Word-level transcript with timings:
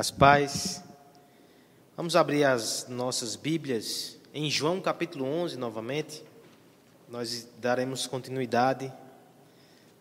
Graças 0.00 0.16
paz. 0.16 0.82
Vamos 1.94 2.16
abrir 2.16 2.42
as 2.44 2.88
nossas 2.88 3.36
Bíblias 3.36 4.16
em 4.32 4.50
João 4.50 4.80
capítulo 4.80 5.26
11 5.26 5.58
novamente. 5.58 6.24
Nós 7.06 7.46
daremos 7.60 8.06
continuidade 8.06 8.90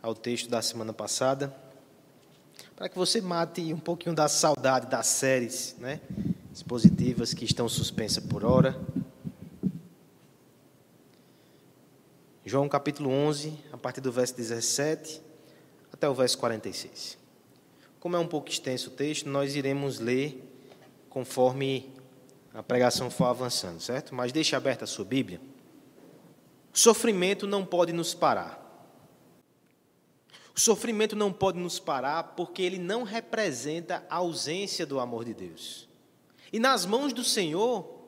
ao 0.02 0.16
texto 0.16 0.50
da 0.50 0.62
semana 0.62 0.94
passada, 0.94 1.54
para 2.78 2.88
que 2.88 2.98
você 2.98 3.20
mate 3.20 3.74
um 3.74 3.78
pouquinho 3.78 4.16
da 4.16 4.30
saudade 4.30 4.88
das 4.88 5.06
séries, 5.06 5.76
né, 5.80 6.00
expositivas 6.54 7.34
que 7.34 7.44
estão 7.44 7.68
suspensas 7.68 8.24
por 8.24 8.46
hora. 8.46 8.80
João 12.46 12.70
capítulo 12.70 13.10
11, 13.10 13.54
a 13.74 13.78
partir 13.78 14.00
do 14.00 14.14
verso 14.14 14.34
17 14.34 15.22
até 15.92 16.08
o 16.08 16.14
verso 16.14 16.38
46. 16.38 17.19
Como 18.00 18.16
é 18.16 18.20
um 18.20 18.28
pouco 18.28 18.50
extenso 18.50 18.90
o 18.90 18.94
texto, 18.94 19.28
nós 19.28 19.56
iremos 19.56 20.00
ler 20.00 20.42
conforme 21.10 21.94
a 22.54 22.64
pregação 22.64 23.10
for 23.10 23.26
avançando, 23.26 23.82
certo? 23.82 24.16
Mas 24.16 24.32
deixe 24.32 24.56
aberta 24.56 24.86
a 24.86 24.88
sua 24.88 25.04
Bíblia. 25.04 25.42
O 26.74 26.78
sofrimento 26.78 27.46
não 27.46 27.66
pode 27.66 27.92
nos 27.92 28.14
parar. 28.14 28.66
O 30.56 30.60
sofrimento 30.60 31.16
não 31.16 31.34
pode 31.34 31.60
nos 31.60 31.78
parar 31.78 32.24
porque 32.36 32.62
ele 32.62 32.78
não 32.78 33.04
representa 33.04 34.06
a 34.10 34.18
ausência 34.18 34.86
do 34.86 35.00
amor 35.00 35.26
de 35.26 35.34
Deus. 35.34 35.90
E 36.54 36.60
nas 36.60 36.86
mãos 36.86 37.12
do 37.12 37.24
Senhor, 37.24 38.00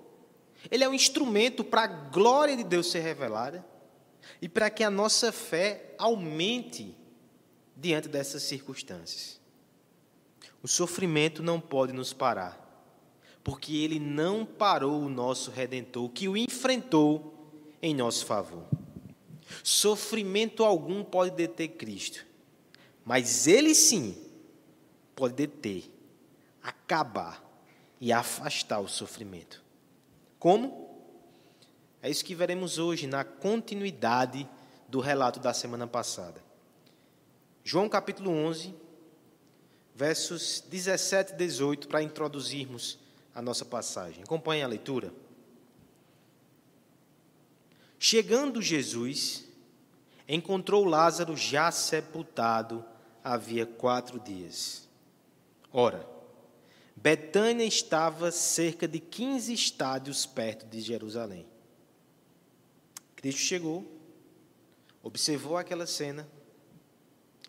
ele 0.70 0.84
é 0.84 0.90
um 0.90 0.94
instrumento 0.94 1.64
para 1.64 1.84
a 1.84 1.88
glória 1.88 2.56
de 2.56 2.64
Deus 2.64 2.90
ser 2.90 3.00
revelada 3.00 3.66
e 4.42 4.48
para 4.48 4.70
que 4.70 4.84
a 4.84 4.90
nossa 4.90 5.32
fé 5.32 5.96
aumente 5.98 6.96
diante 7.76 8.08
dessas 8.08 8.44
circunstâncias. 8.44 9.41
O 10.64 10.68
sofrimento 10.68 11.42
não 11.42 11.60
pode 11.60 11.92
nos 11.92 12.14
parar, 12.14 12.60
porque 13.44 13.78
ele 13.78 14.00
não 14.00 14.46
parou 14.46 15.02
o 15.02 15.10
nosso 15.10 15.50
redentor, 15.50 16.10
que 16.10 16.28
o 16.28 16.38
enfrentou 16.38 17.34
em 17.82 17.96
nosso 17.96 18.26
favor. 18.26 18.64
Sofrimento 19.64 20.64
algum 20.64 21.04
pode 21.04 21.36
deter 21.36 21.70
Cristo, 21.70 22.26
mas 23.04 23.48
ele 23.48 23.74
sim 23.74 24.16
pode 25.16 25.34
deter, 25.34 25.84
acabar 26.62 27.44
e 28.00 28.12
afastar 28.12 28.80
o 28.80 28.88
sofrimento. 28.88 29.64
Como? 30.40 30.90
É 32.02 32.10
isso 32.10 32.26
que 32.26 32.34
veremos 32.34 32.78
hoje 32.78 33.06
na 33.06 33.24
continuidade 33.24 34.48
do 34.88 35.00
relato 35.00 35.40
da 35.40 35.54
semana 35.54 35.86
passada. 35.86 36.44
João 37.64 37.88
capítulo 37.88 38.32
11, 38.32 38.74
versos 40.02 40.64
17 40.68 41.34
e 41.34 41.36
18, 41.36 41.88
para 41.88 42.02
introduzirmos 42.02 42.98
a 43.36 43.40
nossa 43.40 43.64
passagem. 43.64 44.24
Acompanhe 44.24 44.64
a 44.64 44.68
leitura. 44.68 45.14
Chegando 48.00 48.64
Jesus, 48.64 49.46
encontrou 50.28 50.86
Lázaro 50.86 51.38
já 51.38 51.70
sepultado 51.70 52.84
havia 53.24 53.64
quatro 53.64 54.20
dias. 54.20 54.90
Ora, 55.72 56.04
Betânia 56.96 57.64
estava 57.64 58.32
cerca 58.32 58.88
de 58.88 59.00
15 59.00 59.54
estádios 59.54 60.26
perto 60.26 60.66
de 60.66 60.82
Jerusalém. 60.82 61.46
Cristo 63.16 63.42
chegou, 63.42 63.86
observou 65.04 65.58
aquela 65.58 65.86
cena, 65.86 66.28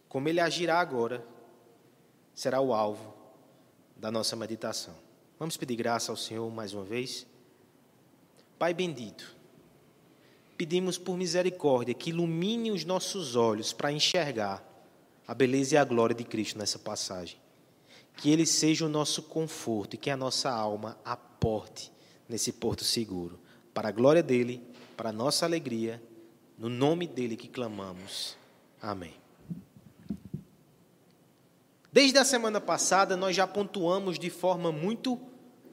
como 0.06 0.28
ele 0.28 0.38
agirá 0.38 0.78
agora, 0.78 1.31
será 2.34 2.60
o 2.60 2.72
alvo 2.72 3.14
da 3.96 4.10
nossa 4.10 4.34
meditação. 4.36 4.94
Vamos 5.38 5.56
pedir 5.56 5.76
graça 5.76 6.12
ao 6.12 6.16
Senhor 6.16 6.50
mais 6.50 6.72
uma 6.72 6.84
vez? 6.84 7.26
Pai 8.58 8.72
bendito, 8.72 9.36
pedimos 10.56 10.98
por 10.98 11.16
misericórdia 11.16 11.94
que 11.94 12.10
ilumine 12.10 12.70
os 12.70 12.84
nossos 12.84 13.34
olhos 13.34 13.72
para 13.72 13.90
enxergar 13.90 14.64
a 15.26 15.34
beleza 15.34 15.74
e 15.74 15.78
a 15.78 15.84
glória 15.84 16.14
de 16.14 16.24
Cristo 16.24 16.58
nessa 16.58 16.78
passagem. 16.78 17.38
Que 18.16 18.30
Ele 18.30 18.46
seja 18.46 18.84
o 18.84 18.88
nosso 18.88 19.22
conforto 19.22 19.94
e 19.94 19.98
que 19.98 20.10
a 20.10 20.16
nossa 20.16 20.50
alma 20.50 20.98
aporte 21.04 21.90
nesse 22.28 22.52
porto 22.52 22.84
seguro. 22.84 23.40
Para 23.72 23.88
a 23.88 23.92
glória 23.92 24.22
dEle, 24.22 24.62
para 24.96 25.08
a 25.08 25.12
nossa 25.12 25.46
alegria, 25.46 26.02
no 26.58 26.68
nome 26.68 27.06
dEle 27.06 27.36
que 27.36 27.48
clamamos. 27.48 28.36
Amém. 28.80 29.21
Desde 31.92 32.16
a 32.16 32.24
semana 32.24 32.58
passada, 32.58 33.18
nós 33.18 33.36
já 33.36 33.46
pontuamos 33.46 34.18
de 34.18 34.30
forma 34.30 34.72
muito 34.72 35.20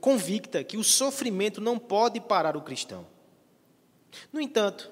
convicta 0.01 0.61
que 0.65 0.75
o 0.75 0.83
sofrimento 0.83 1.61
não 1.61 1.79
pode 1.79 2.19
parar 2.19 2.57
o 2.57 2.61
cristão. 2.61 3.07
No 4.33 4.41
entanto, 4.41 4.91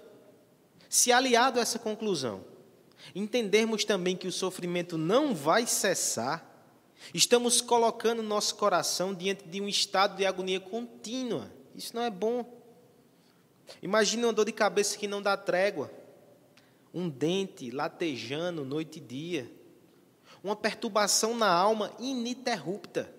se 0.88 1.12
aliado 1.12 1.60
a 1.60 1.62
essa 1.62 1.78
conclusão, 1.78 2.46
entendermos 3.14 3.84
também 3.84 4.16
que 4.16 4.28
o 4.28 4.32
sofrimento 4.32 4.98
não 4.98 5.36
vai 5.36 5.68
cessar, 5.68 6.50
estamos 7.14 7.60
colocando 7.60 8.24
nosso 8.24 8.56
coração 8.56 9.14
diante 9.14 9.46
de 9.46 9.60
um 9.60 9.68
estado 9.68 10.16
de 10.16 10.26
agonia 10.26 10.62
contínua. 10.62 11.52
Isso 11.76 11.94
não 11.94 12.04
é 12.04 12.10
bom. 12.10 12.58
Imagine 13.82 14.24
uma 14.24 14.34
dor 14.34 14.46
de 14.46 14.54
cabeça 14.54 14.98
que 14.98 15.10
não 15.10 15.22
dá 15.22 15.36
trégua, 15.36 15.92
um 16.94 17.10
dente 17.10 17.70
latejando 17.70 18.64
noite 18.64 18.98
e 18.98 19.02
dia 19.02 19.57
uma 20.48 20.56
perturbação 20.56 21.36
na 21.36 21.50
alma 21.50 21.92
ininterrupta. 22.00 23.14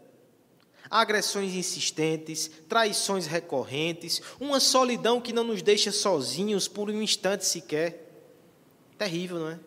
Agressões 0.90 1.52
insistentes, 1.54 2.50
traições 2.66 3.26
recorrentes, 3.26 4.22
uma 4.40 4.58
solidão 4.58 5.20
que 5.20 5.34
não 5.34 5.44
nos 5.44 5.60
deixa 5.60 5.92
sozinhos 5.92 6.66
por 6.66 6.88
um 6.88 7.02
instante 7.02 7.44
sequer. 7.44 8.06
Terrível, 8.96 9.38
não 9.38 9.50
é? 9.50 9.60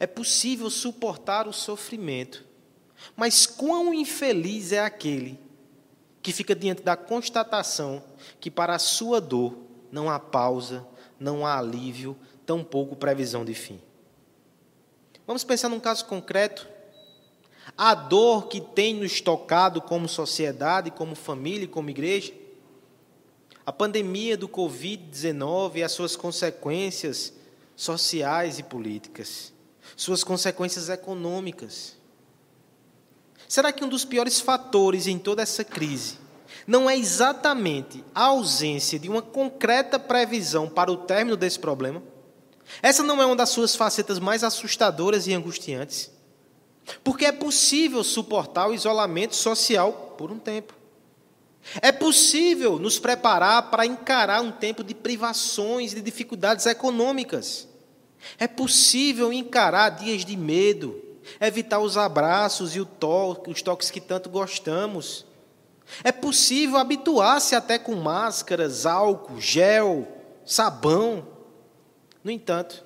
É 0.00 0.06
possível 0.06 0.68
suportar 0.68 1.46
o 1.46 1.52
sofrimento, 1.52 2.44
mas 3.14 3.46
quão 3.46 3.94
infeliz 3.94 4.72
é 4.72 4.80
aquele 4.80 5.38
que 6.20 6.32
fica 6.32 6.56
diante 6.56 6.82
da 6.82 6.96
constatação 6.96 8.02
que 8.40 8.50
para 8.50 8.74
a 8.74 8.78
sua 8.80 9.20
dor 9.20 9.56
não 9.92 10.10
há 10.10 10.18
pausa, 10.18 10.84
não 11.20 11.46
há 11.46 11.56
alívio, 11.56 12.16
tampouco 12.44 12.96
previsão 12.96 13.44
de 13.44 13.54
fim. 13.54 13.80
Vamos 15.26 15.42
pensar 15.44 15.68
num 15.68 15.80
caso 15.80 16.04
concreto. 16.04 16.68
A 17.76 17.94
dor 17.94 18.48
que 18.48 18.60
tem 18.60 18.94
nos 18.94 19.20
tocado 19.20 19.80
como 19.80 20.08
sociedade, 20.08 20.90
como 20.90 21.14
família 21.14 21.66
como 21.66 21.90
igreja. 21.90 22.32
A 23.64 23.72
pandemia 23.72 24.36
do 24.36 24.48
Covid-19 24.48 25.76
e 25.76 25.82
as 25.82 25.92
suas 25.92 26.14
consequências 26.14 27.32
sociais 27.74 28.58
e 28.58 28.62
políticas. 28.62 29.52
Suas 29.96 30.22
consequências 30.22 30.90
econômicas. 30.90 31.96
Será 33.48 33.72
que 33.72 33.84
um 33.84 33.88
dos 33.88 34.04
piores 34.04 34.40
fatores 34.40 35.06
em 35.06 35.18
toda 35.18 35.42
essa 35.42 35.64
crise 35.64 36.18
não 36.66 36.88
é 36.88 36.96
exatamente 36.96 38.04
a 38.14 38.24
ausência 38.24 38.98
de 38.98 39.08
uma 39.08 39.22
concreta 39.22 39.98
previsão 39.98 40.68
para 40.68 40.92
o 40.92 40.96
término 40.96 41.36
desse 41.36 41.58
problema? 41.58 42.02
Essa 42.82 43.02
não 43.02 43.20
é 43.20 43.26
uma 43.26 43.36
das 43.36 43.50
suas 43.50 43.74
facetas 43.76 44.18
mais 44.18 44.44
assustadoras 44.44 45.26
e 45.26 45.34
angustiantes? 45.34 46.10
Porque 47.02 47.24
é 47.24 47.32
possível 47.32 48.04
suportar 48.04 48.68
o 48.68 48.74
isolamento 48.74 49.34
social 49.34 50.14
por 50.18 50.30
um 50.30 50.38
tempo. 50.38 50.74
É 51.80 51.90
possível 51.90 52.78
nos 52.78 52.98
preparar 52.98 53.70
para 53.70 53.86
encarar 53.86 54.42
um 54.42 54.52
tempo 54.52 54.84
de 54.84 54.94
privações 54.94 55.92
e 55.92 55.96
de 55.96 56.02
dificuldades 56.02 56.66
econômicas. 56.66 57.66
É 58.38 58.46
possível 58.46 59.32
encarar 59.32 59.90
dias 59.90 60.24
de 60.24 60.36
medo, 60.36 61.00
evitar 61.40 61.78
os 61.78 61.96
abraços 61.96 62.76
e 62.76 62.80
os 62.80 63.62
toques 63.62 63.90
que 63.90 64.00
tanto 64.00 64.28
gostamos. 64.28 65.24
É 66.02 66.12
possível 66.12 66.78
habituar-se 66.78 67.54
até 67.54 67.78
com 67.78 67.94
máscaras, 67.94 68.86
álcool, 68.86 69.40
gel, 69.40 70.06
sabão. 70.44 71.33
No 72.24 72.30
entanto, 72.30 72.82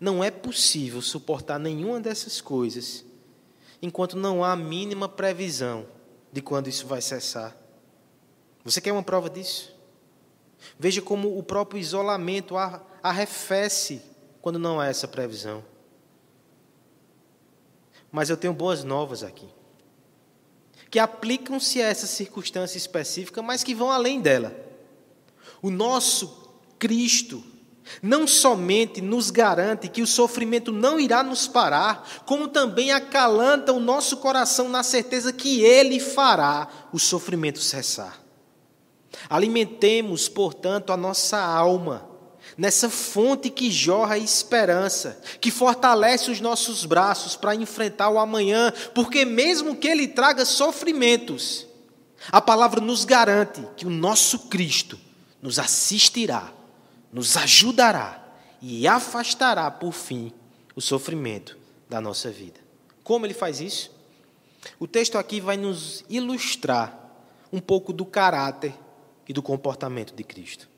não 0.00 0.24
é 0.24 0.30
possível 0.30 1.02
suportar 1.02 1.58
nenhuma 1.58 2.00
dessas 2.00 2.40
coisas 2.40 3.04
enquanto 3.82 4.16
não 4.16 4.42
há 4.42 4.52
a 4.52 4.56
mínima 4.56 5.06
previsão 5.08 5.86
de 6.32 6.40
quando 6.40 6.68
isso 6.68 6.86
vai 6.86 7.02
cessar. 7.02 7.54
Você 8.64 8.80
quer 8.80 8.92
uma 8.92 9.02
prova 9.02 9.28
disso? 9.28 9.74
Veja 10.78 11.02
como 11.02 11.38
o 11.38 11.42
próprio 11.42 11.78
isolamento 11.78 12.54
arrefece 13.02 14.00
quando 14.40 14.58
não 14.58 14.80
há 14.80 14.86
essa 14.86 15.06
previsão. 15.06 15.62
Mas 18.10 18.30
eu 18.30 18.36
tenho 18.36 18.54
boas 18.54 18.84
novas 18.84 19.22
aqui, 19.22 19.48
que 20.90 20.98
aplicam-se 20.98 21.82
a 21.82 21.88
essa 21.88 22.06
circunstância 22.06 22.78
específica, 22.78 23.42
mas 23.42 23.62
que 23.62 23.74
vão 23.74 23.90
além 23.90 24.20
dela. 24.20 24.54
O 25.60 25.68
nosso 25.68 26.50
Cristo 26.78 27.44
não 28.02 28.26
somente 28.26 29.00
nos 29.00 29.30
garante 29.30 29.88
que 29.88 30.02
o 30.02 30.06
sofrimento 30.06 30.72
não 30.72 30.98
irá 30.98 31.22
nos 31.22 31.46
parar, 31.46 32.22
como 32.26 32.48
também 32.48 32.92
acalanta 32.92 33.72
o 33.72 33.80
nosso 33.80 34.18
coração 34.18 34.68
na 34.68 34.82
certeza 34.82 35.32
que 35.32 35.62
Ele 35.62 36.00
fará 36.00 36.68
o 36.92 36.98
sofrimento 36.98 37.60
cessar. 37.60 38.20
Alimentemos, 39.28 40.28
portanto, 40.28 40.92
a 40.92 40.96
nossa 40.96 41.38
alma 41.38 42.10
nessa 42.56 42.88
fonte 42.88 43.50
que 43.50 43.70
jorra 43.70 44.16
esperança, 44.16 45.20
que 45.40 45.50
fortalece 45.50 46.30
os 46.30 46.40
nossos 46.40 46.84
braços 46.84 47.34
para 47.34 47.54
enfrentar 47.54 48.10
o 48.10 48.18
amanhã, 48.18 48.72
porque 48.94 49.24
mesmo 49.24 49.74
que 49.74 49.88
Ele 49.88 50.06
traga 50.06 50.44
sofrimentos, 50.44 51.66
a 52.30 52.40
palavra 52.40 52.80
nos 52.80 53.04
garante 53.04 53.66
que 53.76 53.86
o 53.86 53.90
nosso 53.90 54.40
Cristo 54.40 54.98
nos 55.42 55.58
assistirá 55.58 56.52
nos 57.14 57.36
ajudará 57.36 58.20
e 58.60 58.88
afastará, 58.88 59.70
por 59.70 59.92
fim, 59.92 60.32
o 60.74 60.80
sofrimento 60.80 61.56
da 61.88 62.00
nossa 62.00 62.28
vida. 62.28 62.58
Como 63.04 63.24
ele 63.24 63.32
faz 63.32 63.60
isso? 63.60 63.92
O 64.80 64.88
texto 64.88 65.16
aqui 65.16 65.40
vai 65.40 65.56
nos 65.56 66.04
ilustrar 66.10 66.98
um 67.52 67.60
pouco 67.60 67.92
do 67.92 68.04
caráter 68.04 68.74
e 69.28 69.32
do 69.32 69.40
comportamento 69.40 70.12
de 70.12 70.24
Cristo. 70.24 70.68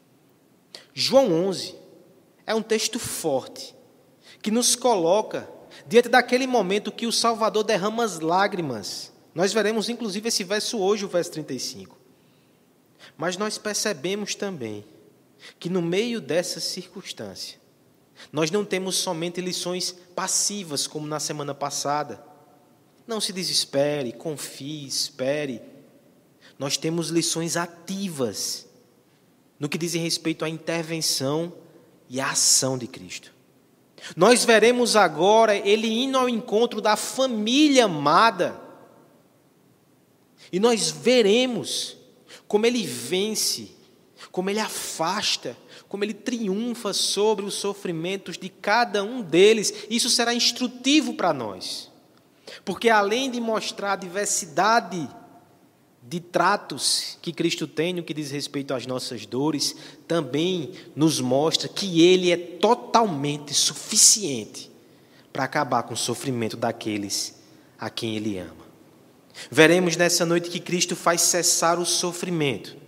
João 0.92 1.32
11 1.48 1.74
é 2.46 2.54
um 2.54 2.62
texto 2.62 2.98
forte 2.98 3.74
que 4.42 4.50
nos 4.50 4.76
coloca 4.76 5.48
diante 5.86 6.10
daquele 6.10 6.46
momento 6.46 6.92
que 6.92 7.06
o 7.06 7.12
Salvador 7.12 7.64
derrama 7.64 8.04
as 8.04 8.20
lágrimas. 8.20 9.10
Nós 9.34 9.54
veremos 9.54 9.88
inclusive 9.88 10.28
esse 10.28 10.44
verso 10.44 10.78
hoje, 10.78 11.06
o 11.06 11.08
verso 11.08 11.30
35. 11.32 11.96
Mas 13.16 13.38
nós 13.38 13.56
percebemos 13.56 14.34
também 14.34 14.84
que 15.58 15.68
no 15.68 15.82
meio 15.82 16.20
dessa 16.20 16.60
circunstância, 16.60 17.58
nós 18.32 18.50
não 18.50 18.64
temos 18.64 18.96
somente 18.96 19.40
lições 19.40 19.94
passivas, 20.14 20.86
como 20.86 21.06
na 21.06 21.20
semana 21.20 21.54
passada. 21.54 22.22
Não 23.06 23.20
se 23.20 23.32
desespere, 23.32 24.12
confie, 24.12 24.86
espere. 24.86 25.60
Nós 26.58 26.76
temos 26.76 27.08
lições 27.08 27.56
ativas 27.56 28.66
no 29.58 29.68
que 29.68 29.78
diz 29.78 29.94
respeito 29.94 30.44
à 30.44 30.48
intervenção 30.48 31.52
e 32.08 32.20
à 32.20 32.30
ação 32.30 32.76
de 32.76 32.86
Cristo. 32.86 33.32
Nós 34.16 34.44
veremos 34.44 34.96
agora 34.96 35.56
ele 35.56 35.88
indo 35.88 36.18
ao 36.18 36.28
encontro 36.28 36.80
da 36.80 36.96
família 36.96 37.86
amada. 37.86 38.60
E 40.52 40.60
nós 40.60 40.90
veremos 40.90 41.96
como 42.46 42.66
ele 42.66 42.86
vence 42.86 43.75
como 44.36 44.50
ele 44.50 44.60
afasta, 44.60 45.56
como 45.88 46.04
ele 46.04 46.12
triunfa 46.12 46.92
sobre 46.92 47.46
os 47.46 47.54
sofrimentos 47.54 48.36
de 48.36 48.50
cada 48.50 49.02
um 49.02 49.22
deles. 49.22 49.72
Isso 49.88 50.10
será 50.10 50.34
instrutivo 50.34 51.14
para 51.14 51.32
nós. 51.32 51.90
Porque 52.62 52.90
além 52.90 53.30
de 53.30 53.40
mostrar 53.40 53.94
a 53.94 53.96
diversidade 53.96 55.08
de 56.02 56.20
tratos 56.20 57.16
que 57.22 57.32
Cristo 57.32 57.66
tem 57.66 57.94
no 57.94 58.02
que 58.02 58.12
diz 58.12 58.30
respeito 58.30 58.74
às 58.74 58.86
nossas 58.86 59.24
dores, 59.24 59.74
também 60.06 60.72
nos 60.94 61.18
mostra 61.18 61.66
que 61.66 62.02
Ele 62.02 62.30
é 62.30 62.36
totalmente 62.36 63.54
suficiente 63.54 64.70
para 65.32 65.44
acabar 65.44 65.82
com 65.84 65.94
o 65.94 65.96
sofrimento 65.96 66.58
daqueles 66.58 67.40
a 67.78 67.88
quem 67.88 68.16
Ele 68.16 68.36
ama. 68.36 68.66
Veremos 69.50 69.96
nessa 69.96 70.26
noite 70.26 70.50
que 70.50 70.60
Cristo 70.60 70.94
faz 70.94 71.22
cessar 71.22 71.78
o 71.78 71.86
sofrimento 71.86 72.84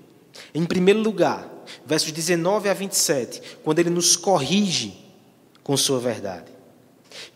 em 0.55 0.65
primeiro 0.65 1.01
lugar, 1.01 1.49
versos 1.85 2.13
19 2.13 2.69
a 2.69 2.75
27, 2.75 3.41
quando 3.63 3.79
ele 3.79 3.91
nos 3.91 4.17
corrige 4.17 5.05
com 5.63 5.77
sua 5.77 5.99
verdade. 5.99 6.51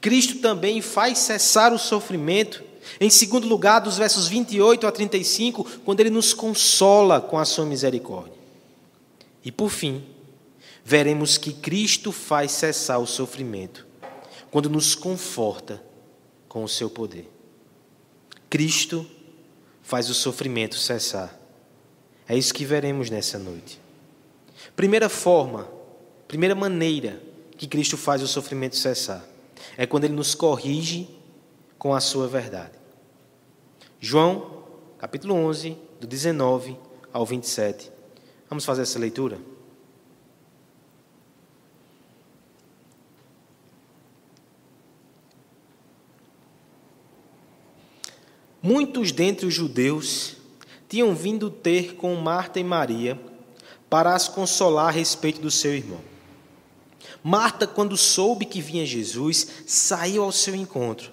Cristo 0.01 0.39
também 0.39 0.81
faz 0.81 1.19
cessar 1.19 1.73
o 1.73 1.79
sofrimento. 1.79 2.63
Em 3.01 3.11
segundo 3.11 3.47
lugar, 3.47 3.81
dos 3.81 3.99
versos 3.99 4.29
28 4.29 4.87
a 4.87 4.93
35, 4.93 5.65
quando 5.85 6.01
ele 6.01 6.11
nos 6.11 6.33
consola 6.33 7.21
com 7.21 7.39
a 7.39 7.45
sua 7.45 7.65
misericórdia. 7.65 8.35
E 9.45 9.51
por 9.51 9.71
fim, 9.71 10.05
veremos 10.85 11.37
que 11.37 11.53
Cristo 11.53 12.13
faz 12.13 12.53
cessar 12.53 12.99
o 12.99 13.07
sofrimento 13.07 13.87
quando 14.51 14.69
nos 14.69 14.95
conforta 14.95 15.83
com 16.49 16.63
o 16.65 16.69
seu 16.69 16.91
poder. 16.91 17.31
Cristo 18.51 19.07
faz 19.83 20.11
o 20.11 20.15
sofrimento 20.15 20.77
cessar 20.77 21.42
é 22.29 22.37
isso 22.37 22.55
que 22.55 22.65
veremos 22.65 23.11
nessa 23.11 23.39
noite. 23.39 23.81
Primeira 24.77 25.09
forma, 25.09 25.69
primeira 26.29 26.55
maneira 26.55 27.23
que 27.57 27.67
Cristo 27.67 27.97
faz 27.97 28.23
o 28.23 28.29
sofrimento 28.29 28.77
cessar 28.77 29.25
é 29.77 29.87
quando 29.87 30.05
ele 30.05 30.15
nos 30.15 30.35
corrige 30.35 31.09
com 31.79 31.95
a 31.95 32.01
sua 32.01 32.29
verdade. 32.29 32.73
João, 34.01 34.65
capítulo 34.99 35.35
11, 35.35 35.77
do 36.01 36.07
19 36.07 36.77
ao 37.13 37.25
27. 37.25 37.91
Vamos 38.49 38.65
fazer 38.65 38.83
essa 38.83 38.99
leitura? 38.99 39.39
Muitos 48.63 49.11
dentre 49.11 49.47
os 49.47 49.55
judeus 49.55 50.37
tinham 50.93 51.15
vindo 51.15 51.49
ter 51.49 51.94
com 51.94 52.15
Marta 52.17 52.61
e 52.61 52.65
Maria 52.65 53.19
para 53.89 54.15
as 54.15 54.29
consolar 54.29 54.89
a 54.89 54.91
respeito 54.91 55.41
do 55.41 55.50
seu 55.50 55.75
irmão. 55.75 56.03
Marta, 57.25 57.67
quando 57.67 57.97
soube 57.97 58.44
que 58.44 58.61
vinha 58.61 58.85
Jesus, 58.85 59.49
saiu 59.67 60.23
ao 60.23 60.31
seu 60.31 60.55
encontro. 60.55 61.11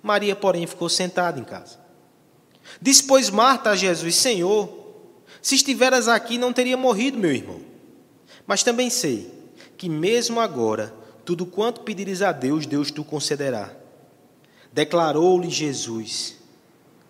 Maria, 0.00 0.36
porém, 0.36 0.68
ficou 0.68 0.88
sentada 0.88 1.40
em 1.40 1.42
casa. 1.42 1.80
Disse, 2.80 3.02
pois, 3.08 3.28
Marta 3.28 3.70
a 3.70 3.76
Jesus: 3.76 4.14
Senhor, 4.14 4.72
se 5.42 5.56
estiveras 5.56 6.06
aqui, 6.06 6.38
não 6.38 6.52
teria 6.52 6.76
morrido 6.76 7.18
meu 7.18 7.32
irmão. 7.32 7.60
Mas 8.46 8.62
também 8.62 8.88
sei 8.88 9.28
que, 9.76 9.88
mesmo 9.88 10.38
agora, 10.38 10.94
tudo 11.24 11.44
quanto 11.44 11.80
pedires 11.80 12.22
a 12.22 12.30
Deus, 12.30 12.66
Deus 12.66 12.92
tu 12.92 13.02
concederá. 13.02 13.74
Declarou-lhe 14.72 15.50
Jesus: 15.50 16.36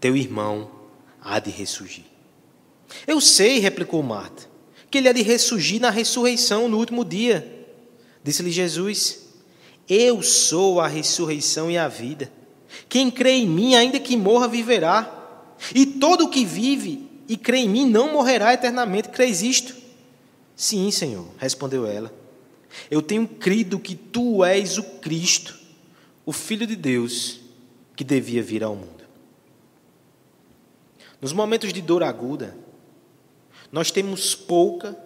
Teu 0.00 0.16
irmão 0.16 0.77
há 1.20 1.38
de 1.38 1.50
ressurgir. 1.50 2.04
Eu 3.06 3.20
sei, 3.20 3.58
replicou 3.58 4.02
Marta, 4.02 4.48
que 4.90 4.98
ele 4.98 5.08
há 5.08 5.12
de 5.12 5.22
ressurgir 5.22 5.80
na 5.80 5.90
ressurreição 5.90 6.68
no 6.68 6.78
último 6.78 7.04
dia. 7.04 7.66
Disse-lhe 8.22 8.50
Jesus: 8.50 9.26
Eu 9.88 10.22
sou 10.22 10.80
a 10.80 10.88
ressurreição 10.88 11.70
e 11.70 11.78
a 11.78 11.88
vida. 11.88 12.30
Quem 12.88 13.10
crê 13.10 13.32
em 13.32 13.48
mim, 13.48 13.74
ainda 13.74 13.98
que 13.98 14.16
morra, 14.16 14.48
viverá. 14.48 15.14
E 15.74 15.84
todo 15.84 16.26
o 16.26 16.30
que 16.30 16.44
vive 16.44 17.08
e 17.28 17.36
crê 17.36 17.58
em 17.58 17.68
mim 17.68 17.86
não 17.86 18.12
morrerá 18.12 18.54
eternamente. 18.54 19.10
Crês 19.10 19.42
isto? 19.42 19.74
Sim, 20.56 20.90
Senhor, 20.90 21.26
respondeu 21.38 21.86
ela. 21.86 22.12
Eu 22.90 23.02
tenho 23.02 23.26
crido 23.26 23.78
que 23.78 23.94
tu 23.94 24.44
és 24.44 24.78
o 24.78 24.82
Cristo, 24.82 25.58
o 26.24 26.32
Filho 26.32 26.66
de 26.66 26.76
Deus, 26.76 27.40
que 27.96 28.04
devia 28.04 28.42
vir 28.42 28.62
ao 28.62 28.74
mundo. 28.74 28.97
Nos 31.20 31.32
momentos 31.32 31.72
de 31.72 31.82
dor 31.82 32.02
aguda, 32.02 32.56
nós 33.72 33.90
temos 33.90 34.34
pouca 34.34 34.96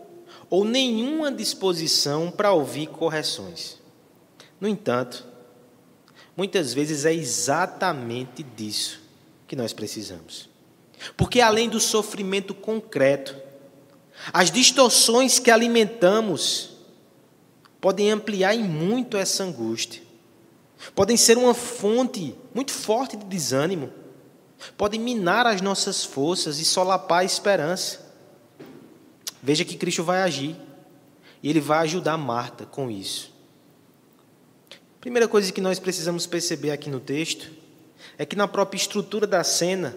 ou 0.50 0.64
nenhuma 0.64 1.32
disposição 1.32 2.30
para 2.30 2.52
ouvir 2.52 2.88
correções. 2.88 3.78
No 4.60 4.68
entanto, 4.68 5.26
muitas 6.36 6.74
vezes 6.74 7.04
é 7.04 7.14
exatamente 7.14 8.42
disso 8.42 9.00
que 9.46 9.56
nós 9.56 9.72
precisamos. 9.72 10.48
Porque 11.16 11.40
além 11.40 11.68
do 11.68 11.80
sofrimento 11.80 12.54
concreto, 12.54 13.36
as 14.32 14.50
distorções 14.50 15.38
que 15.38 15.50
alimentamos 15.50 16.76
podem 17.80 18.10
ampliar 18.10 18.54
em 18.54 18.62
muito 18.62 19.16
essa 19.16 19.42
angústia, 19.42 20.02
podem 20.94 21.16
ser 21.16 21.36
uma 21.38 21.54
fonte 21.54 22.34
muito 22.54 22.72
forte 22.72 23.16
de 23.16 23.24
desânimo 23.24 24.01
podem 24.76 25.00
minar 25.00 25.46
as 25.46 25.60
nossas 25.60 26.04
forças 26.04 26.58
e 26.58 26.64
solapar 26.64 27.20
a 27.20 27.24
esperança. 27.24 28.00
Veja 29.42 29.64
que 29.64 29.76
Cristo 29.76 30.04
vai 30.04 30.22
agir 30.22 30.56
e 31.42 31.50
ele 31.50 31.60
vai 31.60 31.78
ajudar 31.80 32.16
Marta 32.16 32.64
com 32.64 32.90
isso. 32.90 33.32
Primeira 35.00 35.26
coisa 35.26 35.50
que 35.50 35.60
nós 35.60 35.80
precisamos 35.80 36.26
perceber 36.26 36.70
aqui 36.70 36.88
no 36.88 37.00
texto 37.00 37.50
é 38.16 38.24
que 38.24 38.36
na 38.36 38.46
própria 38.46 38.78
estrutura 38.78 39.26
da 39.26 39.42
cena 39.42 39.96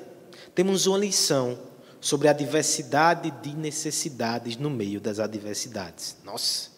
temos 0.55 0.87
uma 0.87 0.97
lição 0.97 1.59
sobre 2.01 2.27
a 2.27 2.33
diversidade 2.33 3.31
de 3.41 3.55
necessidades 3.55 4.57
no 4.57 4.69
meio 4.69 4.99
das 4.99 5.19
adversidades. 5.19 6.17
Nossa, 6.23 6.71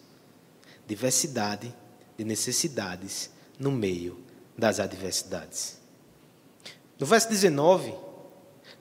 diversidade 0.86 1.74
de 2.18 2.26
necessidades 2.26 3.30
no 3.60 3.72
meio 3.72 4.20
das 4.58 4.80
adversidades. 4.80 5.77
No 7.00 7.06
verso 7.06 7.30
19, 7.30 7.94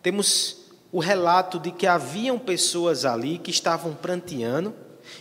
temos 0.03 0.65
o 0.91 1.01
relato 1.01 1.59
de 1.59 1.71
que 1.71 1.87
haviam 1.87 2.39
pessoas 2.39 3.05
ali 3.05 3.39
que 3.39 3.51
estavam 3.51 3.95
pranteando 3.95 4.75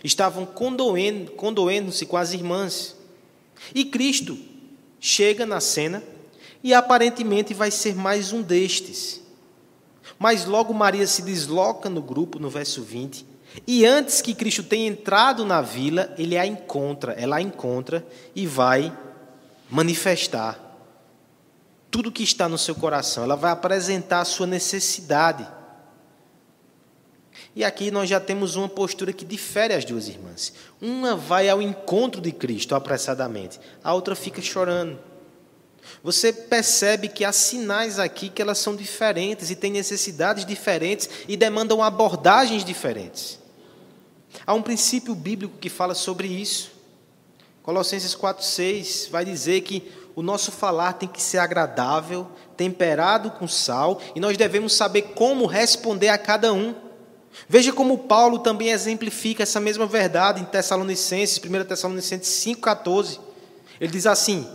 estavam 0.04 0.46
condoendo, 0.46 1.32
condoendo-se 1.32 2.06
com 2.06 2.18
as 2.18 2.34
irmãs. 2.34 2.96
E 3.74 3.86
Cristo 3.86 4.38
chega 5.00 5.46
na 5.46 5.60
cena 5.60 6.04
e 6.64 6.74
aparentemente 6.74 7.54
vai 7.54 7.72
ser 7.72 7.96
mais 7.96 8.34
um 8.34 8.42
destes. 8.42 9.22
Mas 10.18 10.46
logo 10.46 10.74
Maria 10.74 11.06
se 11.08 11.22
desloca 11.22 11.90
no 11.90 12.02
grupo, 12.02 12.40
no 12.40 12.50
verso 12.50 12.82
20, 12.82 13.26
e 13.66 13.86
antes 13.86 14.22
que 14.22 14.34
Cristo 14.34 14.64
tenha 14.64 14.88
entrado 14.88 15.46
na 15.46 15.62
vila, 15.62 16.14
ele 16.18 16.38
a 16.38 16.46
encontra, 16.46 17.14
ela 17.14 17.38
a 17.38 17.42
encontra 17.42 18.06
e 18.36 18.46
vai 18.46 18.96
manifestar 19.70 20.65
tudo 21.96 22.12
que 22.12 22.24
está 22.24 22.50
no 22.50 22.58
seu 22.58 22.76
coração. 22.76 23.24
Ela 23.24 23.38
vai 23.38 23.52
apresentar 23.52 24.20
a 24.20 24.26
sua 24.26 24.46
necessidade. 24.46 25.48
E 27.56 27.64
aqui 27.64 27.90
nós 27.90 28.10
já 28.10 28.20
temos 28.20 28.58
uma 28.58 28.68
postura 28.68 29.14
que 29.14 29.24
difere 29.24 29.74
as 29.74 29.86
duas 29.86 30.10
irmãs. 30.10 30.52
Uma 30.82 31.16
vai 31.16 31.48
ao 31.48 31.62
encontro 31.62 32.20
de 32.20 32.34
Cristo 32.34 32.76
apressadamente, 32.76 33.62
a 33.82 33.94
outra 33.94 34.14
fica 34.14 34.42
chorando. 34.42 35.00
Você 36.04 36.34
percebe 36.34 37.08
que 37.08 37.24
há 37.24 37.32
sinais 37.32 37.98
aqui 37.98 38.28
que 38.28 38.42
elas 38.42 38.58
são 38.58 38.76
diferentes 38.76 39.50
e 39.50 39.56
têm 39.56 39.72
necessidades 39.72 40.46
diferentes 40.46 41.10
e 41.30 41.38
demandam 41.38 41.82
abordagens 41.82 42.66
diferentes. 42.66 43.40
Há 44.46 44.54
um 44.54 44.62
princípio 44.62 45.16
bíblico 45.16 45.58
que 45.58 45.70
fala 45.70 45.96
sobre 45.96 46.28
isso. 46.28 46.72
Colossenses 47.64 48.14
4,6 48.14 49.10
vai 49.10 49.24
dizer 49.24 49.62
que 49.62 50.05
o 50.16 50.22
nosso 50.22 50.52
falar 50.52 50.94
tem 50.94 51.10
que 51.10 51.22
ser 51.22 51.40
agradável, 51.40 52.26
temperado 52.56 53.32
com 53.32 53.48
sal, 53.48 54.02
e 54.16 54.20
nós 54.20 54.38
devemos 54.38 54.74
saber 54.74 55.02
como 55.14 55.46
responder 55.46 56.08
a 56.08 56.18
cada 56.18 56.54
um. 56.54 56.74
Veja 57.50 57.74
como 57.74 57.98
Paulo 57.98 58.40
também 58.40 58.70
exemplifica 58.70 59.44
essa 59.44 59.60
mesma 59.60 59.86
verdade 59.86 60.42
em 60.42 60.46
Tessalonicenses, 60.46 61.38
1 61.38 61.66
Tessalonicenses 61.66 62.46
5,14. 62.46 63.20
Ele 63.80 63.92
diz 63.92 64.08
assim: 64.08 64.48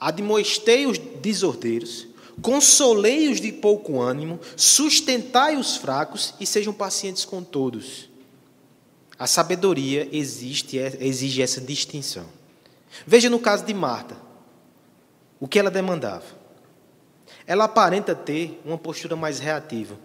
Admoestei 0.00 0.86
os 0.86 0.98
desordeiros, 0.98 2.08
consolei 2.42 3.28
os 3.28 3.40
de 3.40 3.52
pouco 3.52 4.00
ânimo, 4.00 4.40
sustentai 4.56 5.56
os 5.56 5.76
fracos 5.76 6.34
e 6.40 6.46
sejam 6.46 6.72
pacientes 6.72 7.24
com 7.24 7.44
todos. 7.44 8.10
A 9.16 9.28
sabedoria 9.28 10.08
existe, 10.10 10.78
exige 10.78 11.42
essa 11.42 11.60
distinção. 11.60 12.24
Veja 13.06 13.30
no 13.30 13.38
caso 13.38 13.64
de 13.64 13.72
Marta, 13.72 14.16
o 15.40 15.48
que 15.48 15.58
ela 15.58 15.70
demandava. 15.70 16.24
Ela 17.46 17.64
aparenta 17.64 18.14
ter 18.14 18.60
uma 18.64 18.78
postura 18.78 19.16
mais 19.16 19.38
reativa. 19.40 19.96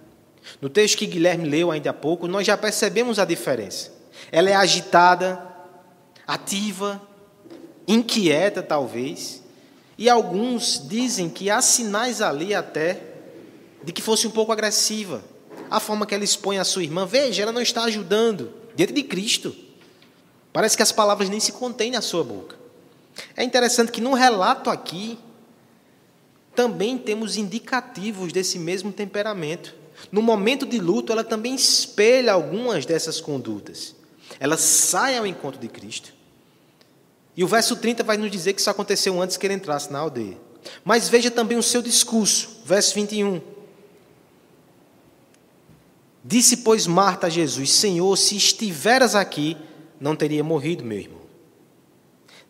No 0.62 0.70
texto 0.70 0.98
que 0.98 1.06
Guilherme 1.06 1.48
leu 1.48 1.70
ainda 1.70 1.89
há 1.89 1.94
pouco, 1.94 2.27
nós 2.27 2.48
já 2.48 2.58
percebemos 2.58 3.20
a 3.20 3.25
diferença. 3.25 3.92
Ela 4.32 4.50
é 4.50 4.56
agitada, 4.56 5.46
ativa, 6.25 7.01
inquieta, 7.88 8.63
talvez, 8.63 9.44
e 9.98 10.10
alguns 10.10 10.82
dizem 10.88 11.30
que 11.30 11.50
há 11.50 11.62
sinais 11.62 12.22
ali 12.22 12.54
até 12.54 13.01
de 13.84 13.92
que 13.92 14.01
fosse 14.01 14.27
um 14.27 14.32
pouco 14.32 14.51
agressiva. 14.51 15.24
A 15.70 15.80
forma 15.80 16.06
que 16.06 16.13
ela 16.13 16.24
expõe 16.24 16.58
a 16.58 16.63
sua 16.63 16.84
irmã, 16.84 17.06
veja, 17.06 17.44
ela 17.44 17.51
não 17.51 17.62
está 17.62 17.84
ajudando 17.84 18.54
diante 18.75 18.94
de 18.94 19.04
Cristo. 19.04 19.56
Parece 20.51 20.77
que 20.77 20.84
as 20.84 20.92
palavras 20.92 21.30
nem 21.30 21.39
se 21.39 21.51
contêm 21.51 21.92
na 21.92 22.01
sua 22.01 22.24
boca. 22.24 22.56
É 23.36 23.44
interessante 23.44 23.92
que 23.92 24.01
no 24.01 24.13
relato 24.13 24.70
aqui 24.70 25.18
também 26.56 26.98
temos 26.98 27.38
indicativos 27.38 28.32
desse 28.32 28.58
mesmo 28.58 28.92
temperamento. 28.92 29.76
No 30.12 30.22
momento 30.22 30.66
de 30.66 30.80
luto, 30.80 31.12
ela 31.12 31.24
também 31.24 31.56
espelha 31.56 32.34
algumas 32.34 32.86
dessas 32.86 33.20
condutas. 33.22 33.96
Ela 34.40 34.58
sai 34.58 35.18
ao 35.18 35.28
encontro 35.28 35.60
de 35.60 35.68
Cristo. 35.68 36.14
E 37.36 37.44
o 37.44 37.48
verso 37.48 37.76
30 37.76 38.04
vai 38.04 38.18
nos 38.18 38.32
dizer 38.32 38.54
que 38.54 38.62
isso 38.62 38.70
aconteceu 38.70 39.22
antes 39.22 39.38
que 39.38 39.46
ele 39.46 39.54
entrasse 39.54 39.92
na 39.92 40.00
aldeia. 40.00 40.38
Mas 40.84 41.10
veja 41.10 41.30
também 41.30 41.58
o 41.58 41.64
seu 41.64 41.82
discurso, 41.82 42.62
verso 42.66 42.96
21. 42.96 43.42
Disse, 46.24 46.58
pois, 46.58 46.88
Marta 46.88 47.28
a 47.28 47.30
Jesus: 47.30 47.72
Senhor, 47.72 48.16
se 48.18 48.36
estiveras 48.36 49.14
aqui, 49.16 49.56
não 50.00 50.16
teria 50.16 50.44
morrido 50.44 50.84
meu 50.84 50.98
irmão. 50.98 51.22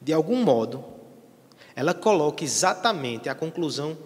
De 0.01 0.13
algum 0.13 0.43
modo, 0.43 0.94
ela 1.75 1.93
coloca 1.93 2.43
exatamente 2.43 3.27
a 3.27 3.35
conclusão 3.35 3.97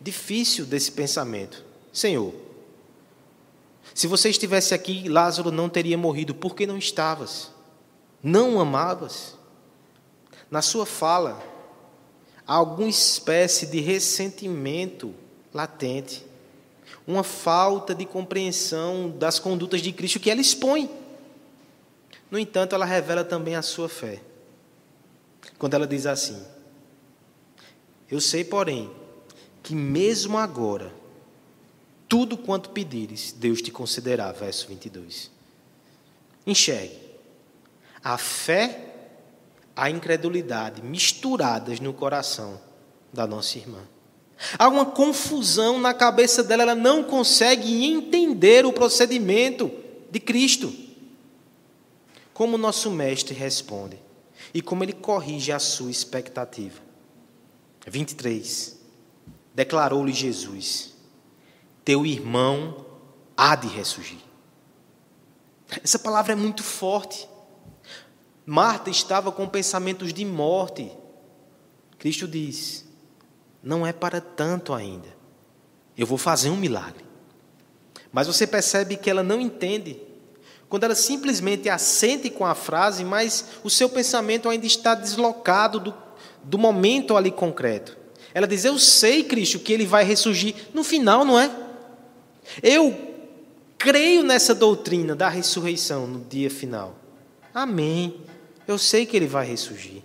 difícil 0.00 0.64
desse 0.64 0.90
pensamento: 0.92 1.64
Senhor, 1.92 2.34
se 3.94 4.06
você 4.06 4.30
estivesse 4.30 4.74
aqui, 4.74 5.08
Lázaro 5.08 5.50
não 5.50 5.68
teria 5.68 5.96
morrido, 5.96 6.34
por 6.34 6.54
que 6.54 6.66
não 6.66 6.78
estavas? 6.78 7.50
Não 8.22 8.60
amavas? 8.60 9.36
Na 10.50 10.62
sua 10.62 10.84
fala, 10.84 11.42
há 12.46 12.54
alguma 12.54 12.88
espécie 12.88 13.66
de 13.66 13.80
ressentimento 13.80 15.14
latente 15.52 16.24
uma 17.06 17.22
falta 17.22 17.94
de 17.94 18.04
compreensão 18.04 19.10
das 19.10 19.38
condutas 19.38 19.80
de 19.80 19.92
Cristo 19.92 20.20
que 20.20 20.30
ela 20.30 20.40
expõe. 20.40 20.88
No 22.30 22.38
entanto, 22.38 22.74
ela 22.74 22.84
revela 22.84 23.24
também 23.24 23.56
a 23.56 23.62
sua 23.62 23.88
fé. 23.88 24.20
Quando 25.58 25.74
ela 25.74 25.86
diz 25.86 26.06
assim: 26.06 26.40
Eu 28.12 28.20
sei, 28.20 28.44
porém, 28.44 28.90
que 29.62 29.74
mesmo 29.74 30.36
agora, 30.36 30.92
tudo 32.06 32.36
quanto 32.36 32.68
pedires, 32.68 33.32
Deus 33.32 33.62
te 33.62 33.70
concederá. 33.70 34.30
Verso 34.32 34.68
22. 34.68 35.30
Enxergue. 36.46 36.98
A 38.04 38.18
fé, 38.18 38.84
a 39.74 39.88
incredulidade 39.88 40.82
misturadas 40.82 41.80
no 41.80 41.94
coração 41.94 42.60
da 43.10 43.26
nossa 43.26 43.56
irmã. 43.56 43.80
Há 44.58 44.68
uma 44.68 44.84
confusão 44.84 45.80
na 45.80 45.94
cabeça 45.94 46.44
dela, 46.44 46.64
ela 46.64 46.74
não 46.74 47.02
consegue 47.02 47.86
entender 47.86 48.66
o 48.66 48.74
procedimento 48.74 49.72
de 50.10 50.20
Cristo. 50.20 50.70
Como 52.34 52.58
nosso 52.58 52.90
mestre 52.90 53.34
responde 53.34 53.98
e 54.52 54.60
como 54.60 54.84
ele 54.84 54.92
corrige 54.92 55.50
a 55.50 55.58
sua 55.58 55.90
expectativa. 55.90 56.91
23. 57.86 58.78
Declarou-lhe 59.54 60.12
Jesus: 60.12 60.94
Teu 61.84 62.06
irmão 62.06 62.86
há 63.36 63.54
de 63.56 63.68
ressurgir. 63.68 64.20
Essa 65.82 65.98
palavra 65.98 66.32
é 66.32 66.36
muito 66.36 66.62
forte. 66.62 67.28
Marta 68.44 68.90
estava 68.90 69.30
com 69.32 69.48
pensamentos 69.48 70.12
de 70.12 70.24
morte. 70.24 70.90
Cristo 71.98 72.26
diz: 72.26 72.84
não 73.62 73.86
é 73.86 73.92
para 73.92 74.20
tanto 74.20 74.74
ainda. 74.74 75.08
Eu 75.96 76.06
vou 76.06 76.18
fazer 76.18 76.50
um 76.50 76.56
milagre. 76.56 77.04
Mas 78.10 78.26
você 78.26 78.46
percebe 78.46 78.96
que 78.96 79.08
ela 79.08 79.22
não 79.22 79.40
entende. 79.40 80.00
Quando 80.68 80.84
ela 80.84 80.94
simplesmente 80.94 81.68
assente 81.68 82.28
com 82.28 82.44
a 82.44 82.54
frase, 82.54 83.04
mas 83.04 83.46
o 83.62 83.70
seu 83.70 83.88
pensamento 83.88 84.48
ainda 84.48 84.66
está 84.66 84.94
deslocado 84.94 85.78
do, 85.78 85.94
do 86.44 86.58
momento 86.58 87.16
ali 87.16 87.30
concreto. 87.30 87.96
Ela 88.34 88.46
diz: 88.46 88.64
Eu 88.64 88.78
sei, 88.78 89.24
Cristo, 89.24 89.58
que 89.58 89.72
ele 89.72 89.86
vai 89.86 90.04
ressurgir 90.04 90.54
no 90.72 90.82
final, 90.82 91.24
não 91.24 91.38
é? 91.38 91.50
Eu 92.62 92.96
creio 93.78 94.22
nessa 94.22 94.54
doutrina 94.54 95.14
da 95.14 95.28
ressurreição 95.28 96.06
no 96.06 96.20
dia 96.24 96.50
final. 96.50 96.96
Amém. 97.54 98.20
Eu 98.66 98.78
sei 98.78 99.04
que 99.04 99.16
ele 99.16 99.26
vai 99.26 99.46
ressurgir. 99.46 100.02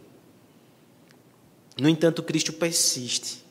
No 1.80 1.88
entanto, 1.88 2.24
Cristo 2.24 2.52
persiste. 2.54 3.46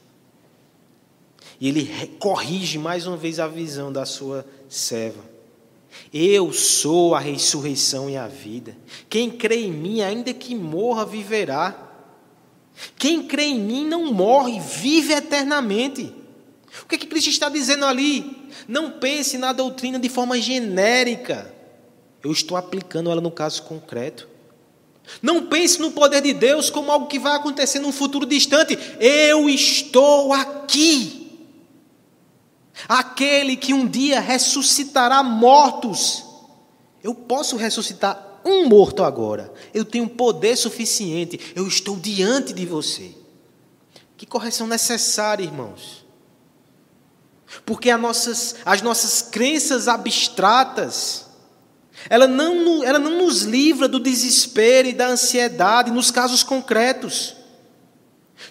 E 1.60 1.68
ele 1.68 2.16
corrige 2.18 2.78
mais 2.78 3.06
uma 3.06 3.16
vez 3.16 3.38
a 3.40 3.46
visão 3.46 3.90
da 3.90 4.04
sua 4.04 4.44
serva. 4.68 5.24
Eu 6.12 6.52
sou 6.52 7.14
a 7.14 7.20
ressurreição 7.20 8.10
e 8.10 8.16
a 8.16 8.26
vida. 8.28 8.76
Quem 9.08 9.30
crê 9.30 9.64
em 9.64 9.72
mim, 9.72 10.02
ainda 10.02 10.34
que 10.34 10.54
morra, 10.54 11.06
viverá. 11.06 11.85
Quem 12.98 13.22
crê 13.26 13.44
em 13.44 13.58
mim 13.60 13.86
não 13.86 14.12
morre, 14.12 14.60
vive 14.60 15.12
eternamente. 15.12 16.12
O 16.82 16.86
que, 16.86 16.96
é 16.96 16.98
que 16.98 17.06
Cristo 17.06 17.30
está 17.30 17.48
dizendo 17.48 17.84
ali? 17.86 18.48
Não 18.68 18.92
pense 18.92 19.38
na 19.38 19.52
doutrina 19.52 19.98
de 19.98 20.08
forma 20.08 20.40
genérica. 20.40 21.52
Eu 22.22 22.32
estou 22.32 22.56
aplicando 22.56 23.10
ela 23.10 23.20
no 23.20 23.30
caso 23.30 23.62
concreto. 23.62 24.28
Não 25.22 25.46
pense 25.46 25.80
no 25.80 25.92
poder 25.92 26.20
de 26.20 26.32
Deus 26.32 26.68
como 26.68 26.90
algo 26.90 27.06
que 27.06 27.18
vai 27.18 27.36
acontecer 27.36 27.78
num 27.78 27.92
futuro 27.92 28.26
distante. 28.26 28.78
Eu 29.00 29.48
estou 29.48 30.32
aqui. 30.32 31.46
Aquele 32.88 33.56
que 33.56 33.72
um 33.72 33.86
dia 33.86 34.20
ressuscitará 34.20 35.22
mortos. 35.22 36.24
Eu 37.02 37.14
posso 37.14 37.56
ressuscitar 37.56 38.25
um 38.46 38.68
morto 38.68 39.02
agora. 39.02 39.52
Eu 39.74 39.84
tenho 39.84 40.08
poder 40.08 40.56
suficiente. 40.56 41.52
Eu 41.54 41.66
estou 41.66 41.96
diante 41.96 42.52
de 42.52 42.64
você. 42.64 43.12
Que 44.16 44.24
correção 44.24 44.66
necessária, 44.66 45.44
irmãos. 45.44 46.06
Porque 47.64 47.90
as 47.90 48.00
nossas, 48.00 48.56
as 48.64 48.82
nossas 48.82 49.22
crenças 49.22 49.88
abstratas, 49.88 51.26
Ela 52.08 52.26
não, 52.26 52.84
ela 52.84 52.98
não 52.98 53.18
nos 53.24 53.42
livra 53.42 53.88
do 53.88 53.98
desespero 53.98 54.88
e 54.88 54.92
da 54.92 55.08
ansiedade 55.08 55.90
nos 55.90 56.10
casos 56.10 56.42
concretos. 56.42 57.34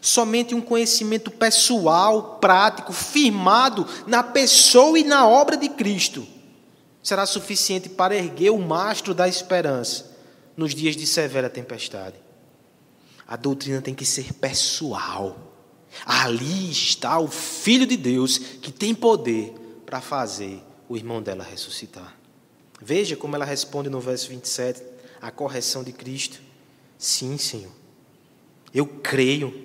Somente 0.02 0.56
um 0.56 0.62
conhecimento 0.62 1.30
pessoal, 1.30 2.40
prático, 2.42 2.92
firmado 2.92 3.88
na 4.08 4.24
pessoa 4.24 4.98
e 4.98 5.04
na 5.04 5.28
obra 5.28 5.56
de 5.56 5.70
Cristo 5.70 6.35
será 7.06 7.24
suficiente 7.28 7.88
para 7.88 8.16
erguer 8.16 8.50
o 8.50 8.58
mastro 8.58 9.14
da 9.14 9.28
esperança 9.28 10.18
nos 10.58 10.74
dias 10.74 10.98
de 10.98 11.06
severa 11.06 11.48
tempestade. 11.52 12.16
A 13.28 13.36
doutrina 13.36 13.80
tem 13.80 13.94
que 13.94 14.04
ser 14.04 14.34
pessoal. 14.34 15.38
Ali 16.04 16.72
está 16.72 17.20
o 17.20 17.28
Filho 17.28 17.86
de 17.86 17.96
Deus 17.96 18.40
que 18.40 18.72
tem 18.72 18.96
poder 18.96 19.54
para 19.86 20.02
fazer 20.02 20.64
o 20.90 20.98
irmão 20.98 21.22
dela 21.22 21.44
ressuscitar. 21.44 22.18
Veja 22.82 23.16
como 23.16 23.36
ela 23.36 23.46
responde 23.46 23.88
no 23.88 24.00
verso 24.00 24.30
27, 24.30 24.82
a 25.22 25.30
correção 25.30 25.84
de 25.84 25.92
Cristo. 25.92 26.42
Sim, 26.98 27.38
Senhor. 27.38 27.72
Eu 28.74 28.88
creio. 28.88 29.65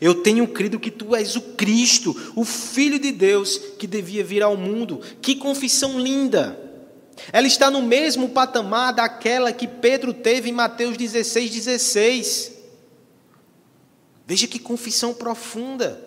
Eu 0.00 0.22
tenho 0.22 0.48
crido 0.48 0.80
que 0.80 0.90
tu 0.90 1.14
és 1.14 1.36
o 1.36 1.40
Cristo, 1.40 2.32
o 2.34 2.44
Filho 2.44 2.98
de 2.98 3.12
Deus 3.12 3.56
que 3.78 3.86
devia 3.86 4.24
vir 4.24 4.42
ao 4.42 4.56
mundo. 4.56 5.00
Que 5.20 5.36
confissão 5.36 5.98
linda! 5.98 6.62
Ela 7.32 7.46
está 7.46 7.70
no 7.70 7.82
mesmo 7.82 8.28
patamar 8.28 8.92
daquela 8.92 9.52
que 9.52 9.66
Pedro 9.66 10.12
teve 10.12 10.50
em 10.50 10.52
Mateus 10.52 10.96
16, 10.96 11.50
16. 11.50 12.52
Veja 14.26 14.46
que 14.46 14.58
confissão 14.58 15.14
profunda. 15.14 16.05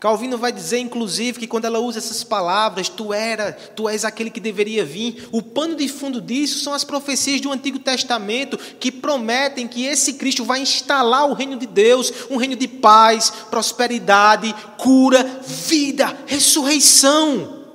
Calvino 0.00 0.38
vai 0.38 0.52
dizer, 0.52 0.78
inclusive, 0.78 1.40
que 1.40 1.46
quando 1.48 1.64
ela 1.64 1.80
usa 1.80 1.98
essas 1.98 2.22
palavras, 2.22 2.88
tu 2.88 3.12
era, 3.12 3.52
tu 3.52 3.88
és 3.88 4.04
aquele 4.04 4.30
que 4.30 4.38
deveria 4.38 4.84
vir, 4.84 5.28
o 5.32 5.42
pano 5.42 5.74
de 5.74 5.88
fundo 5.88 6.20
disso 6.20 6.60
são 6.60 6.72
as 6.72 6.84
profecias 6.84 7.40
do 7.40 7.50
Antigo 7.50 7.80
Testamento 7.80 8.56
que 8.56 8.92
prometem 8.92 9.66
que 9.66 9.84
esse 9.84 10.12
Cristo 10.12 10.44
vai 10.44 10.60
instalar 10.60 11.28
o 11.28 11.34
reino 11.34 11.56
de 11.56 11.66
Deus, 11.66 12.12
um 12.30 12.36
reino 12.36 12.54
de 12.54 12.68
paz, 12.68 13.30
prosperidade, 13.50 14.54
cura, 14.76 15.42
vida, 15.44 16.16
ressurreição. 16.26 17.66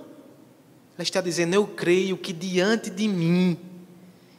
Ela 0.98 1.04
está 1.04 1.20
dizendo: 1.20 1.56
Eu 1.56 1.68
creio 1.68 2.16
que 2.16 2.32
diante 2.32 2.90
de 2.90 3.06
mim 3.06 3.58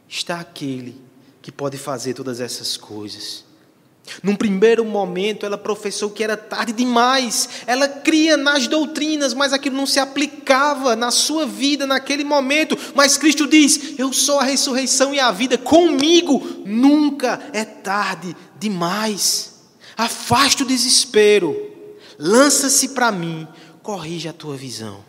está 0.09 0.41
aquele 0.41 0.97
que 1.43 1.53
pode 1.53 1.77
fazer 1.77 2.15
todas 2.15 2.41
essas 2.41 2.79
coisas. 2.79 3.44
Num 4.23 4.37
primeiro 4.37 4.85
momento, 4.85 5.47
ela 5.47 5.57
professou 5.57 6.11
que 6.11 6.23
era 6.23 6.37
tarde 6.37 6.73
demais. 6.73 7.49
Ela 7.67 7.89
cria 7.89 8.37
nas 8.37 8.69
doutrinas, 8.69 9.33
mas 9.33 9.53
aquilo 9.53 9.77
não 9.77 9.87
se 9.87 9.99
aplicava 9.99 10.95
na 10.95 11.11
sua 11.11 11.47
vida 11.47 11.87
naquele 11.87 12.23
momento. 12.23 12.77
Mas 12.95 13.17
Cristo 13.17 13.47
diz: 13.47 13.99
Eu 13.99 14.13
sou 14.13 14.39
a 14.39 14.45
ressurreição 14.45 15.15
e 15.15 15.21
a 15.21 15.31
vida. 15.33 15.57
Comigo 15.57 16.39
nunca 16.65 17.41
é 17.53 17.65
tarde 17.65 18.37
demais. 18.59 19.63
Afasta 19.97 20.65
o 20.65 20.67
desespero. 20.67 21.57
Lança-se 22.19 22.91
para 22.91 23.11
mim. 23.11 23.49
Corrige 23.83 24.29
a 24.29 24.33
tua 24.33 24.57
visão. 24.57 25.05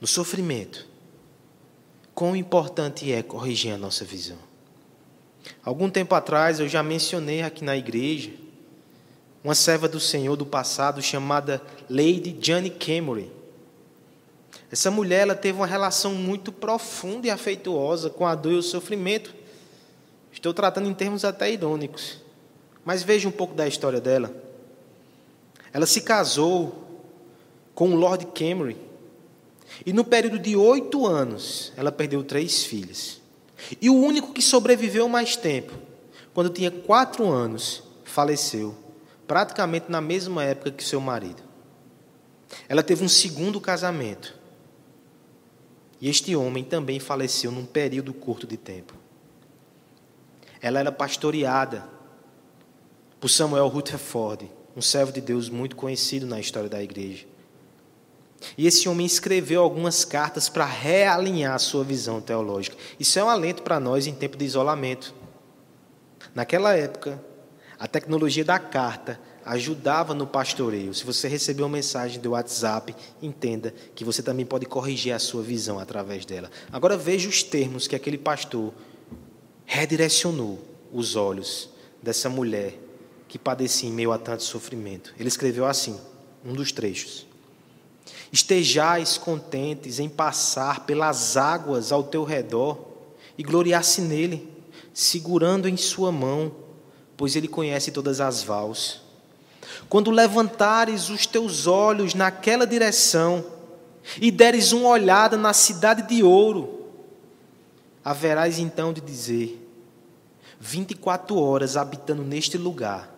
No 0.00 0.06
sofrimento, 0.06 0.86
quão 2.14 2.34
importante 2.34 3.12
é 3.12 3.22
corrigir 3.22 3.72
a 3.72 3.78
nossa 3.78 4.04
visão. 4.04 4.49
Algum 5.62 5.90
tempo 5.90 6.14
atrás 6.14 6.60
eu 6.60 6.68
já 6.68 6.82
mencionei 6.82 7.42
aqui 7.42 7.64
na 7.64 7.76
igreja 7.76 8.30
uma 9.42 9.54
serva 9.54 9.88
do 9.88 9.98
Senhor 9.98 10.36
do 10.36 10.44
passado 10.44 11.00
chamada 11.00 11.62
Lady 11.88 12.36
Jane 12.40 12.70
Cameron. 12.70 13.28
Essa 14.70 14.90
mulher 14.90 15.22
ela 15.22 15.34
teve 15.34 15.58
uma 15.58 15.66
relação 15.66 16.14
muito 16.14 16.52
profunda 16.52 17.26
e 17.26 17.30
afetuosa 17.30 18.10
com 18.10 18.26
a 18.26 18.34
dor 18.34 18.52
e 18.52 18.56
o 18.56 18.62
sofrimento. 18.62 19.34
Estou 20.32 20.54
tratando 20.54 20.88
em 20.88 20.94
termos 20.94 21.24
até 21.24 21.50
irônicos. 21.50 22.18
Mas 22.84 23.02
veja 23.02 23.28
um 23.28 23.32
pouco 23.32 23.54
da 23.54 23.66
história 23.66 24.00
dela. 24.00 24.32
Ela 25.72 25.86
se 25.86 26.02
casou 26.02 27.02
com 27.74 27.90
o 27.90 27.96
Lord 27.96 28.26
Cameron. 28.26 28.76
E 29.84 29.92
no 29.92 30.04
período 30.04 30.38
de 30.38 30.56
oito 30.56 31.06
anos, 31.06 31.72
ela 31.76 31.90
perdeu 31.90 32.22
três 32.22 32.64
filhas. 32.64 33.19
E 33.80 33.90
o 33.90 33.94
único 33.94 34.32
que 34.32 34.42
sobreviveu 34.42 35.08
mais 35.08 35.36
tempo, 35.36 35.74
quando 36.32 36.50
tinha 36.50 36.70
quatro 36.70 37.28
anos, 37.28 37.82
faleceu, 38.04 38.74
praticamente 39.26 39.90
na 39.90 40.00
mesma 40.00 40.44
época 40.44 40.70
que 40.70 40.84
seu 40.84 41.00
marido. 41.00 41.42
Ela 42.68 42.82
teve 42.82 43.04
um 43.04 43.08
segundo 43.08 43.60
casamento. 43.60 44.38
E 46.00 46.08
este 46.08 46.34
homem 46.34 46.64
também 46.64 46.98
faleceu 46.98 47.52
num 47.52 47.66
período 47.66 48.12
curto 48.12 48.46
de 48.46 48.56
tempo. 48.56 48.94
Ela 50.60 50.80
era 50.80 50.90
pastoreada 50.90 51.88
por 53.20 53.28
Samuel 53.28 53.68
Rutherford, 53.68 54.50
um 54.76 54.80
servo 54.80 55.12
de 55.12 55.20
Deus 55.20 55.48
muito 55.48 55.76
conhecido 55.76 56.26
na 56.26 56.40
história 56.40 56.68
da 56.68 56.82
igreja. 56.82 57.26
E 58.56 58.66
esse 58.66 58.88
homem 58.88 59.06
escreveu 59.06 59.62
algumas 59.62 60.04
cartas 60.04 60.48
para 60.48 60.64
realinhar 60.64 61.54
a 61.54 61.58
sua 61.58 61.84
visão 61.84 62.20
teológica. 62.20 62.76
Isso 62.98 63.18
é 63.18 63.24
um 63.24 63.28
alento 63.28 63.62
para 63.62 63.78
nós 63.78 64.06
em 64.06 64.14
tempo 64.14 64.36
de 64.36 64.44
isolamento. 64.44 65.14
Naquela 66.34 66.74
época, 66.74 67.22
a 67.78 67.86
tecnologia 67.86 68.44
da 68.44 68.58
carta 68.58 69.20
ajudava 69.44 70.14
no 70.14 70.26
pastoreio. 70.26 70.92
Se 70.94 71.04
você 71.04 71.26
recebeu 71.28 71.64
uma 71.64 71.72
mensagem 71.72 72.20
do 72.20 72.30
WhatsApp, 72.30 72.94
entenda 73.22 73.74
que 73.94 74.04
você 74.04 74.22
também 74.22 74.44
pode 74.44 74.66
corrigir 74.66 75.12
a 75.12 75.18
sua 75.18 75.42
visão 75.42 75.78
através 75.78 76.24
dela. 76.24 76.50
Agora 76.70 76.96
veja 76.96 77.28
os 77.28 77.42
termos 77.42 77.86
que 77.86 77.96
aquele 77.96 78.18
pastor 78.18 78.72
redirecionou 79.64 80.58
os 80.92 81.16
olhos 81.16 81.70
dessa 82.02 82.28
mulher 82.28 82.78
que 83.28 83.38
padecia 83.38 83.88
em 83.88 83.92
meio 83.92 84.12
a 84.12 84.18
tanto 84.18 84.42
sofrimento. 84.42 85.14
Ele 85.18 85.28
escreveu 85.28 85.64
assim, 85.64 85.98
um 86.44 86.52
dos 86.52 86.72
trechos. 86.72 87.29
Estejais 88.32 89.18
contentes 89.18 89.98
em 89.98 90.08
passar 90.08 90.86
pelas 90.86 91.36
águas 91.36 91.90
ao 91.90 92.04
teu 92.04 92.22
redor 92.22 92.78
e 93.36 93.42
gloriar-se 93.42 94.00
nele, 94.00 94.48
segurando 94.94 95.68
em 95.68 95.76
sua 95.76 96.12
mão, 96.12 96.52
pois 97.16 97.34
ele 97.34 97.48
conhece 97.48 97.90
todas 97.90 98.20
as 98.20 98.42
vals. 98.42 99.02
Quando 99.88 100.12
levantares 100.12 101.10
os 101.10 101.26
teus 101.26 101.66
olhos 101.66 102.14
naquela 102.14 102.66
direção 102.66 103.44
e 104.20 104.30
deres 104.30 104.72
uma 104.72 104.88
olhada 104.90 105.36
na 105.36 105.52
cidade 105.52 106.02
de 106.02 106.22
ouro, 106.22 106.86
haverás 108.04 108.60
então 108.60 108.92
de 108.92 109.00
dizer: 109.00 109.60
24 110.60 111.36
horas 111.36 111.76
habitando 111.76 112.22
neste 112.22 112.56
lugar 112.56 113.12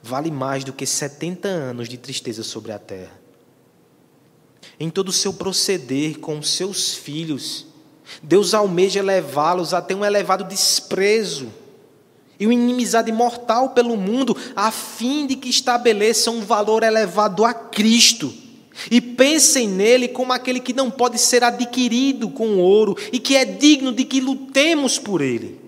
vale 0.00 0.30
mais 0.30 0.62
do 0.62 0.72
que 0.72 0.86
70 0.86 1.48
anos 1.48 1.88
de 1.88 1.98
tristeza 1.98 2.44
sobre 2.44 2.70
a 2.70 2.78
terra 2.78 3.21
em 4.78 4.90
todo 4.90 5.08
o 5.08 5.12
seu 5.12 5.32
proceder 5.32 6.18
com 6.18 6.42
seus 6.42 6.94
filhos. 6.94 7.66
Deus 8.22 8.54
almeja 8.54 9.02
levá-los 9.02 9.72
a 9.72 9.80
ter 9.80 9.94
um 9.94 10.04
elevado 10.04 10.44
desprezo 10.44 11.48
e 12.38 12.46
uma 12.46 12.54
inimizade 12.54 13.12
mortal 13.12 13.70
pelo 13.70 13.96
mundo, 13.96 14.36
a 14.56 14.70
fim 14.72 15.26
de 15.26 15.36
que 15.36 15.48
estabeleçam 15.48 16.38
um 16.38 16.40
valor 16.40 16.82
elevado 16.82 17.44
a 17.44 17.54
Cristo. 17.54 18.34
E 18.90 19.00
pensem 19.00 19.68
nele 19.68 20.08
como 20.08 20.32
aquele 20.32 20.58
que 20.58 20.72
não 20.72 20.90
pode 20.90 21.18
ser 21.18 21.44
adquirido 21.44 22.30
com 22.30 22.58
ouro 22.58 22.96
e 23.12 23.18
que 23.18 23.36
é 23.36 23.44
digno 23.44 23.92
de 23.92 24.04
que 24.04 24.20
lutemos 24.20 24.98
por 24.98 25.20
ele. 25.20 25.60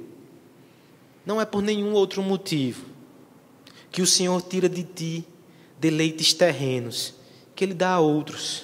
Não 1.24 1.40
é 1.40 1.44
por 1.44 1.62
nenhum 1.62 1.92
outro 1.92 2.22
motivo 2.22 2.86
que 3.92 4.02
o 4.02 4.06
Senhor 4.06 4.42
tira 4.42 4.68
de 4.68 4.82
ti 4.82 5.24
deleites 5.78 6.32
terrenos 6.32 7.14
que 7.54 7.62
ele 7.62 7.74
dá 7.74 7.90
a 7.90 8.00
outros 8.00 8.63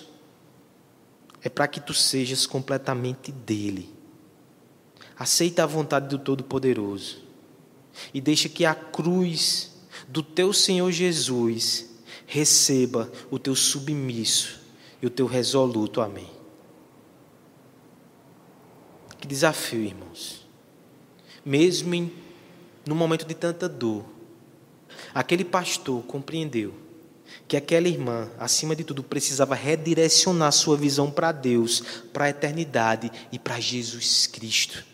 é 1.43 1.49
para 1.49 1.69
que 1.69 1.81
tu 1.81 1.95
sejas 1.95 2.47
completamente 2.47 3.33
dele. 3.33 3.93
Aceita 5.19 5.65
a 5.65 5.67
vontade 5.67 6.09
do 6.09 6.19
Todo-Poderoso 6.19 7.23
e 8.13 8.21
deixa 8.21 8.49
que 8.49 8.65
a 8.65 8.75
cruz 8.75 9.79
do 10.09 10.23
teu 10.23 10.53
Senhor 10.53 10.91
Jesus 10.91 11.91
receba 12.27 13.11
o 13.31 13.39
teu 13.39 13.55
submisso 13.55 14.61
e 15.03 15.07
o 15.07 15.11
teu 15.11 15.27
resoluto 15.27 16.01
amém. 16.01 16.31
Que 19.19 19.27
desafio, 19.27 19.83
irmãos. 19.83 20.47
Mesmo 21.45 21.95
em, 21.95 22.13
no 22.87 22.95
momento 22.95 23.27
de 23.27 23.35
tanta 23.35 23.69
dor, 23.69 24.05
aquele 25.15 25.45
pastor 25.45 26.03
compreendeu 26.05 26.75
que 27.51 27.57
aquela 27.57 27.89
irmã, 27.89 28.31
acima 28.39 28.77
de 28.77 28.85
tudo, 28.85 29.03
precisava 29.03 29.57
redirecionar 29.57 30.53
sua 30.53 30.77
visão 30.77 31.11
para 31.11 31.33
Deus, 31.33 31.83
para 32.13 32.27
a 32.27 32.31
eternidade 32.31 33.11
e 33.33 33.41
para 33.41 33.59
Jesus 33.59 34.29
Cristo. 34.29 34.85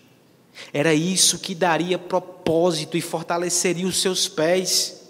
Era 0.73 0.95
isso 0.95 1.39
que 1.39 1.55
daria 1.55 1.99
propósito 1.99 2.97
e 2.97 3.03
fortaleceria 3.03 3.87
os 3.87 4.01
seus 4.01 4.27
pés. 4.27 5.03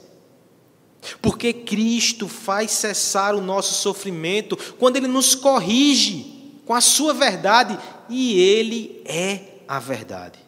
Porque 1.23 1.53
Cristo 1.53 2.27
faz 2.27 2.73
cessar 2.73 3.33
o 3.33 3.41
nosso 3.41 3.75
sofrimento 3.75 4.57
quando 4.77 4.97
Ele 4.97 5.07
nos 5.07 5.37
corrige 5.37 6.51
com 6.67 6.75
a 6.75 6.81
Sua 6.81 7.15
verdade 7.15 7.79
e 8.09 8.41
Ele 8.41 9.01
é 9.05 9.61
a 9.69 9.79
verdade. 9.79 10.46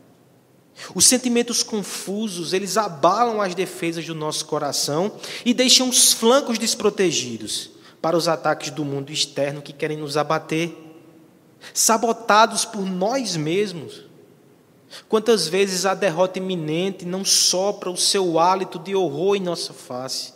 Os 0.95 1.07
sentimentos 1.07 1.63
confusos, 1.63 2.53
eles 2.53 2.77
abalam 2.77 3.41
as 3.41 3.55
defesas 3.55 4.07
do 4.07 4.15
nosso 4.15 4.47
coração 4.47 5.13
e 5.45 5.53
deixam 5.53 5.89
os 5.89 6.13
flancos 6.13 6.59
desprotegidos 6.59 7.71
para 8.01 8.17
os 8.17 8.29
ataques 8.29 8.71
do 8.71 8.85
mundo 8.85 9.11
externo 9.11 9.63
que 9.63 9.73
querem 9.73 9.97
nos 9.97 10.17
abater, 10.17 10.77
sabotados 11.75 12.65
por 12.65 12.83
nós 12.83 13.37
mesmos. 13.37 14.05
Quantas 15.09 15.49
vezes 15.49 15.85
a 15.85 15.95
derrota 15.95 16.39
iminente 16.39 17.05
não 17.05 17.25
sopra 17.25 17.91
o 17.91 17.97
seu 17.97 18.39
hálito 18.39 18.79
de 18.79 18.95
horror 18.95 19.37
em 19.37 19.41
nossa 19.41 19.73
face? 19.73 20.33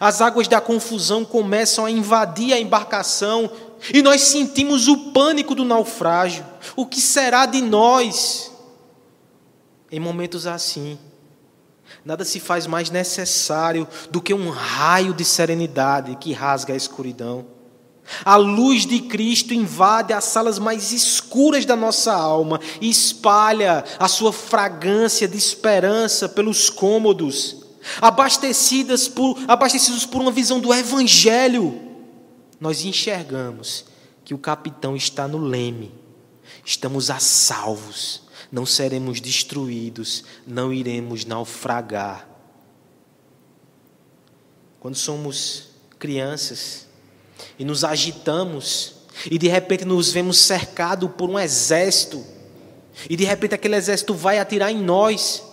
As 0.00 0.20
águas 0.20 0.48
da 0.48 0.60
confusão 0.60 1.24
começam 1.24 1.86
a 1.86 1.90
invadir 1.90 2.52
a 2.52 2.60
embarcação 2.60 3.50
e 3.94 4.02
nós 4.02 4.22
sentimos 4.22 4.88
o 4.88 5.12
pânico 5.12 5.54
do 5.54 5.64
naufrágio. 5.64 6.44
O 6.76 6.84
que 6.84 7.00
será 7.00 7.46
de 7.46 7.62
nós? 7.62 8.50
Em 9.90 9.98
momentos 9.98 10.46
assim, 10.46 10.98
nada 12.04 12.24
se 12.24 12.38
faz 12.38 12.66
mais 12.66 12.90
necessário 12.90 13.88
do 14.10 14.20
que 14.20 14.34
um 14.34 14.50
raio 14.50 15.14
de 15.14 15.24
serenidade 15.24 16.16
que 16.16 16.32
rasga 16.32 16.74
a 16.74 16.76
escuridão. 16.76 17.46
A 18.24 18.36
luz 18.36 18.86
de 18.86 19.00
Cristo 19.00 19.52
invade 19.52 20.12
as 20.12 20.24
salas 20.24 20.58
mais 20.58 20.92
escuras 20.92 21.64
da 21.64 21.76
nossa 21.76 22.12
alma 22.12 22.60
e 22.80 22.88
espalha 22.88 23.84
a 23.98 24.08
sua 24.08 24.32
fragrância 24.32 25.28
de 25.28 25.36
esperança 25.36 26.28
pelos 26.28 26.70
cômodos, 26.70 27.64
abastecidas 28.00 29.08
por, 29.08 29.38
abastecidos 29.46 30.06
por 30.06 30.20
uma 30.20 30.30
visão 30.30 30.60
do 30.60 30.72
Evangelho. 30.72 31.80
Nós 32.60 32.84
enxergamos 32.84 33.84
que 34.24 34.34
o 34.34 34.38
capitão 34.38 34.96
está 34.96 35.28
no 35.28 35.38
leme, 35.38 35.92
estamos 36.64 37.10
a 37.10 37.18
salvos 37.18 38.27
não 38.50 38.64
seremos 38.64 39.20
destruídos, 39.20 40.24
não 40.46 40.72
iremos 40.72 41.24
naufragar. 41.24 42.28
Quando 44.80 44.96
somos 44.96 45.70
crianças 45.98 46.86
e 47.58 47.64
nos 47.64 47.84
agitamos 47.84 48.94
e 49.30 49.38
de 49.38 49.48
repente 49.48 49.84
nos 49.84 50.12
vemos 50.12 50.38
cercados 50.38 51.10
por 51.10 51.28
um 51.28 51.38
exército, 51.38 52.24
e 53.08 53.16
de 53.16 53.24
repente 53.24 53.54
aquele 53.54 53.76
exército 53.76 54.14
vai 54.14 54.38
atirar 54.38 54.72
em 54.72 54.82
nós. 54.82 55.44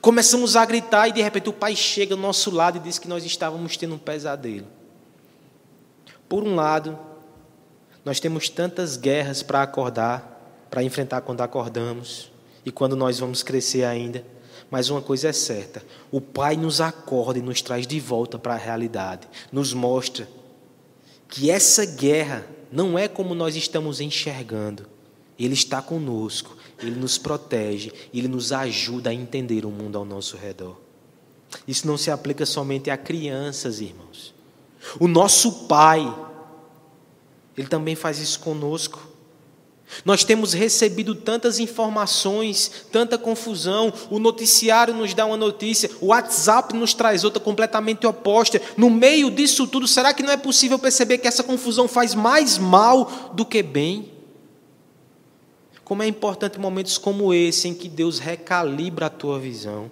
Começamos 0.00 0.56
a 0.56 0.64
gritar 0.64 1.08
e 1.08 1.12
de 1.12 1.22
repente 1.22 1.48
o 1.48 1.52
pai 1.52 1.76
chega 1.76 2.14
ao 2.14 2.20
nosso 2.20 2.50
lado 2.50 2.78
e 2.78 2.80
diz 2.80 2.98
que 2.98 3.08
nós 3.08 3.24
estávamos 3.24 3.76
tendo 3.76 3.94
um 3.94 3.98
pesadelo. 3.98 4.66
Por 6.28 6.42
um 6.44 6.54
lado, 6.54 6.98
nós 8.04 8.20
temos 8.20 8.48
tantas 8.48 8.96
guerras 8.96 9.42
para 9.42 9.62
acordar, 9.62 10.33
para 10.74 10.82
enfrentar 10.82 11.20
quando 11.20 11.40
acordamos 11.40 12.32
e 12.66 12.72
quando 12.72 12.96
nós 12.96 13.20
vamos 13.20 13.44
crescer 13.44 13.84
ainda. 13.84 14.26
Mas 14.68 14.90
uma 14.90 15.00
coisa 15.00 15.28
é 15.28 15.32
certa: 15.32 15.84
o 16.10 16.20
Pai 16.20 16.56
nos 16.56 16.80
acorda 16.80 17.38
e 17.38 17.42
nos 17.42 17.62
traz 17.62 17.86
de 17.86 18.00
volta 18.00 18.40
para 18.40 18.54
a 18.54 18.58
realidade, 18.58 19.28
nos 19.52 19.72
mostra 19.72 20.28
que 21.28 21.48
essa 21.48 21.86
guerra 21.86 22.44
não 22.72 22.98
é 22.98 23.06
como 23.06 23.36
nós 23.36 23.54
estamos 23.54 24.00
enxergando. 24.00 24.84
Ele 25.38 25.54
está 25.54 25.80
conosco, 25.80 26.56
ele 26.80 26.96
nos 26.96 27.18
protege, 27.18 27.92
ele 28.12 28.26
nos 28.26 28.50
ajuda 28.50 29.10
a 29.10 29.14
entender 29.14 29.64
o 29.64 29.70
mundo 29.70 29.96
ao 29.96 30.04
nosso 30.04 30.36
redor. 30.36 30.76
Isso 31.68 31.86
não 31.86 31.96
se 31.96 32.10
aplica 32.10 32.44
somente 32.44 32.90
a 32.90 32.96
crianças, 32.96 33.80
irmãos. 33.80 34.34
O 34.98 35.06
nosso 35.06 35.68
Pai, 35.68 36.02
ele 37.56 37.68
também 37.68 37.94
faz 37.94 38.18
isso 38.18 38.40
conosco. 38.40 39.13
Nós 40.04 40.24
temos 40.24 40.52
recebido 40.52 41.14
tantas 41.14 41.58
informações, 41.58 42.70
tanta 42.90 43.18
confusão. 43.18 43.92
O 44.10 44.18
noticiário 44.18 44.94
nos 44.94 45.14
dá 45.14 45.26
uma 45.26 45.36
notícia, 45.36 45.90
o 46.00 46.06
WhatsApp 46.06 46.74
nos 46.74 46.94
traz 46.94 47.22
outra 47.22 47.40
completamente 47.40 48.06
oposta. 48.06 48.60
No 48.76 48.90
meio 48.90 49.30
disso 49.30 49.66
tudo, 49.66 49.86
será 49.86 50.12
que 50.12 50.22
não 50.22 50.32
é 50.32 50.36
possível 50.36 50.78
perceber 50.78 51.18
que 51.18 51.28
essa 51.28 51.42
confusão 51.42 51.86
faz 51.86 52.14
mais 52.14 52.58
mal 52.58 53.30
do 53.34 53.44
que 53.44 53.62
bem? 53.62 54.10
Como 55.84 56.02
é 56.02 56.08
importante 56.08 56.58
momentos 56.58 56.96
como 56.96 57.32
esse, 57.32 57.68
em 57.68 57.74
que 57.74 57.88
Deus 57.88 58.18
recalibra 58.18 59.06
a 59.06 59.10
tua 59.10 59.38
visão, 59.38 59.90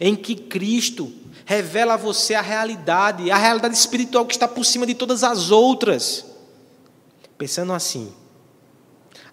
em 0.00 0.14
que 0.14 0.36
Cristo 0.36 1.12
revela 1.44 1.94
a 1.94 1.98
você 1.98 2.34
a 2.34 2.40
realidade, 2.40 3.30
a 3.30 3.36
realidade 3.36 3.76
espiritual 3.76 4.24
que 4.24 4.32
está 4.32 4.46
por 4.46 4.64
cima 4.64 4.86
de 4.86 4.94
todas 4.94 5.24
as 5.24 5.50
outras. 5.50 6.24
Pensando 7.36 7.72
assim, 7.72 8.12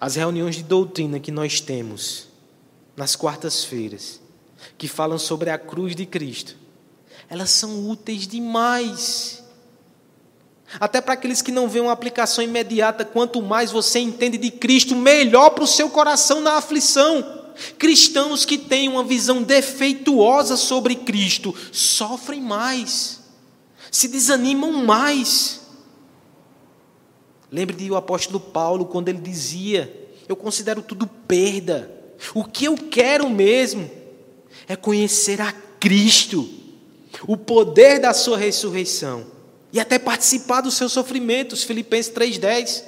as 0.01 0.15
reuniões 0.15 0.55
de 0.55 0.63
doutrina 0.63 1.19
que 1.19 1.31
nós 1.31 1.61
temos 1.61 2.27
nas 2.97 3.15
quartas-feiras, 3.15 4.19
que 4.75 4.87
falam 4.87 5.19
sobre 5.19 5.51
a 5.51 5.59
cruz 5.59 5.95
de 5.95 6.07
Cristo, 6.07 6.57
elas 7.29 7.51
são 7.51 7.87
úteis 7.87 8.27
demais. 8.27 9.43
Até 10.79 10.99
para 10.99 11.13
aqueles 11.13 11.43
que 11.43 11.51
não 11.51 11.69
veem 11.69 11.85
uma 11.85 11.91
aplicação 11.91 12.43
imediata, 12.43 13.05
quanto 13.05 13.43
mais 13.43 13.71
você 13.71 13.99
entende 13.99 14.39
de 14.39 14.49
Cristo, 14.49 14.95
melhor 14.95 15.51
para 15.51 15.63
o 15.63 15.67
seu 15.67 15.87
coração 15.87 16.41
na 16.41 16.53
aflição. 16.53 17.51
Cristãos 17.77 18.43
que 18.43 18.57
têm 18.57 18.89
uma 18.89 19.03
visão 19.03 19.43
defeituosa 19.43 20.57
sobre 20.57 20.95
Cristo 20.95 21.53
sofrem 21.71 22.41
mais, 22.41 23.19
se 23.91 24.07
desanimam 24.07 24.73
mais. 24.83 25.60
Lembre 27.51 27.75
de 27.75 27.91
o 27.91 27.97
apóstolo 27.97 28.39
Paulo 28.39 28.85
quando 28.85 29.09
ele 29.09 29.19
dizia: 29.19 30.09
Eu 30.27 30.35
considero 30.35 30.81
tudo 30.81 31.05
perda. 31.05 31.91
O 32.33 32.45
que 32.45 32.65
eu 32.65 32.77
quero 32.77 33.29
mesmo 33.29 33.89
é 34.67 34.75
conhecer 34.75 35.41
a 35.41 35.51
Cristo, 35.51 36.47
o 37.27 37.35
poder 37.35 37.99
da 37.99 38.13
sua 38.13 38.37
ressurreição 38.37 39.25
e 39.73 39.79
até 39.79 39.99
participar 39.99 40.61
dos 40.61 40.75
seus 40.75 40.93
sofrimentos. 40.93 41.63
Filipenses 41.63 42.13
3,10. 42.13 42.83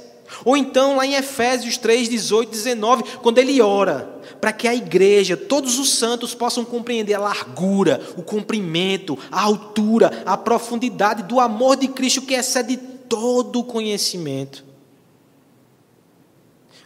Ou 0.45 0.55
então 0.55 0.95
lá 0.95 1.05
em 1.05 1.15
Efésios 1.15 1.77
3, 1.77 2.07
18, 2.07 2.49
19, 2.49 3.03
quando 3.21 3.39
ele 3.39 3.61
ora 3.61 4.13
para 4.39 4.53
que 4.53 4.67
a 4.67 4.73
igreja, 4.73 5.37
todos 5.37 5.77
os 5.77 5.93
santos 5.93 6.33
possam 6.33 6.65
compreender 6.65 7.13
a 7.13 7.19
largura, 7.19 8.01
o 8.17 8.23
comprimento, 8.23 9.17
a 9.31 9.41
altura, 9.41 10.23
a 10.25 10.35
profundidade 10.35 11.23
do 11.23 11.39
amor 11.39 11.75
de 11.75 11.87
Cristo 11.87 12.21
que 12.21 12.33
excede 12.33 12.77
todo 13.13 13.59
o 13.59 13.63
conhecimento. 13.63 14.65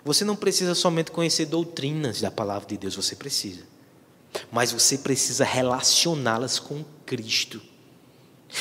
Você 0.03 0.25
não 0.25 0.35
precisa 0.35 0.75
somente 0.75 1.09
conhecer 1.09 1.45
doutrinas 1.45 2.19
da 2.19 2.29
palavra 2.29 2.67
de 2.67 2.75
Deus, 2.75 2.97
você 2.97 3.15
precisa. 3.15 3.63
Mas 4.51 4.73
você 4.73 4.97
precisa 4.97 5.45
relacioná-las 5.45 6.59
com 6.59 6.83
Cristo. 7.05 7.61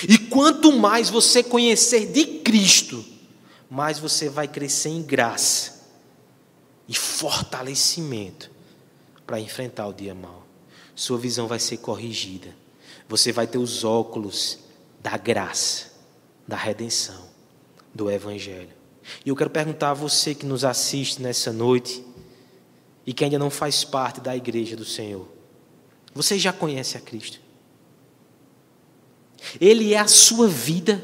E 0.09 0.17
quanto 0.17 0.79
mais 0.79 1.11
você 1.11 1.43
conhecer 1.43 2.07
de 2.07 2.39
Cristo, 2.39 3.05
mais 3.69 3.99
você 3.99 4.29
vai 4.29 4.47
crescer 4.47 4.91
em 4.91 5.03
graça 5.03 5.89
e 6.87 6.95
fortalecimento 6.95 8.49
para 9.27 9.41
enfrentar 9.41 9.89
o 9.89 9.93
dia 9.93 10.15
mau. 10.15 10.47
Sua 10.95 11.19
visão 11.19 11.49
vai 11.49 11.59
ser 11.59 11.79
corrigida. 11.79 12.55
Você 13.09 13.33
vai 13.33 13.49
ter 13.49 13.59
os 13.59 13.83
óculos 13.83 14.61
da 15.03 15.17
graça, 15.17 15.87
da 16.47 16.57
redenção 16.57 17.35
do 17.97 18.11
Evangelho. 18.11 18.69
E 19.25 19.29
eu 19.31 19.37
quero 19.37 19.51
perguntar 19.51 19.91
a 19.91 19.95
você 19.95 20.35
que 20.35 20.47
nos 20.47 20.65
assiste 20.65 21.21
nessa 21.23 21.53
noite 21.53 22.05
e 23.07 23.13
que 23.13 23.25
ainda 23.25 23.39
não 23.39 23.51
faz 23.51 23.85
parte 23.85 24.21
da 24.21 24.37
igreja 24.37 24.77
do 24.77 24.85
Senhor: 24.85 25.27
você 26.15 26.39
já 26.39 26.53
conhece 26.53 26.97
a 26.97 27.01
Cristo? 27.01 27.41
Ele 29.61 29.95
é 29.95 29.99
a 29.99 30.09
sua 30.09 30.49
vida, 30.49 31.03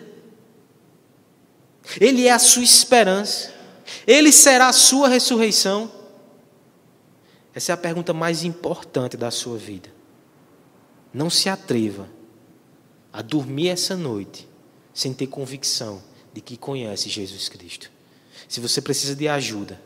Ele 2.00 2.26
é 2.26 2.32
a 2.32 2.38
sua 2.38 2.62
esperança, 2.62 3.52
Ele 4.06 4.30
será 4.30 4.68
a 4.68 4.72
sua 4.72 5.08
ressurreição. 5.08 5.90
Essa 7.54 7.72
é 7.72 7.74
a 7.74 7.78
pergunta 7.78 8.12
mais 8.12 8.44
importante 8.44 9.16
da 9.16 9.30
sua 9.30 9.58
vida. 9.58 9.90
Não 11.12 11.28
se 11.28 11.50
atreva 11.50 12.08
a 13.12 13.20
dormir 13.20 13.68
essa 13.68 13.94
noite 13.94 14.48
sem 14.94 15.12
ter 15.12 15.26
convicção 15.26 16.02
de 16.32 16.40
que 16.40 16.56
conhece 16.56 17.08
Jesus 17.08 17.48
Cristo. 17.48 17.90
Se 18.48 18.60
você 18.60 18.80
precisa 18.80 19.14
de 19.14 19.28
ajuda, 19.28 19.80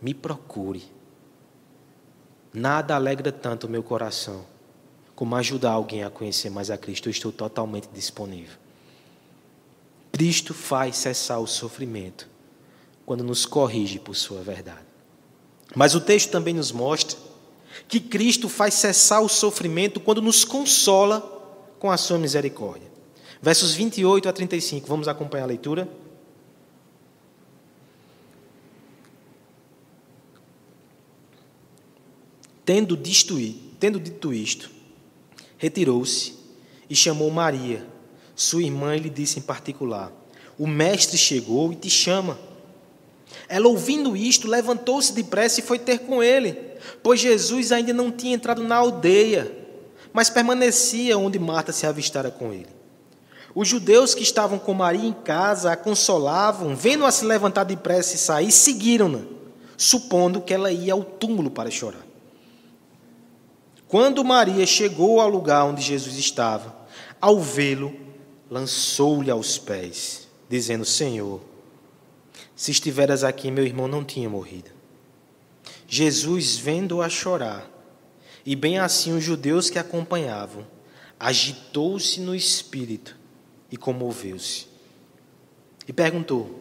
me 0.00 0.14
procure. 0.14 0.82
Nada 2.52 2.94
alegra 2.94 3.30
tanto 3.30 3.66
o 3.66 3.70
meu 3.70 3.82
coração 3.82 4.44
como 5.14 5.36
ajudar 5.36 5.72
alguém 5.72 6.02
a 6.02 6.10
conhecer 6.10 6.50
mais 6.50 6.70
a 6.70 6.78
Cristo. 6.78 7.08
Eu 7.08 7.12
estou 7.12 7.30
totalmente 7.30 7.88
disponível. 7.92 8.56
Cristo 10.12 10.52
faz 10.54 10.96
cessar 10.96 11.38
o 11.38 11.46
sofrimento 11.46 12.28
quando 13.06 13.22
nos 13.22 13.46
corrige 13.46 13.98
por 13.98 14.14
sua 14.14 14.40
verdade. 14.42 14.86
Mas 15.74 15.94
o 15.94 16.00
texto 16.00 16.30
também 16.30 16.54
nos 16.54 16.72
mostra 16.72 17.16
que 17.86 18.00
Cristo 18.00 18.48
faz 18.48 18.74
cessar 18.74 19.20
o 19.20 19.28
sofrimento 19.28 20.00
quando 20.00 20.20
nos 20.20 20.44
consola 20.44 21.20
com 21.78 21.90
a 21.90 21.96
sua 21.96 22.18
misericórdia 22.18 22.89
versos 23.40 23.74
28 23.74 24.28
a 24.28 24.32
35. 24.32 24.86
Vamos 24.86 25.08
acompanhar 25.08 25.44
a 25.44 25.46
leitura. 25.46 25.88
Tendo, 32.64 32.96
distuí, 32.96 33.60
tendo 33.80 33.98
dito 33.98 34.32
isto, 34.32 34.70
retirou-se 35.58 36.34
e 36.88 36.94
chamou 36.94 37.30
Maria, 37.30 37.84
sua 38.36 38.62
irmã, 38.62 38.94
e 38.94 39.00
lhe 39.00 39.10
disse 39.10 39.38
em 39.38 39.42
particular: 39.42 40.12
O 40.58 40.66
mestre 40.66 41.18
chegou 41.18 41.72
e 41.72 41.76
te 41.76 41.90
chama. 41.90 42.38
Ela, 43.48 43.66
ouvindo 43.66 44.16
isto, 44.16 44.46
levantou-se 44.46 45.12
depressa 45.12 45.58
e 45.60 45.64
foi 45.64 45.78
ter 45.78 46.00
com 46.00 46.22
ele, 46.22 46.52
pois 47.02 47.18
Jesus 47.18 47.72
ainda 47.72 47.92
não 47.92 48.12
tinha 48.12 48.34
entrado 48.34 48.62
na 48.62 48.76
aldeia, 48.76 49.50
mas 50.12 50.30
permanecia 50.30 51.18
onde 51.18 51.38
Marta 51.38 51.72
se 51.72 51.86
avistara 51.86 52.30
com 52.30 52.52
ele. 52.52 52.79
Os 53.54 53.66
judeus 53.66 54.14
que 54.14 54.22
estavam 54.22 54.58
com 54.58 54.72
Maria 54.72 55.04
em 55.04 55.12
casa 55.12 55.72
a 55.72 55.76
consolavam, 55.76 56.76
vendo-a 56.76 57.10
se 57.10 57.24
levantar 57.24 57.64
depressa 57.64 58.14
e 58.14 58.18
sair, 58.18 58.52
seguiram-na, 58.52 59.20
supondo 59.76 60.40
que 60.40 60.54
ela 60.54 60.70
ia 60.70 60.92
ao 60.92 61.02
túmulo 61.02 61.50
para 61.50 61.70
chorar. 61.70 62.06
Quando 63.88 64.24
Maria 64.24 64.64
chegou 64.66 65.20
ao 65.20 65.28
lugar 65.28 65.64
onde 65.64 65.82
Jesus 65.82 66.16
estava, 66.16 66.76
ao 67.20 67.40
vê-lo, 67.40 67.92
lançou-lhe 68.48 69.32
aos 69.32 69.58
pés, 69.58 70.28
dizendo: 70.48 70.84
Senhor, 70.84 71.40
se 72.54 72.70
estiveras 72.70 73.24
aqui, 73.24 73.50
meu 73.50 73.64
irmão 73.64 73.88
não 73.88 74.04
tinha 74.04 74.30
morrido. 74.30 74.70
Jesus, 75.88 76.56
vendo-a 76.56 77.08
chorar, 77.08 77.68
e 78.46 78.54
bem 78.54 78.78
assim 78.78 79.12
os 79.12 79.24
judeus 79.24 79.68
que 79.68 79.78
acompanhavam, 79.78 80.64
agitou-se 81.18 82.20
no 82.20 82.32
espírito 82.32 83.19
e 83.70 83.76
comoveu-se. 83.76 84.66
E 85.86 85.92
perguntou: 85.92 86.60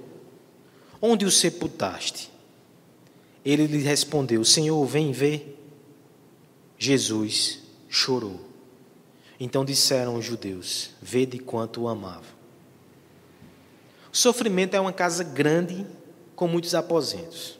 Onde 1.01 1.25
o 1.25 1.31
sepultaste? 1.31 2.31
Ele 3.43 3.65
lhe 3.65 3.79
respondeu: 3.79 4.43
Senhor, 4.43 4.85
vem 4.85 5.11
ver. 5.11 5.55
Jesus 6.77 7.59
chorou. 7.89 8.39
Então 9.39 9.65
disseram 9.65 10.15
os 10.15 10.25
judeus: 10.25 10.91
Vede 11.01 11.39
quanto 11.39 11.81
o 11.81 11.87
amava. 11.87 12.39
O 14.11 14.17
sofrimento 14.17 14.75
é 14.75 14.79
uma 14.79 14.93
casa 14.93 15.23
grande 15.23 15.85
com 16.35 16.47
muitos 16.47 16.73
aposentos. 16.73 17.57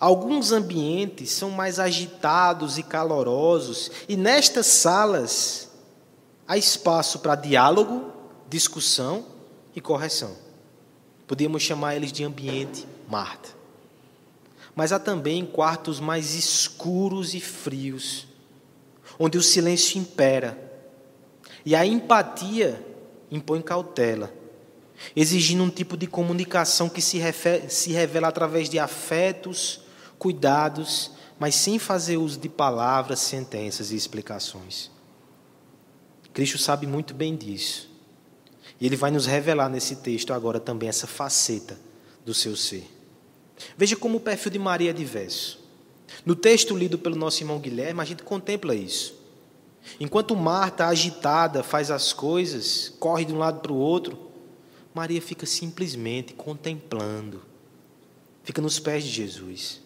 Alguns 0.00 0.50
ambientes 0.50 1.30
são 1.30 1.50
mais 1.50 1.78
agitados 1.78 2.76
e 2.76 2.82
calorosos, 2.82 3.90
e 4.08 4.16
nestas 4.16 4.66
salas 4.66 5.70
há 6.46 6.56
espaço 6.56 7.20
para 7.20 7.36
diálogo 7.36 8.11
discussão 8.52 9.24
e 9.74 9.80
correção. 9.80 10.36
Podíamos 11.26 11.62
chamar 11.62 11.96
eles 11.96 12.12
de 12.12 12.22
ambiente 12.22 12.86
Marta. 13.08 13.48
Mas 14.74 14.92
há 14.92 14.98
também 14.98 15.46
quartos 15.46 15.98
mais 15.98 16.34
escuros 16.34 17.32
e 17.32 17.40
frios, 17.40 18.26
onde 19.18 19.38
o 19.38 19.42
silêncio 19.42 19.98
impera 19.98 20.70
e 21.64 21.74
a 21.74 21.86
empatia 21.86 22.84
impõe 23.30 23.62
cautela, 23.62 24.32
exigindo 25.16 25.62
um 25.62 25.70
tipo 25.70 25.96
de 25.96 26.06
comunicação 26.06 26.90
que 26.90 27.00
se, 27.00 27.20
se 27.68 27.92
revela 27.92 28.28
através 28.28 28.68
de 28.68 28.78
afetos, 28.78 29.80
cuidados, 30.18 31.12
mas 31.38 31.54
sem 31.54 31.78
fazer 31.78 32.18
uso 32.18 32.38
de 32.38 32.50
palavras, 32.50 33.20
sentenças 33.20 33.92
e 33.92 33.96
explicações. 33.96 34.90
Cristo 36.34 36.58
sabe 36.58 36.86
muito 36.86 37.14
bem 37.14 37.34
disso. 37.34 37.91
E 38.82 38.86
ele 38.86 38.96
vai 38.96 39.12
nos 39.12 39.26
revelar 39.26 39.68
nesse 39.68 39.94
texto 39.94 40.32
agora 40.32 40.58
também 40.58 40.88
essa 40.88 41.06
faceta 41.06 41.78
do 42.26 42.34
seu 42.34 42.56
ser. 42.56 42.84
Veja 43.78 43.94
como 43.94 44.16
o 44.16 44.20
perfil 44.20 44.50
de 44.50 44.58
Maria 44.58 44.90
é 44.90 44.92
diverso. 44.92 45.60
No 46.26 46.34
texto 46.34 46.76
lido 46.76 46.98
pelo 46.98 47.14
nosso 47.14 47.40
irmão 47.40 47.60
Guilherme, 47.60 48.00
a 48.00 48.04
gente 48.04 48.24
contempla 48.24 48.74
isso. 48.74 49.14
Enquanto 50.00 50.34
Marta, 50.34 50.86
agitada, 50.86 51.62
faz 51.62 51.92
as 51.92 52.12
coisas, 52.12 52.92
corre 52.98 53.24
de 53.24 53.32
um 53.32 53.38
lado 53.38 53.60
para 53.60 53.70
o 53.70 53.76
outro, 53.76 54.18
Maria 54.92 55.22
fica 55.22 55.46
simplesmente 55.46 56.32
contemplando, 56.32 57.40
fica 58.42 58.60
nos 58.60 58.80
pés 58.80 59.04
de 59.04 59.10
Jesus. 59.10 59.80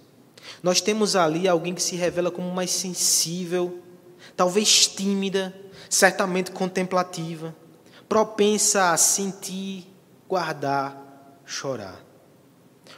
Nós 0.63 0.81
temos 0.81 1.15
ali 1.15 1.47
alguém 1.47 1.75
que 1.75 1.83
se 1.83 1.97
revela 1.97 2.31
como 2.31 2.51
mais 2.51 2.71
sensível, 2.71 3.79
talvez 4.35 4.87
tímida, 4.87 5.55
certamente 5.91 6.51
contemplativa 6.51 7.55
propensa 8.09 8.93
a 8.93 8.97
sentir, 8.97 9.87
guardar, 10.29 11.41
chorar. 11.45 12.07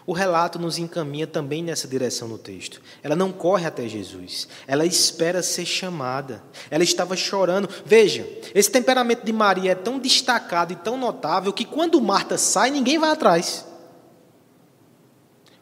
O 0.06 0.12
relato 0.12 0.58
nos 0.58 0.78
encaminha 0.78 1.26
também 1.26 1.62
nessa 1.62 1.86
direção 1.86 2.28
no 2.28 2.38
texto. 2.38 2.80
Ela 3.02 3.14
não 3.14 3.30
corre 3.30 3.66
até 3.66 3.86
Jesus, 3.86 4.48
ela 4.66 4.86
espera 4.86 5.42
ser 5.42 5.66
chamada. 5.66 6.42
Ela 6.70 6.82
estava 6.82 7.14
chorando. 7.14 7.68
Veja, 7.84 8.26
esse 8.54 8.70
temperamento 8.70 9.24
de 9.24 9.32
Maria 9.32 9.72
é 9.72 9.74
tão 9.74 9.98
destacado 9.98 10.72
e 10.72 10.76
tão 10.76 10.96
notável 10.96 11.52
que 11.52 11.64
quando 11.64 12.00
Marta 12.00 12.38
sai, 12.38 12.70
ninguém 12.70 12.98
vai 12.98 13.10
atrás. 13.10 13.66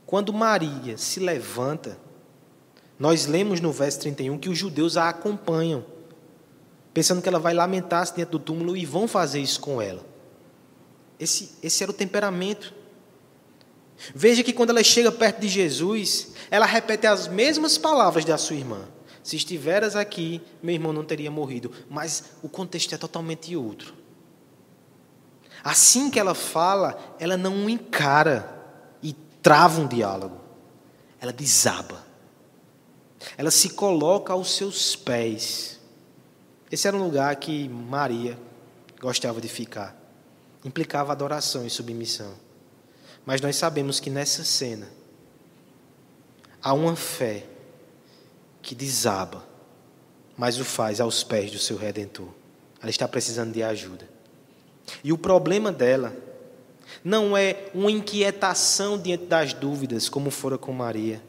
Quando 0.05 0.33
Maria 0.33 0.97
se 0.97 1.19
levanta, 1.19 1.99
nós 2.99 3.27
lemos 3.27 3.61
no 3.61 3.73
verso 3.73 4.01
31 4.01 4.39
que 4.39 4.49
os 4.49 4.57
judeus 4.57 4.97
a 4.97 5.09
acompanham 5.09 5.85
pensando 6.97 7.21
que 7.21 7.29
ela 7.29 7.39
vai 7.39 7.53
lamentar-se 7.53 8.17
dentro 8.17 8.39
do 8.39 8.43
túmulo 8.43 8.75
e 8.75 8.87
vão 8.87 9.07
fazer 9.07 9.39
isso 9.39 9.61
com 9.61 9.83
ela. 9.83 10.03
Esse, 11.21 11.53
esse 11.63 11.83
era 11.83 11.93
o 11.93 11.95
temperamento. 11.95 12.73
Veja 14.15 14.43
que 14.43 14.51
quando 14.51 14.71
ela 14.71 14.83
chega 14.83 15.13
perto 15.13 15.41
de 15.41 15.47
Jesus, 15.47 16.29
ela 16.51 16.65
repete 16.65 17.07
as 17.07 17.29
mesmas 17.29 17.77
palavras 17.77 18.25
da 18.25 18.39
sua 18.39 18.57
irmã. 18.57 18.89
Se 19.23 19.37
estiveras 19.37 19.95
aqui, 19.95 20.41
meu 20.63 20.75
irmão 20.75 20.91
não 20.91 21.05
teria 21.05 21.31
morrido. 21.31 21.71
Mas 21.91 22.31
o 22.43 22.49
contexto 22.49 22.95
é 22.95 22.97
totalmente 22.97 23.55
outro. 23.55 23.93
Assim 25.63 26.09
que 26.09 26.19
ela 26.19 26.35
fala, 26.35 27.15
ela 27.21 27.37
não 27.37 27.69
encara 27.69 28.59
e 29.03 29.13
trava 29.43 29.83
um 29.83 29.87
diálogo. 29.87 30.41
Ela 31.21 31.31
desaba. 31.31 32.07
Ela 33.37 33.51
se 33.51 33.69
coloca 33.69 34.33
aos 34.33 34.57
seus 34.57 34.97
pés 34.97 35.76
esse 36.71 36.89
era 36.89 36.97
um 36.97 37.05
lugar 37.05 37.35
que 37.37 37.69
Maria 37.69 38.39
gostava 39.01 39.41
de 39.41 39.49
ficar. 39.49 39.97
Implicava 40.65 41.13
adoração 41.13 41.65
e 41.65 41.71
submissão. 41.71 42.35
Mas 43.25 43.41
nós 43.41 43.57
sabemos 43.57 44.01
que 44.01 44.11
nessa 44.11 44.45
cena 44.45 44.89
há 46.63 46.73
uma 46.73 46.97
fé 46.97 47.47
que 48.63 48.75
desaba, 48.75 49.47
mas 50.37 50.59
o 50.59 50.65
faz 50.65 51.01
aos 51.01 51.23
pés 51.23 51.53
do 51.53 51.59
seu 51.59 51.77
redentor. 51.77 52.29
Ela 52.81 52.91
está 52.91 53.07
precisando 53.07 53.53
de 53.53 53.63
ajuda. 53.63 54.09
E 55.03 55.13
o 55.13 55.19
problema 55.19 55.71
dela 55.71 56.17
não 57.05 57.37
é 57.37 57.71
uma 57.75 57.91
inquietação 57.91 58.99
diante 58.99 59.27
das 59.27 59.53
dúvidas, 59.53 60.09
como 60.09 60.31
fora 60.31 60.59
com 60.59 60.73
Maria. 60.73 61.23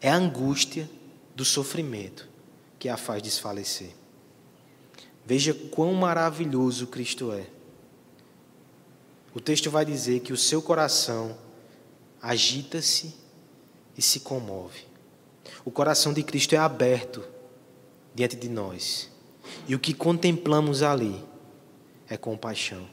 É 0.00 0.10
a 0.10 0.16
angústia 0.16 0.88
do 1.34 1.44
sofrimento 1.44 2.28
que 2.78 2.88
a 2.88 2.96
faz 2.96 3.22
desfalecer. 3.22 3.97
Veja 5.28 5.52
quão 5.52 5.92
maravilhoso 5.92 6.86
Cristo 6.86 7.32
é. 7.32 7.46
O 9.34 9.40
texto 9.40 9.70
vai 9.70 9.84
dizer 9.84 10.20
que 10.20 10.32
o 10.32 10.38
seu 10.38 10.62
coração 10.62 11.36
agita-se 12.22 13.14
e 13.94 14.00
se 14.00 14.20
comove. 14.20 14.86
O 15.66 15.70
coração 15.70 16.14
de 16.14 16.22
Cristo 16.22 16.54
é 16.54 16.56
aberto 16.56 17.22
diante 18.14 18.36
de 18.36 18.48
nós. 18.48 19.10
E 19.68 19.74
o 19.74 19.78
que 19.78 19.92
contemplamos 19.92 20.82
ali 20.82 21.22
é 22.08 22.16
compaixão. 22.16 22.88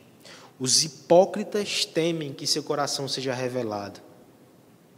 Os 0.59 0.83
hipócritas 0.83 1.85
temem 1.85 2.33
que 2.33 2.45
seu 2.45 2.63
coração 2.63 3.07
seja 3.07 3.33
revelado. 3.33 4.01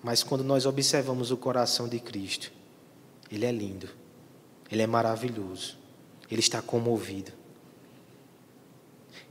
Mas 0.02 0.23
quando 0.23 0.43
nós 0.43 0.65
observamos 0.65 1.30
o 1.30 1.38
coração 1.38 1.88
de 1.88 2.00
Cristo, 2.00 2.52
ele 3.32 3.45
é 3.45 3.52
lindo, 3.52 3.89
ele 4.71 4.82
é 4.82 4.88
maravilhoso. 4.88 5.86
Ele 6.29 6.41
está 6.41 6.61
comovido. 6.61 7.31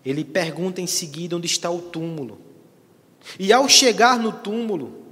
Ele 0.05 0.25
pergunta 0.25 0.81
em 0.81 0.87
seguida 0.87 1.37
onde 1.37 1.47
está 1.47 1.71
o 1.71 1.81
túmulo. 1.81 2.39
E 3.39 3.53
ao 3.53 3.69
chegar 3.69 4.19
no 4.19 4.33
túmulo, 4.33 5.03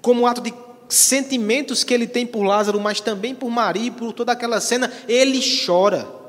como 0.00 0.26
ato 0.26 0.40
de 0.40 0.52
sentimentos 0.88 1.84
que 1.84 1.94
ele 1.94 2.06
tem 2.06 2.26
por 2.26 2.42
Lázaro, 2.42 2.80
mas 2.80 3.00
também 3.00 3.34
por 3.34 3.50
Maria 3.50 3.86
e 3.86 3.90
por 3.90 4.12
toda 4.12 4.32
aquela 4.32 4.60
cena, 4.60 4.90
ele 5.06 5.40
chora. 5.64 6.20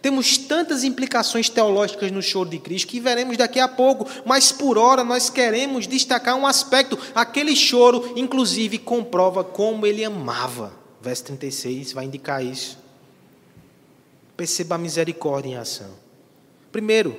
Temos 0.00 0.36
tantas 0.36 0.84
implicações 0.84 1.48
teológicas 1.48 2.10
no 2.10 2.22
choro 2.22 2.50
de 2.50 2.58
Cristo 2.58 2.88
que 2.88 3.00
veremos 3.00 3.36
daqui 3.36 3.58
a 3.58 3.68
pouco, 3.68 4.06
mas 4.24 4.52
por 4.52 4.78
hora 4.78 5.02
nós 5.02 5.30
queremos 5.30 5.86
destacar 5.86 6.36
um 6.36 6.46
aspecto. 6.46 6.98
Aquele 7.14 7.56
choro, 7.56 8.12
inclusive, 8.16 8.78
comprova 8.78 9.42
como 9.42 9.86
ele 9.86 10.04
amava. 10.04 10.72
Verso 11.00 11.24
36 11.24 11.92
vai 11.92 12.04
indicar 12.04 12.44
isso. 12.44 12.78
Perceba 14.40 14.76
a 14.76 14.78
misericórdia 14.78 15.50
em 15.50 15.56
ação. 15.56 15.90
Primeiro, 16.72 17.14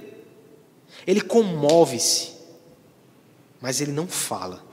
ele 1.06 1.22
comove-se, 1.22 2.32
mas 3.62 3.80
ele 3.80 3.92
não 3.92 4.08
fala. 4.08 4.66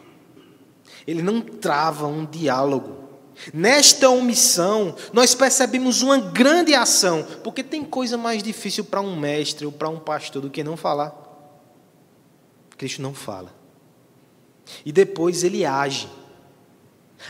Ele 1.06 1.20
não 1.20 1.42
trava 1.42 2.06
um 2.06 2.24
diálogo. 2.24 3.06
Nesta 3.52 4.08
omissão, 4.08 4.96
nós 5.12 5.34
percebemos 5.34 6.00
uma 6.00 6.16
grande 6.16 6.74
ação, 6.74 7.22
porque 7.44 7.62
tem 7.62 7.84
coisa 7.84 8.16
mais 8.16 8.42
difícil 8.42 8.82
para 8.82 9.02
um 9.02 9.14
mestre 9.14 9.66
ou 9.66 9.72
para 9.72 9.90
um 9.90 9.98
pastor 9.98 10.40
do 10.40 10.48
que 10.48 10.64
não 10.64 10.74
falar. 10.74 11.14
Cristo 12.78 13.02
não 13.02 13.12
fala. 13.12 13.54
E 14.86 14.90
depois 14.90 15.44
ele 15.44 15.66
age. 15.66 16.08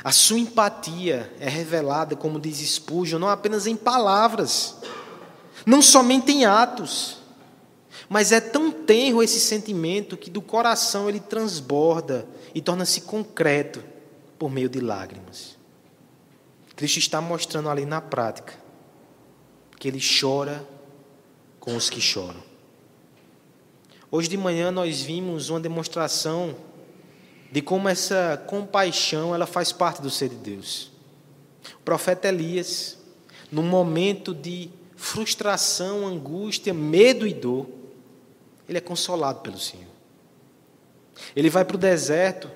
A 0.04 0.12
sua 0.12 0.38
empatia 0.38 1.35
é 1.40 1.48
revelada, 1.48 2.14
como 2.14 2.38
diz 2.38 2.59
Spurgeon, 2.59 3.18
não 3.18 3.28
apenas 3.28 3.66
em 3.66 3.74
palavras, 3.74 4.76
não 5.68 5.83
somente 5.83 6.33
em 6.33 6.46
atos, 6.46 7.18
mas 8.09 8.33
é 8.33 8.40
tão 8.40 8.70
tenro 8.70 9.22
esse 9.22 9.38
sentimento 9.38 10.16
que 10.16 10.31
do 10.31 10.40
coração 10.40 11.11
ele 11.11 11.20
transborda 11.20 12.26
e 12.54 12.62
torna-se 12.62 13.02
concreto 13.02 13.85
por 14.38 14.50
meio 14.50 14.70
de 14.70 14.81
lágrimas. 14.81 15.59
Cristo 16.74 16.98
está 16.98 17.20
mostrando 17.20 17.68
ali 17.68 17.85
na 17.85 18.00
prática 18.00 18.54
que 19.78 19.87
ele 19.87 20.00
chora 20.00 20.66
com 21.61 21.76
os 21.76 21.90
que 21.90 22.00
choram. 22.00 22.42
Hoje 24.11 24.26
de 24.26 24.38
manhã 24.38 24.70
nós 24.70 25.02
vimos 25.02 25.50
uma 25.50 25.61
demonstração 25.61 26.57
de 27.52 27.61
como 27.61 27.90
essa 27.90 28.42
compaixão 28.46 29.35
ela 29.35 29.46
faz 29.46 29.70
parte 29.70 30.00
do 30.00 30.09
ser 30.09 30.31
de 30.31 30.37
Deus. 30.37 30.90
O 31.74 31.83
profeta 31.85 32.26
Elias, 32.26 32.96
num 33.52 33.64
momento 33.64 34.33
de 34.33 34.77
frustração, 34.98 36.04
angústia, 36.04 36.74
medo 36.74 37.24
e 37.24 37.32
dor, 37.32 37.68
ele 38.68 38.78
é 38.78 38.80
consolado 38.80 39.40
pelo 39.40 39.58
Senhor. 39.58 39.87
Ele 41.34 41.48
vai 41.48 41.64
para 41.64 41.76
o 41.76 41.78
deserto, 41.78 42.50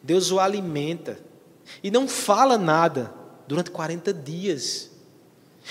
Deus 0.00 0.30
o 0.30 0.38
alimenta, 0.38 1.18
e 1.82 1.90
não 1.90 2.06
fala 2.06 2.56
nada 2.56 3.12
durante 3.46 3.72
40 3.72 4.14
dias. 4.14 4.92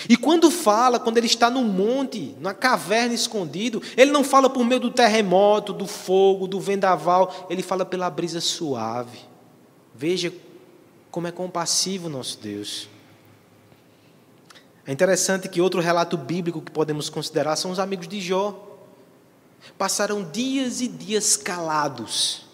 E 0.10 0.18
quando 0.18 0.52
fala, 0.52 1.00
quando 1.00 1.18
ele 1.18 1.28
está 1.28 1.50
no 1.50 1.64
monte, 1.64 2.36
na 2.40 2.54
caverna 2.54 3.14
escondido, 3.14 3.82
ele 3.96 4.12
não 4.12 4.26
fala 4.26 4.50
por 4.50 4.66
meio 4.66 4.82
do 4.82 4.92
terremoto, 4.92 5.72
do 5.72 5.88
fogo, 5.88 6.48
do 6.48 6.60
vendaval, 6.60 7.48
ele 7.50 7.64
fala 7.64 7.86
pela 7.86 8.10
brisa 8.10 8.42
suave. 8.42 9.20
Veja 9.96 10.34
como 11.10 11.28
é 11.28 11.32
compassivo 11.32 12.10
nosso 12.10 12.38
Deus. 12.40 12.90
É 14.86 14.92
interessante 14.92 15.48
que 15.48 15.62
outro 15.62 15.80
relato 15.80 16.18
bíblico 16.18 16.62
que 16.62 16.72
podemos 16.72 17.10
considerar 17.10 17.56
são 17.56 17.72
os 17.72 17.80
amigos 17.80 18.08
de 18.08 18.20
Jó. 18.20 18.68
Passaram 19.78 20.24
dias 20.24 20.82
e 20.82 20.88
dias 20.88 21.38
calados, 21.38 22.46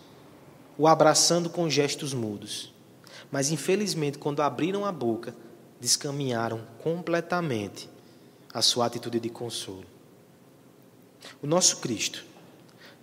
o 0.78 0.88
abraçando 0.88 1.50
com 1.50 1.70
gestos 1.70 2.14
mudos. 2.14 2.74
Mas 3.32 3.50
infelizmente, 3.50 4.18
quando 4.18 4.42
abriram 4.42 4.86
a 4.86 4.92
boca, 4.92 5.34
descaminharam 5.80 6.62
completamente 6.84 7.90
a 8.54 8.62
sua 8.62 8.86
atitude 8.88 9.20
de 9.20 9.30
consolo. 9.30 9.86
O 11.42 11.48
nosso 11.48 11.78
Cristo 11.78 12.26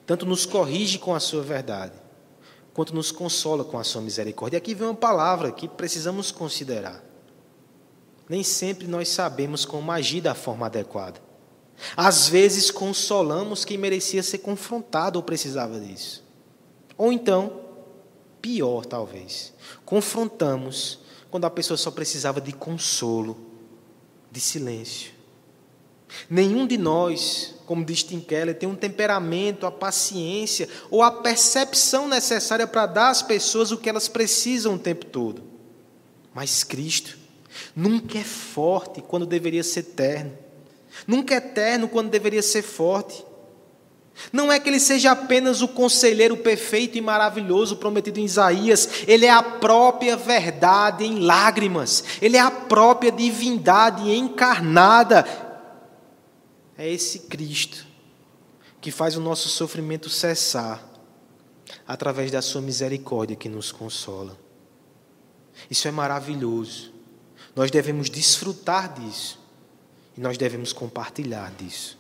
tanto 0.07 0.27
nos 0.27 0.45
corrige 0.45 0.99
com 0.99 1.15
a 1.15 1.21
sua 1.21 1.43
verdade, 1.43 1.95
quanto 2.75 2.95
nos 2.95 3.11
consola 3.11 3.65
com 3.65 3.79
a 3.79 3.85
sua 3.85 4.03
misericórdia. 4.03 4.57
E 4.57 4.59
aqui 4.59 4.75
vem 4.75 4.89
uma 4.89 4.95
palavra 4.95 5.51
que 5.51 5.67
precisamos 5.67 6.31
considerar. 6.31 7.03
Nem 8.29 8.43
sempre 8.43 8.87
nós 8.87 9.09
sabemos 9.09 9.65
como 9.65 9.93
agir 9.93 10.21
da 10.21 10.35
forma 10.35 10.67
adequada. 10.67 11.21
Às 11.97 12.29
vezes 12.29 12.71
consolamos 12.71 13.65
quem 13.65 13.77
merecia 13.77 14.23
ser 14.23 14.39
confrontado 14.39 15.19
ou 15.19 15.23
precisava 15.23 15.79
disso. 15.79 16.25
Ou 16.97 17.13
então, 17.13 17.61
pior 18.41 18.85
talvez, 18.87 19.53
confrontamos 19.85 21.01
quando 21.31 21.45
a 21.45 21.51
pessoa 21.51 21.77
só 21.77 21.91
precisava 21.91 22.41
de 22.41 22.53
consolo, 22.53 23.37
de 24.31 24.41
silêncio. 24.41 25.13
Nenhum 26.31 26.65
de 26.67 26.79
nós, 26.79 27.57
como 27.67 27.85
diz 27.85 28.05
Tim 28.05 28.21
Keller, 28.21 28.57
tem 28.57 28.69
um 28.69 28.77
temperamento, 28.77 29.67
a 29.67 29.71
paciência 29.73 30.69
ou 30.91 31.03
a 31.03 31.11
percepção 31.11 32.07
necessária 32.07 32.67
para 32.67 32.87
dar 32.87 33.11
às 33.11 33.21
pessoas 33.21 33.73
o 33.73 33.79
que 33.79 33.89
elas 33.89 34.07
precisam 34.07 34.75
o 34.75 34.79
tempo 34.79 35.07
todo. 35.07 35.43
Mas 36.33 36.63
Cristo 36.63 37.24
nunca 37.75 38.19
é 38.19 38.25
forte 38.25 39.03
quando 39.03 39.27
deveria 39.27 39.63
ser 39.63 39.83
terno, 39.83 40.37
nunca 41.07 41.35
é 41.35 41.41
terno 41.41 41.89
quando 41.89 42.11
deveria 42.11 42.43
ser 42.43 42.63
forte. 42.63 43.25
Não 44.33 44.51
é 44.51 44.61
que 44.61 44.69
ele 44.69 44.79
seja 44.79 45.11
apenas 45.11 45.61
o 45.61 45.67
conselheiro 45.67 46.37
perfeito 46.37 46.97
e 46.97 47.01
maravilhoso 47.01 47.77
prometido 47.77 48.21
em 48.21 48.25
Isaías, 48.25 48.89
ele 49.09 49.27
é 49.27 49.31
a 49.31 49.43
própria 49.43 50.17
verdade 50.17 51.05
em 51.05 51.19
lágrimas, 51.19 52.05
ele 52.23 52.37
é 52.37 52.41
a 52.41 52.51
própria 52.51 53.11
divindade 53.11 54.09
encarnada. 54.15 55.27
É 56.79 56.89
esse 56.89 57.21
Cristo 57.21 57.87
que 58.81 58.93
faz 58.93 59.17
o 59.17 59.21
nosso 59.21 59.49
sofrimento 59.49 60.09
cessar 60.09 60.87
através 61.87 62.31
da 62.31 62.41
sua 62.41 62.61
misericórdia 62.61 63.35
que 63.35 63.49
nos 63.49 63.73
consola. 63.73 64.39
Isso 65.71 65.89
é 65.89 65.91
maravilhoso. 65.91 66.94
Nós 67.55 67.71
devemos 67.71 68.11
desfrutar 68.11 68.93
disso 68.95 69.39
e 70.17 70.21
nós 70.21 70.37
devemos 70.37 70.73
compartilhar 70.73 71.53
disso. 71.53 71.99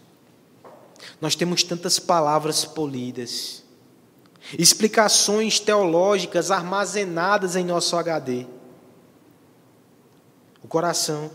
Nós 1.21 1.35
temos 1.35 1.62
tantas 1.62 1.99
palavras 1.99 2.64
polidas, 2.64 3.62
explicações 4.59 5.61
teológicas 5.61 6.51
armazenadas 6.51 7.57
em 7.57 7.64
nosso 7.64 7.97
HD. 7.97 8.47
O 10.62 10.69
coração, 10.69 11.31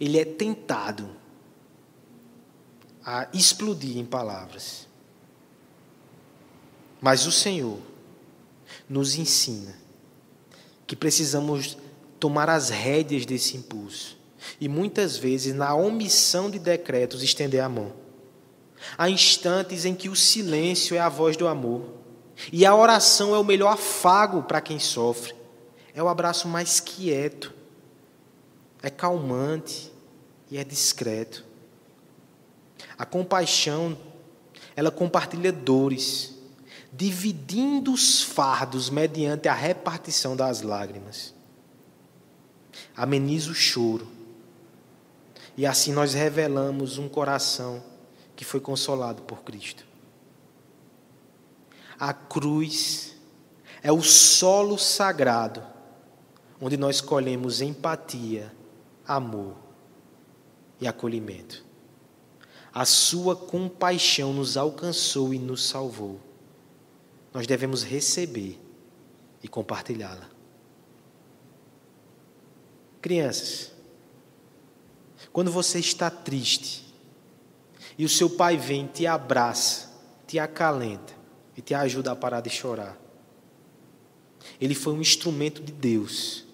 ele 0.00 0.18
é 0.18 0.24
tentado 0.24 1.08
a 3.04 3.28
explodir 3.32 3.96
em 3.96 4.04
palavras. 4.04 4.86
Mas 7.00 7.26
o 7.26 7.32
Senhor 7.32 7.78
nos 8.88 9.16
ensina 9.16 9.74
que 10.86 10.96
precisamos 10.96 11.76
tomar 12.18 12.48
as 12.50 12.68
rédeas 12.68 13.24
desse 13.24 13.56
impulso 13.56 14.18
e 14.60 14.68
muitas 14.68 15.16
vezes, 15.16 15.54
na 15.54 15.74
omissão 15.74 16.50
de 16.50 16.58
decretos, 16.58 17.22
estender 17.22 17.62
a 17.62 17.68
mão. 17.68 17.92
Há 18.96 19.10
instantes 19.10 19.84
em 19.84 19.94
que 19.94 20.08
o 20.08 20.16
silêncio 20.16 20.96
é 20.96 21.00
a 21.00 21.08
voz 21.08 21.36
do 21.36 21.48
amor. 21.48 21.82
E 22.52 22.64
a 22.64 22.74
oração 22.74 23.34
é 23.34 23.38
o 23.38 23.44
melhor 23.44 23.72
afago 23.72 24.42
para 24.44 24.60
quem 24.60 24.78
sofre. 24.78 25.34
É 25.94 26.02
o 26.02 26.08
abraço 26.08 26.46
mais 26.46 26.78
quieto, 26.78 27.52
é 28.80 28.88
calmante 28.88 29.92
e 30.48 30.56
é 30.56 30.62
discreto. 30.62 31.44
A 32.96 33.04
compaixão, 33.04 33.98
ela 34.76 34.92
compartilha 34.92 35.50
dores, 35.50 36.34
dividindo 36.92 37.92
os 37.92 38.22
fardos 38.22 38.88
mediante 38.88 39.48
a 39.48 39.54
repartição 39.54 40.36
das 40.36 40.62
lágrimas. 40.62 41.34
Ameniza 42.98 43.52
o 43.52 43.54
choro. 43.54 44.08
E 45.56 45.64
assim 45.64 45.92
nós 45.92 46.14
revelamos 46.14 46.98
um 46.98 47.08
coração 47.08 47.80
que 48.34 48.44
foi 48.44 48.58
consolado 48.58 49.22
por 49.22 49.44
Cristo. 49.44 49.86
A 51.96 52.12
cruz 52.12 53.14
é 53.84 53.92
o 53.92 54.02
solo 54.02 54.76
sagrado 54.76 55.62
onde 56.60 56.76
nós 56.76 57.00
colhemos 57.00 57.60
empatia, 57.60 58.52
amor 59.06 59.54
e 60.80 60.88
acolhimento. 60.88 61.64
A 62.74 62.84
sua 62.84 63.36
compaixão 63.36 64.32
nos 64.32 64.56
alcançou 64.56 65.32
e 65.32 65.38
nos 65.38 65.68
salvou. 65.68 66.18
Nós 67.32 67.46
devemos 67.46 67.84
receber 67.84 68.60
e 69.40 69.46
compartilhá-la. 69.46 70.37
Crianças, 73.00 73.72
quando 75.32 75.50
você 75.50 75.78
está 75.78 76.10
triste, 76.10 76.84
e 77.96 78.04
o 78.04 78.08
seu 78.08 78.30
pai 78.30 78.56
vem, 78.56 78.86
te 78.86 79.06
abraça, 79.06 79.90
te 80.26 80.38
acalenta 80.38 81.12
e 81.56 81.60
te 81.60 81.74
ajuda 81.74 82.12
a 82.12 82.16
parar 82.16 82.40
de 82.40 82.50
chorar. 82.50 82.96
Ele 84.60 84.74
foi 84.74 84.92
um 84.92 85.00
instrumento 85.00 85.62
de 85.62 85.72
Deus 85.72 86.44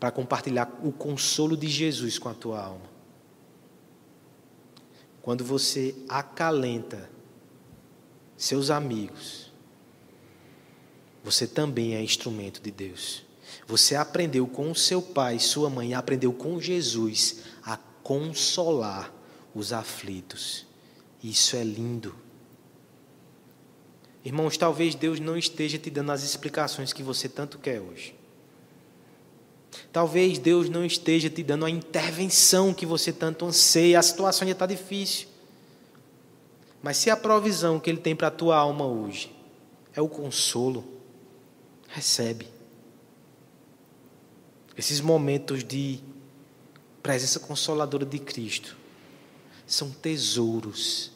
para 0.00 0.10
compartilhar 0.10 0.80
o 0.82 0.92
consolo 0.92 1.56
de 1.56 1.68
Jesus 1.68 2.18
com 2.18 2.28
a 2.28 2.34
tua 2.34 2.60
alma. 2.60 2.94
Quando 5.22 5.44
você 5.44 5.94
acalenta 6.08 7.08
seus 8.36 8.68
amigos, 8.68 9.50
você 11.22 11.46
também 11.46 11.94
é 11.94 12.02
instrumento 12.02 12.60
de 12.60 12.70
Deus. 12.70 13.24
Você 13.66 13.94
aprendeu 13.94 14.46
com 14.46 14.74
seu 14.74 15.00
pai, 15.00 15.38
sua 15.38 15.70
mãe, 15.70 15.94
aprendeu 15.94 16.32
com 16.32 16.60
Jesus 16.60 17.40
a 17.62 17.76
consolar 18.02 19.12
os 19.54 19.72
aflitos. 19.72 20.66
Isso 21.22 21.56
é 21.56 21.64
lindo. 21.64 22.14
Irmãos, 24.24 24.56
talvez 24.56 24.94
Deus 24.94 25.20
não 25.20 25.36
esteja 25.36 25.78
te 25.78 25.90
dando 25.90 26.12
as 26.12 26.22
explicações 26.22 26.92
que 26.92 27.02
você 27.02 27.28
tanto 27.28 27.58
quer 27.58 27.80
hoje. 27.80 28.14
Talvez 29.92 30.38
Deus 30.38 30.68
não 30.68 30.84
esteja 30.84 31.28
te 31.28 31.42
dando 31.42 31.64
a 31.64 31.70
intervenção 31.70 32.72
que 32.72 32.86
você 32.86 33.12
tanto 33.12 33.44
anseia, 33.44 33.98
a 33.98 34.02
situação 34.02 34.46
já 34.46 34.52
está 34.52 34.66
difícil. 34.66 35.28
Mas 36.82 36.96
se 36.96 37.10
a 37.10 37.16
provisão 37.16 37.80
que 37.80 37.90
Ele 37.90 37.98
tem 37.98 38.14
para 38.14 38.28
a 38.28 38.30
tua 38.30 38.56
alma 38.56 38.86
hoje 38.86 39.34
é 39.94 40.00
o 40.00 40.08
consolo, 40.08 40.84
recebe. 41.88 42.53
Esses 44.76 45.00
momentos 45.00 45.62
de 45.62 46.00
presença 47.02 47.38
consoladora 47.38 48.04
de 48.04 48.18
Cristo 48.18 48.76
são 49.66 49.90
tesouros 49.90 51.12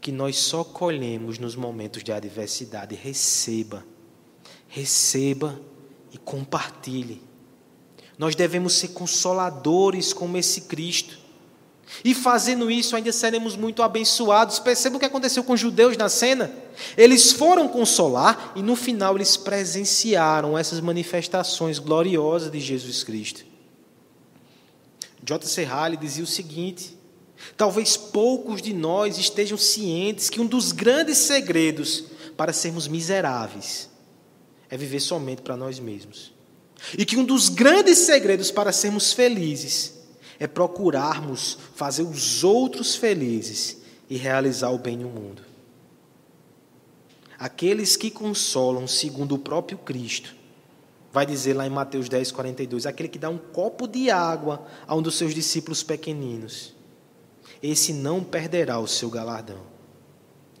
que 0.00 0.10
nós 0.10 0.36
só 0.36 0.64
colhemos 0.64 1.38
nos 1.38 1.54
momentos 1.54 2.02
de 2.02 2.10
adversidade. 2.10 2.96
Receba, 2.96 3.84
receba 4.68 5.60
e 6.12 6.18
compartilhe. 6.18 7.22
Nós 8.18 8.34
devemos 8.34 8.74
ser 8.74 8.88
consoladores 8.88 10.12
como 10.12 10.36
esse 10.36 10.62
Cristo. 10.62 11.21
E 12.04 12.14
fazendo 12.14 12.70
isso, 12.70 12.96
ainda 12.96 13.12
seremos 13.12 13.56
muito 13.56 13.82
abençoados. 13.82 14.58
Perceba 14.58 14.96
o 14.96 14.98
que 14.98 15.04
aconteceu 15.04 15.44
com 15.44 15.52
os 15.52 15.60
judeus 15.60 15.96
na 15.96 16.08
cena. 16.08 16.50
Eles 16.96 17.32
foram 17.32 17.68
consolar 17.68 18.52
e 18.56 18.62
no 18.62 18.74
final 18.74 19.16
eles 19.16 19.36
presenciaram 19.36 20.56
essas 20.56 20.80
manifestações 20.80 21.78
gloriosas 21.78 22.50
de 22.50 22.60
Jesus 22.60 23.04
Cristo. 23.04 23.44
J.C. 25.22 25.64
Halley 25.64 25.96
dizia 25.96 26.24
o 26.24 26.26
seguinte: 26.26 26.96
talvez 27.56 27.96
poucos 27.96 28.62
de 28.62 28.72
nós 28.72 29.18
estejam 29.18 29.58
cientes 29.58 30.30
que 30.30 30.40
um 30.40 30.46
dos 30.46 30.72
grandes 30.72 31.18
segredos 31.18 32.04
para 32.36 32.52
sermos 32.52 32.88
miseráveis 32.88 33.90
é 34.68 34.76
viver 34.76 35.00
somente 35.00 35.42
para 35.42 35.56
nós 35.56 35.78
mesmos. 35.78 36.32
E 36.96 37.04
que 37.04 37.16
um 37.16 37.24
dos 37.24 37.48
grandes 37.48 37.98
segredos 37.98 38.50
para 38.50 38.72
sermos 38.72 39.12
felizes 39.12 40.01
é 40.42 40.48
procurarmos 40.48 41.56
fazer 41.76 42.02
os 42.02 42.42
outros 42.42 42.96
felizes 42.96 43.80
e 44.10 44.16
realizar 44.16 44.70
o 44.72 44.78
bem 44.78 44.96
no 44.96 45.08
mundo. 45.08 45.44
Aqueles 47.38 47.96
que 47.96 48.10
consolam 48.10 48.88
segundo 48.88 49.36
o 49.36 49.38
próprio 49.38 49.78
Cristo, 49.78 50.34
vai 51.12 51.24
dizer 51.24 51.54
lá 51.54 51.64
em 51.64 51.70
Mateus 51.70 52.08
10, 52.08 52.32
42, 52.32 52.86
aquele 52.86 53.08
que 53.08 53.20
dá 53.20 53.30
um 53.30 53.38
copo 53.38 53.86
de 53.86 54.10
água 54.10 54.66
a 54.84 54.96
um 54.96 55.00
dos 55.00 55.14
seus 55.14 55.32
discípulos 55.32 55.84
pequeninos, 55.84 56.74
esse 57.62 57.92
não 57.92 58.24
perderá 58.24 58.80
o 58.80 58.88
seu 58.88 59.08
galardão. 59.08 59.62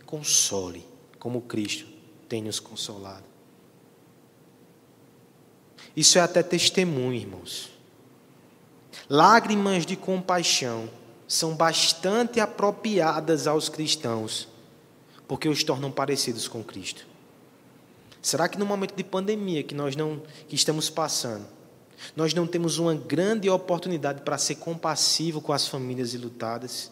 Console, 0.06 0.86
como 1.18 1.40
Cristo 1.40 1.88
tem 2.28 2.40
nos 2.40 2.60
consolado. 2.60 3.24
Isso 5.96 6.18
é 6.18 6.20
até 6.20 6.40
testemunho, 6.40 7.14
irmãos. 7.14 7.71
Lágrimas 9.08 9.86
de 9.86 9.96
compaixão 9.96 10.88
são 11.26 11.54
bastante 11.54 12.40
apropriadas 12.40 13.46
aos 13.46 13.68
cristãos, 13.68 14.48
porque 15.26 15.48
os 15.48 15.64
tornam 15.64 15.90
parecidos 15.90 16.46
com 16.46 16.62
Cristo. 16.62 17.06
Será 18.20 18.48
que 18.48 18.58
no 18.58 18.66
momento 18.66 18.94
de 18.94 19.02
pandemia 19.02 19.62
que 19.62 19.74
nós 19.74 19.96
não 19.96 20.22
que 20.46 20.54
estamos 20.54 20.88
passando, 20.88 21.46
nós 22.14 22.34
não 22.34 22.46
temos 22.46 22.78
uma 22.78 22.94
grande 22.94 23.48
oportunidade 23.48 24.22
para 24.22 24.38
ser 24.38 24.56
compassivo 24.56 25.40
com 25.40 25.52
as 25.52 25.66
famílias 25.66 26.14
ilutadas, 26.14 26.90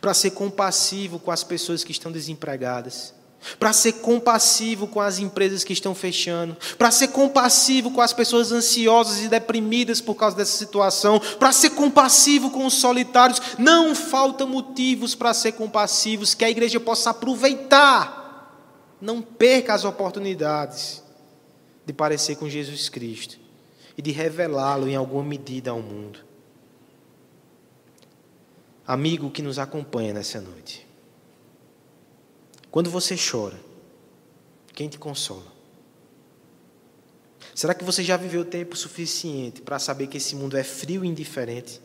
para 0.00 0.14
ser 0.14 0.30
compassivo 0.30 1.18
com 1.18 1.30
as 1.30 1.44
pessoas 1.44 1.84
que 1.84 1.92
estão 1.92 2.10
desempregadas, 2.10 3.14
para 3.58 3.72
ser 3.72 3.94
compassivo 3.94 4.86
com 4.86 5.00
as 5.00 5.18
empresas 5.18 5.64
que 5.64 5.72
estão 5.72 5.94
fechando, 5.94 6.56
para 6.76 6.90
ser 6.90 7.08
compassivo 7.08 7.90
com 7.90 8.00
as 8.00 8.12
pessoas 8.12 8.52
ansiosas 8.52 9.22
e 9.22 9.28
deprimidas 9.28 10.00
por 10.00 10.14
causa 10.14 10.36
dessa 10.36 10.56
situação, 10.56 11.20
para 11.38 11.52
ser 11.52 11.70
compassivo 11.70 12.50
com 12.50 12.66
os 12.66 12.74
solitários. 12.74 13.40
Não 13.58 13.94
faltam 13.94 14.46
motivos 14.46 15.14
para 15.14 15.34
ser 15.34 15.52
compassivos 15.52 16.34
que 16.34 16.44
a 16.44 16.50
igreja 16.50 16.78
possa 16.78 17.10
aproveitar. 17.10 18.18
Não 19.00 19.22
perca 19.22 19.74
as 19.74 19.84
oportunidades 19.84 21.02
de 21.86 21.92
parecer 21.92 22.36
com 22.36 22.48
Jesus 22.48 22.88
Cristo 22.88 23.38
e 23.96 24.02
de 24.02 24.10
revelá-lo 24.10 24.88
em 24.88 24.96
alguma 24.96 25.24
medida 25.24 25.70
ao 25.70 25.80
mundo. 25.80 26.18
Amigo 28.86 29.30
que 29.30 29.40
nos 29.40 29.58
acompanha 29.58 30.12
nessa 30.12 30.40
noite. 30.40 30.89
Quando 32.70 32.88
você 32.88 33.16
chora, 33.16 33.58
quem 34.74 34.88
te 34.88 34.96
consola? 34.98 35.50
Será 37.54 37.74
que 37.74 37.84
você 37.84 38.02
já 38.02 38.16
viveu 38.16 38.44
tempo 38.44 38.76
suficiente 38.76 39.60
para 39.60 39.78
saber 39.78 40.06
que 40.06 40.18
esse 40.18 40.36
mundo 40.36 40.56
é 40.56 40.62
frio 40.62 41.04
e 41.04 41.08
indiferente? 41.08 41.80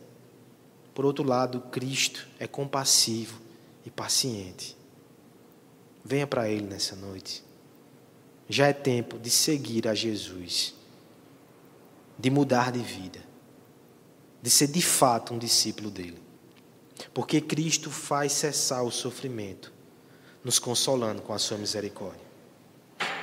Por 0.94 1.04
outro 1.04 1.24
lado, 1.24 1.60
Cristo 1.72 2.26
é 2.38 2.46
compassivo 2.46 3.40
e 3.84 3.90
paciente. 3.90 4.76
Venha 6.04 6.26
para 6.26 6.48
Ele 6.48 6.66
nessa 6.66 6.94
noite. 6.94 7.44
Já 8.48 8.68
é 8.68 8.72
tempo 8.72 9.18
de 9.18 9.28
seguir 9.28 9.88
a 9.88 9.94
Jesus, 9.94 10.72
de 12.16 12.30
mudar 12.30 12.70
de 12.70 12.78
vida, 12.78 13.18
de 14.40 14.48
ser 14.48 14.68
de 14.68 14.80
fato 14.80 15.34
um 15.34 15.38
discípulo 15.38 15.90
dele. 15.90 16.22
Porque 17.12 17.40
Cristo 17.40 17.90
faz 17.90 18.32
cessar 18.32 18.84
o 18.84 18.90
sofrimento 18.90 19.75
nos 20.46 20.60
consolando 20.60 21.22
com 21.22 21.32
a 21.32 21.40
sua 21.40 21.58
misericórdia. 21.58 22.24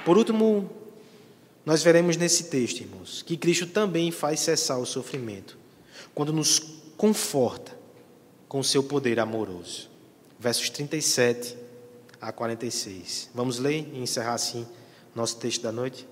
Por 0.03 0.17
último, 0.17 0.69
nós 1.65 1.81
veremos 1.81 2.17
nesse 2.17 2.49
texto, 2.49 2.81
irmãos, 2.81 3.21
que 3.21 3.37
Cristo 3.37 3.65
também 3.65 4.11
faz 4.11 4.41
cessar 4.41 4.77
o 4.77 4.85
sofrimento 4.85 5.57
quando 6.13 6.33
nos 6.33 6.59
conforta 6.97 7.71
com 8.45 8.59
o 8.59 8.63
seu 8.63 8.83
poder 8.83 9.21
amoroso. 9.21 9.89
Versos 10.37 10.69
37 10.69 11.55
a 12.19 12.33
46. 12.33 13.29
Vamos 13.33 13.57
ler 13.57 13.89
e 13.93 13.99
encerrar 13.99 14.33
assim 14.33 14.67
nosso 15.15 15.37
texto 15.37 15.61
da 15.61 15.71
noite? 15.71 16.05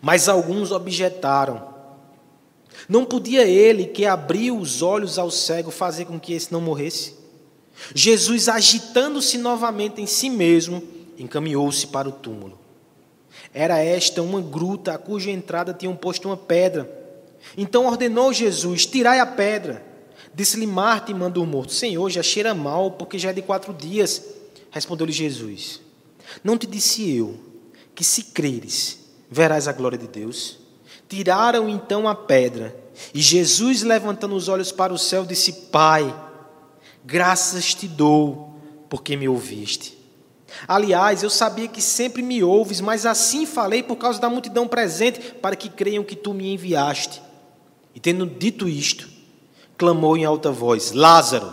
Mas 0.00 0.28
alguns 0.28 0.70
objetaram. 0.70 1.74
Não 2.88 3.04
podia 3.04 3.42
ele, 3.42 3.84
que 3.84 4.06
abriu 4.06 4.56
os 4.56 4.80
olhos 4.80 5.18
ao 5.18 5.28
cego, 5.28 5.72
fazer 5.72 6.04
com 6.04 6.20
que 6.20 6.32
esse 6.32 6.52
não 6.52 6.60
morresse? 6.60 7.17
Jesus, 7.94 8.48
agitando-se 8.48 9.38
novamente 9.38 10.00
em 10.00 10.06
si 10.06 10.28
mesmo, 10.28 10.82
encaminhou-se 11.18 11.86
para 11.86 12.08
o 12.08 12.12
túmulo. 12.12 12.58
Era 13.52 13.78
esta 13.78 14.22
uma 14.22 14.40
gruta 14.40 14.94
a 14.94 14.98
cuja 14.98 15.30
entrada 15.30 15.72
tinham 15.72 15.96
posto 15.96 16.28
uma 16.28 16.36
pedra. 16.36 16.88
Então 17.56 17.86
ordenou 17.86 18.32
Jesus: 18.32 18.86
Tirai 18.86 19.20
a 19.20 19.26
pedra. 19.26 19.86
Disse-lhe 20.34 20.66
Marta, 20.66 21.10
e 21.10 21.14
mandou 21.14 21.44
o 21.44 21.46
morto: 21.46 21.72
Senhor, 21.72 22.08
já 22.10 22.22
cheira 22.22 22.54
mal, 22.54 22.92
porque 22.92 23.18
já 23.18 23.30
é 23.30 23.32
de 23.32 23.42
quatro 23.42 23.72
dias. 23.72 24.22
Respondeu-lhe 24.70 25.12
Jesus: 25.12 25.80
Não 26.44 26.58
te 26.58 26.66
disse 26.66 27.16
eu 27.16 27.38
que, 27.94 28.04
se 28.04 28.24
creres, 28.24 28.98
verás 29.30 29.66
a 29.66 29.72
glória 29.72 29.98
de 29.98 30.06
Deus? 30.06 30.58
Tiraram 31.08 31.68
então 31.68 32.06
a 32.06 32.14
pedra. 32.14 32.76
E 33.14 33.20
Jesus, 33.20 33.82
levantando 33.82 34.34
os 34.34 34.48
olhos 34.48 34.70
para 34.70 34.92
o 34.92 34.98
céu, 34.98 35.24
disse: 35.24 35.52
Pai, 35.52 36.14
Graças 37.10 37.74
te 37.74 37.88
dou, 37.88 38.50
porque 38.90 39.16
me 39.16 39.26
ouviste. 39.26 39.96
Aliás, 40.68 41.22
eu 41.22 41.30
sabia 41.30 41.66
que 41.66 41.80
sempre 41.80 42.20
me 42.20 42.44
ouves, 42.44 42.82
mas 42.82 43.06
assim 43.06 43.46
falei 43.46 43.82
por 43.82 43.96
causa 43.96 44.20
da 44.20 44.28
multidão 44.28 44.68
presente, 44.68 45.18
para 45.40 45.56
que 45.56 45.70
creiam 45.70 46.04
que 46.04 46.14
tu 46.14 46.34
me 46.34 46.52
enviaste. 46.52 47.22
E 47.94 47.98
tendo 47.98 48.26
dito 48.26 48.68
isto, 48.68 49.08
clamou 49.78 50.18
em 50.18 50.26
alta 50.26 50.50
voz: 50.50 50.92
Lázaro, 50.92 51.50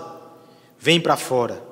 vem 0.77 0.99
para 0.99 1.15
fora. 1.15 1.63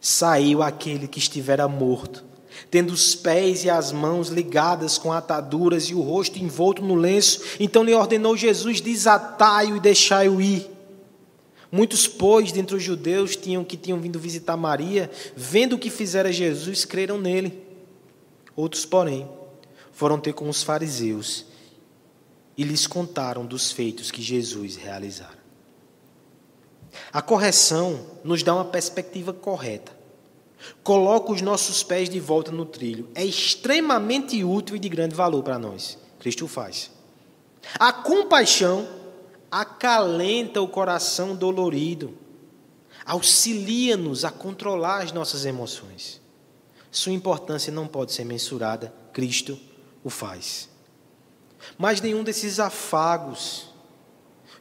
Saiu 0.00 0.62
aquele 0.62 1.08
que 1.08 1.18
estivera 1.18 1.66
morto, 1.66 2.24
tendo 2.70 2.92
os 2.92 3.12
pés 3.16 3.64
e 3.64 3.70
as 3.70 3.90
mãos 3.90 4.28
ligadas 4.28 4.96
com 4.98 5.12
ataduras 5.12 5.86
e 5.86 5.96
o 5.96 6.00
rosto 6.00 6.38
envolto 6.38 6.80
no 6.80 6.94
lenço. 6.94 7.40
Então 7.58 7.82
lhe 7.82 7.92
ordenou 7.92 8.36
Jesus: 8.36 8.80
Desatai-o 8.80 9.78
e 9.78 9.80
deixai-o 9.80 10.40
ir. 10.40 10.77
Muitos, 11.70 12.06
pois, 12.06 12.50
dentre 12.50 12.76
os 12.76 12.82
judeus 12.82 13.36
tinham 13.36 13.62
que 13.62 13.76
tinham 13.76 14.00
vindo 14.00 14.18
visitar 14.18 14.56
Maria, 14.56 15.10
vendo 15.36 15.74
o 15.74 15.78
que 15.78 15.90
fizera 15.90 16.32
Jesus, 16.32 16.84
creram 16.84 17.18
nele. 17.18 17.62
Outros, 18.56 18.86
porém, 18.86 19.28
foram 19.92 20.18
ter 20.18 20.32
com 20.32 20.48
os 20.48 20.62
fariseus 20.62 21.44
e 22.56 22.64
lhes 22.64 22.86
contaram 22.86 23.44
dos 23.46 23.70
feitos 23.70 24.10
que 24.10 24.22
Jesus 24.22 24.76
realizara. 24.76 25.38
A 27.12 27.22
correção 27.22 28.06
nos 28.24 28.42
dá 28.42 28.54
uma 28.54 28.64
perspectiva 28.64 29.32
correta. 29.32 29.96
Coloca 30.82 31.32
os 31.32 31.40
nossos 31.40 31.82
pés 31.82 32.08
de 32.08 32.18
volta 32.18 32.50
no 32.50 32.64
trilho. 32.64 33.08
É 33.14 33.24
extremamente 33.24 34.42
útil 34.42 34.74
e 34.76 34.78
de 34.78 34.88
grande 34.88 35.14
valor 35.14 35.42
para 35.42 35.58
nós. 35.58 35.98
Cristo 36.18 36.48
faz. 36.48 36.90
A 37.78 37.92
compaixão 37.92 38.88
acalenta 39.50 40.60
o 40.60 40.68
coração 40.68 41.34
dolorido, 41.34 42.16
auxilia-nos 43.04 44.24
a 44.24 44.30
controlar 44.30 45.02
as 45.02 45.12
nossas 45.12 45.44
emoções. 45.44 46.20
Sua 46.90 47.12
importância 47.12 47.72
não 47.72 47.86
pode 47.86 48.12
ser 48.12 48.24
mensurada, 48.24 48.92
Cristo 49.12 49.58
o 50.04 50.10
faz. 50.10 50.68
Mas 51.76 52.00
nenhum 52.00 52.22
desses 52.22 52.60
afagos 52.60 53.68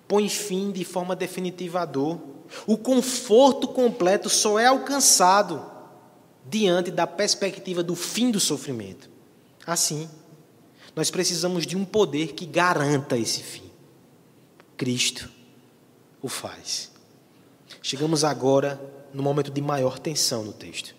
põe 0.08 0.28
fim 0.30 0.72
de 0.72 0.84
forma 0.84 1.16
definitiva 1.16 1.82
à 1.82 1.86
dor. 1.86 2.20
O 2.66 2.78
conforto 2.78 3.68
completo 3.68 4.30
só 4.30 4.58
é 4.58 4.66
alcançado 4.66 5.66
diante 6.46 6.92
da 6.92 7.06
perspectiva 7.06 7.84
do 7.84 7.96
fim 7.96 8.32
do 8.32 8.40
sofrimento. 8.40 9.10
Assim, 9.66 10.10
nós 10.96 11.12
precisamos 11.12 11.68
de 11.68 11.76
um 11.76 11.84
poder 11.84 12.34
que 12.34 12.46
garanta 12.46 13.18
esse 13.18 13.44
fim. 13.44 13.67
Cristo 14.78 15.30
o 16.22 16.30
faz. 16.30 16.92
Chegamos 17.82 18.24
agora 18.24 18.80
no 19.14 19.24
momento 19.24 19.52
de 19.52 19.62
maior 19.62 19.98
tensão 19.98 20.44
no 20.44 20.54
texto. 20.54 20.96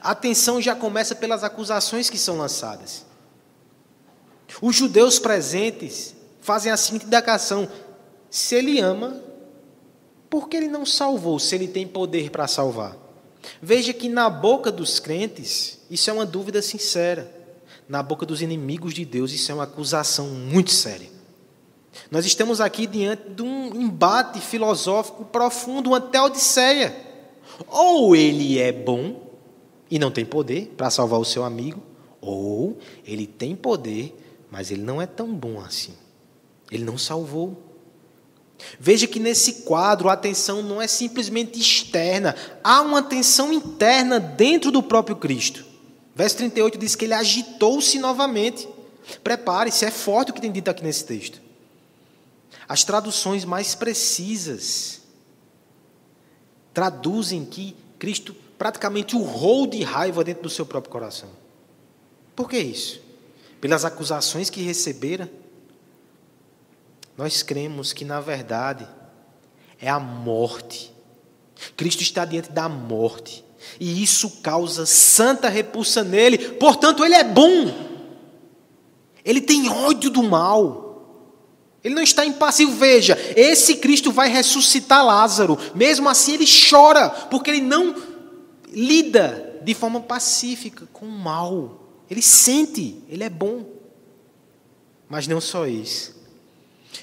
A 0.00 0.14
tensão 0.14 0.60
já 0.60 0.74
começa 0.74 1.14
pelas 1.14 1.42
acusações 1.42 2.10
que 2.10 2.18
são 2.18 2.36
lançadas. 2.36 3.04
Os 4.60 4.76
judeus 4.76 5.18
presentes 5.18 6.14
fazem 6.40 6.70
a 6.70 6.76
seguinte 6.76 7.06
indagação: 7.06 7.68
se 8.30 8.54
ele 8.54 8.80
ama, 8.80 9.20
por 10.28 10.48
que 10.48 10.56
ele 10.56 10.68
não 10.68 10.86
salvou, 10.86 11.38
se 11.38 11.54
ele 11.54 11.68
tem 11.68 11.86
poder 11.86 12.30
para 12.30 12.48
salvar? 12.48 12.96
Veja 13.60 13.92
que 13.92 14.08
na 14.08 14.30
boca 14.30 14.70
dos 14.70 14.98
crentes, 14.98 15.78
isso 15.90 16.08
é 16.08 16.12
uma 16.12 16.26
dúvida 16.26 16.62
sincera. 16.62 17.40
Na 17.88 18.02
boca 18.02 18.24
dos 18.24 18.40
inimigos 18.40 18.94
de 18.94 19.04
Deus, 19.04 19.32
isso 19.32 19.50
é 19.50 19.54
uma 19.54 19.64
acusação 19.64 20.28
muito 20.28 20.70
séria. 20.70 21.11
Nós 22.10 22.24
estamos 22.24 22.60
aqui 22.60 22.86
diante 22.86 23.28
de 23.30 23.42
um 23.42 23.74
embate 23.74 24.40
filosófico 24.40 25.24
profundo, 25.24 25.90
uma 25.90 26.00
teodiceia. 26.00 26.94
Ou 27.68 28.16
ele 28.16 28.58
é 28.58 28.72
bom 28.72 29.30
e 29.90 29.98
não 29.98 30.10
tem 30.10 30.24
poder 30.24 30.72
para 30.76 30.88
salvar 30.88 31.20
o 31.20 31.24
seu 31.24 31.44
amigo, 31.44 31.82
ou 32.18 32.78
ele 33.04 33.26
tem 33.26 33.54
poder, 33.54 34.16
mas 34.50 34.70
ele 34.70 34.80
não 34.80 35.02
é 35.02 35.06
tão 35.06 35.34
bom 35.34 35.60
assim. 35.60 35.92
Ele 36.70 36.82
não 36.84 36.96
salvou. 36.96 37.60
Veja 38.78 39.06
que 39.06 39.20
nesse 39.20 39.64
quadro 39.64 40.08
a 40.08 40.16
tensão 40.16 40.62
não 40.62 40.80
é 40.80 40.86
simplesmente 40.86 41.60
externa, 41.60 42.34
há 42.64 42.80
uma 42.80 43.02
tensão 43.02 43.52
interna 43.52 44.18
dentro 44.18 44.70
do 44.70 44.82
próprio 44.82 45.16
Cristo. 45.16 45.64
Verso 46.14 46.38
38 46.38 46.78
diz 46.78 46.94
que 46.94 47.04
ele 47.04 47.14
agitou-se 47.14 47.98
novamente. 47.98 48.66
Prepare-se, 49.22 49.84
é 49.84 49.90
forte 49.90 50.30
o 50.30 50.34
que 50.34 50.40
tem 50.40 50.52
dito 50.52 50.70
aqui 50.70 50.82
nesse 50.82 51.04
texto. 51.04 51.41
As 52.68 52.84
traduções 52.84 53.44
mais 53.44 53.74
precisas 53.74 55.02
traduzem 56.72 57.44
que 57.44 57.76
Cristo 57.98 58.34
praticamente 58.58 59.16
urrou 59.16 59.66
de 59.66 59.82
raiva 59.82 60.24
dentro 60.24 60.44
do 60.44 60.50
seu 60.50 60.64
próprio 60.64 60.92
coração. 60.92 61.28
Por 62.34 62.48
que 62.48 62.58
isso? 62.58 63.00
Pelas 63.60 63.84
acusações 63.84 64.48
que 64.48 64.62
recebera? 64.62 65.30
Nós 67.16 67.42
cremos 67.42 67.92
que, 67.92 68.04
na 68.04 68.20
verdade, 68.20 68.88
é 69.80 69.88
a 69.88 70.00
morte. 70.00 70.92
Cristo 71.76 72.02
está 72.02 72.24
diante 72.24 72.50
da 72.50 72.68
morte. 72.68 73.44
E 73.78 74.02
isso 74.02 74.40
causa 74.42 74.86
santa 74.86 75.48
repulsa 75.48 76.02
nele. 76.02 76.38
Portanto, 76.38 77.04
ele 77.04 77.14
é 77.14 77.24
bom. 77.24 77.72
Ele 79.24 79.40
tem 79.40 79.68
ódio 79.68 80.10
do 80.10 80.22
mal. 80.22 80.91
Ele 81.82 81.94
não 81.94 82.02
está 82.02 82.24
impassivo. 82.24 82.72
Veja, 82.72 83.18
esse 83.36 83.76
Cristo 83.76 84.12
vai 84.12 84.28
ressuscitar 84.28 85.04
Lázaro. 85.04 85.58
Mesmo 85.74 86.08
assim, 86.08 86.34
ele 86.34 86.46
chora, 86.70 87.10
porque 87.10 87.50
ele 87.50 87.60
não 87.60 87.94
lida 88.72 89.60
de 89.62 89.74
forma 89.74 90.00
pacífica 90.00 90.86
com 90.92 91.06
o 91.06 91.10
mal. 91.10 91.80
Ele 92.10 92.22
sente, 92.22 93.02
ele 93.08 93.24
é 93.24 93.30
bom. 93.30 93.64
Mas 95.08 95.26
não 95.26 95.40
só 95.40 95.66
isso. 95.66 96.14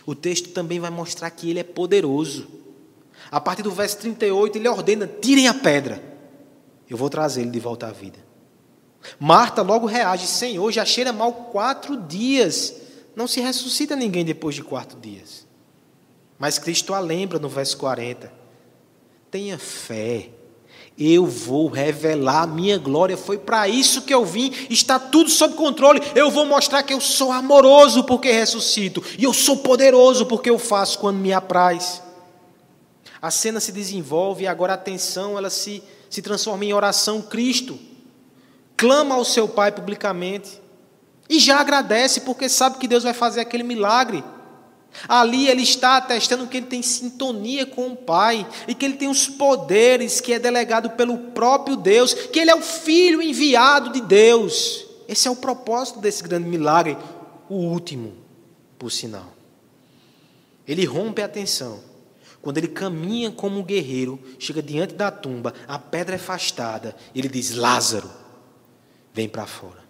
O 0.05 0.15
texto 0.15 0.49
também 0.49 0.79
vai 0.79 0.89
mostrar 0.89 1.29
que 1.29 1.49
ele 1.49 1.59
é 1.59 1.63
poderoso. 1.63 2.47
A 3.31 3.39
partir 3.39 3.63
do 3.63 3.71
verso 3.71 3.97
38, 3.97 4.57
ele 4.57 4.67
ordena: 4.67 5.07
tirem 5.07 5.47
a 5.47 5.53
pedra. 5.53 6.01
Eu 6.89 6.97
vou 6.97 7.09
trazer 7.09 7.41
ele 7.41 7.51
de 7.51 7.59
volta 7.59 7.87
à 7.87 7.91
vida. 7.91 8.17
Marta 9.19 9.61
logo 9.61 9.85
reage: 9.85 10.25
Senhor, 10.25 10.71
já 10.71 10.85
cheira 10.85 11.13
mal 11.13 11.31
quatro 11.31 11.97
dias. 11.97 12.73
Não 13.19 13.27
se 13.27 13.41
ressuscita 13.41 13.97
ninguém 13.97 14.23
depois 14.23 14.55
de 14.55 14.63
quatro 14.63 14.97
dias. 14.97 15.45
Mas 16.37 16.57
Cristo 16.57 16.93
a 16.93 17.01
lembra 17.01 17.37
no 17.37 17.49
verso 17.49 17.75
40. 17.75 18.31
Tenha 19.29 19.59
fé. 19.59 20.29
Eu 20.97 21.25
vou 21.25 21.67
revelar 21.67 22.43
a 22.43 22.47
minha 22.47 22.77
glória. 22.77 23.17
Foi 23.17 23.37
para 23.37 23.67
isso 23.67 24.03
que 24.03 24.13
eu 24.13 24.23
vim. 24.23 24.53
Está 24.69 24.97
tudo 24.97 25.29
sob 25.29 25.55
controle. 25.55 25.99
Eu 26.15 26.31
vou 26.31 26.45
mostrar 26.45 26.81
que 26.81 26.93
eu 26.93 27.01
sou 27.01 27.29
amoroso 27.29 28.05
porque 28.05 28.31
ressuscito. 28.31 29.03
E 29.17 29.25
eu 29.25 29.33
sou 29.33 29.57
poderoso 29.57 30.25
porque 30.25 30.49
eu 30.49 30.57
faço 30.57 30.97
quando 30.99 31.17
me 31.17 31.33
apraz. 31.33 32.01
A 33.21 33.29
cena 33.29 33.59
se 33.59 33.73
desenvolve 33.73 34.45
e 34.45 34.47
agora 34.47 34.71
a 34.71 34.75
atenção 34.75 35.37
ela 35.37 35.49
se, 35.49 35.83
se 36.09 36.21
transforma 36.21 36.63
em 36.63 36.71
oração. 36.71 37.21
Cristo 37.21 37.77
clama 38.77 39.15
ao 39.15 39.25
seu 39.25 39.45
Pai 39.45 39.73
publicamente. 39.73 40.68
E 41.29 41.39
já 41.39 41.59
agradece 41.59 42.21
porque 42.21 42.49
sabe 42.49 42.79
que 42.79 42.87
Deus 42.87 43.03
vai 43.03 43.13
fazer 43.13 43.39
aquele 43.39 43.63
milagre. 43.63 44.23
Ali 45.07 45.47
ele 45.47 45.61
está 45.61 45.97
atestando 45.97 46.47
que 46.47 46.57
ele 46.57 46.65
tem 46.65 46.81
sintonia 46.81 47.65
com 47.65 47.89
o 47.89 47.95
Pai 47.95 48.47
e 48.67 48.73
que 48.73 48.85
ele 48.85 48.95
tem 48.95 49.07
os 49.07 49.27
poderes 49.27 50.19
que 50.19 50.33
é 50.33 50.39
delegado 50.39 50.89
pelo 50.91 51.17
próprio 51.17 51.75
Deus, 51.75 52.13
que 52.13 52.39
ele 52.39 52.49
é 52.49 52.55
o 52.55 52.61
filho 52.61 53.21
enviado 53.21 53.91
de 53.91 54.01
Deus. 54.01 54.85
Esse 55.07 55.27
é 55.27 55.31
o 55.31 55.35
propósito 55.35 55.99
desse 55.99 56.23
grande 56.23 56.49
milagre, 56.49 56.97
o 57.47 57.55
último, 57.55 58.13
por 58.77 58.91
sinal. 58.91 59.33
Ele 60.67 60.85
rompe 60.85 61.21
a 61.21 61.27
tensão. 61.27 61.87
Quando 62.41 62.57
ele 62.57 62.69
caminha 62.69 63.31
como 63.31 63.59
um 63.59 63.63
guerreiro, 63.63 64.19
chega 64.39 64.61
diante 64.61 64.93
da 64.93 65.11
tumba, 65.11 65.53
a 65.67 65.77
pedra 65.77 66.15
é 66.15 66.19
afastada, 66.19 66.95
ele 67.13 67.27
diz: 67.27 67.53
Lázaro, 67.53 68.09
vem 69.13 69.27
para 69.27 69.45
fora. 69.45 69.88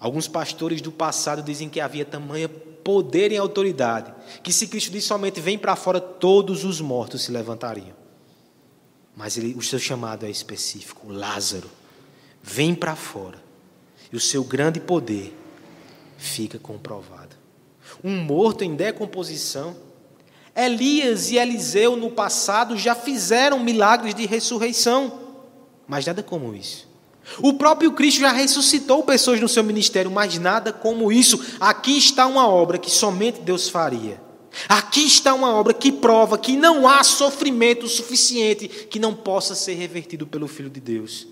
Alguns 0.00 0.26
pastores 0.26 0.80
do 0.80 0.90
passado 0.90 1.42
dizem 1.42 1.68
que 1.68 1.78
havia 1.78 2.06
tamanha 2.06 2.48
poder 2.48 3.30
e 3.30 3.36
autoridade, 3.36 4.14
que 4.42 4.50
se 4.50 4.66
Cristo 4.66 4.90
diz 4.90 5.04
somente 5.04 5.40
vem 5.40 5.58
para 5.58 5.76
fora, 5.76 6.00
todos 6.00 6.64
os 6.64 6.80
mortos 6.80 7.22
se 7.22 7.30
levantariam. 7.30 7.94
Mas 9.14 9.36
ele, 9.36 9.54
o 9.54 9.60
seu 9.60 9.78
chamado 9.78 10.24
é 10.24 10.30
específico: 10.30 11.12
Lázaro, 11.12 11.70
vem 12.42 12.74
para 12.74 12.96
fora. 12.96 13.38
E 14.10 14.16
o 14.16 14.20
seu 14.20 14.42
grande 14.42 14.80
poder 14.80 15.36
fica 16.16 16.58
comprovado. 16.58 17.36
Um 18.02 18.16
morto 18.16 18.64
em 18.64 18.74
decomposição. 18.74 19.76
Elias 20.56 21.30
e 21.30 21.36
Eliseu 21.36 21.96
no 21.96 22.10
passado 22.10 22.76
já 22.76 22.94
fizeram 22.94 23.60
milagres 23.60 24.14
de 24.14 24.26
ressurreição, 24.26 25.20
mas 25.86 26.06
nada 26.06 26.22
como 26.22 26.54
isso. 26.54 26.89
O 27.38 27.54
próprio 27.54 27.92
Cristo 27.92 28.20
já 28.20 28.32
ressuscitou 28.32 29.02
pessoas 29.04 29.40
no 29.40 29.48
seu 29.48 29.62
ministério, 29.62 30.10
mas 30.10 30.38
nada 30.38 30.72
como 30.72 31.12
isso. 31.12 31.40
Aqui 31.60 31.96
está 31.96 32.26
uma 32.26 32.48
obra 32.48 32.78
que 32.78 32.90
somente 32.90 33.40
Deus 33.40 33.68
faria. 33.68 34.20
Aqui 34.68 35.06
está 35.06 35.32
uma 35.32 35.54
obra 35.54 35.72
que 35.72 35.92
prova 35.92 36.36
que 36.36 36.56
não 36.56 36.88
há 36.88 37.04
sofrimento 37.04 37.86
suficiente 37.86 38.68
que 38.68 38.98
não 38.98 39.14
possa 39.14 39.54
ser 39.54 39.74
revertido 39.74 40.26
pelo 40.26 40.48
Filho 40.48 40.70
de 40.70 40.80
Deus. 40.80 41.26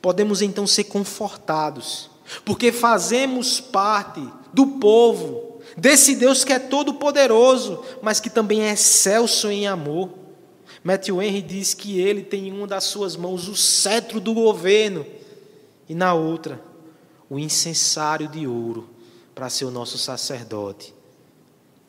Podemos 0.00 0.40
então 0.40 0.66
ser 0.66 0.84
confortados, 0.84 2.10
porque 2.44 2.72
fazemos 2.72 3.60
parte 3.60 4.26
do 4.52 4.66
povo, 4.66 5.60
desse 5.76 6.14
Deus 6.14 6.44
que 6.44 6.52
é 6.52 6.58
todo-poderoso, 6.58 7.82
mas 8.00 8.20
que 8.20 8.30
também 8.30 8.62
é 8.62 8.72
excelso 8.72 9.50
em 9.50 9.66
amor. 9.66 10.23
Matthew 10.84 11.22
Henry 11.22 11.40
diz 11.40 11.72
que 11.72 11.98
ele 11.98 12.22
tem 12.22 12.48
em 12.48 12.52
uma 12.52 12.66
das 12.66 12.84
suas 12.84 13.16
mãos 13.16 13.48
o 13.48 13.56
cetro 13.56 14.20
do 14.20 14.34
governo 14.34 15.06
e 15.88 15.94
na 15.94 16.12
outra 16.12 16.62
o 17.30 17.38
incensário 17.38 18.28
de 18.28 18.46
ouro 18.46 18.90
para 19.34 19.48
ser 19.48 19.64
o 19.64 19.70
nosso 19.70 19.96
sacerdote. 19.96 20.94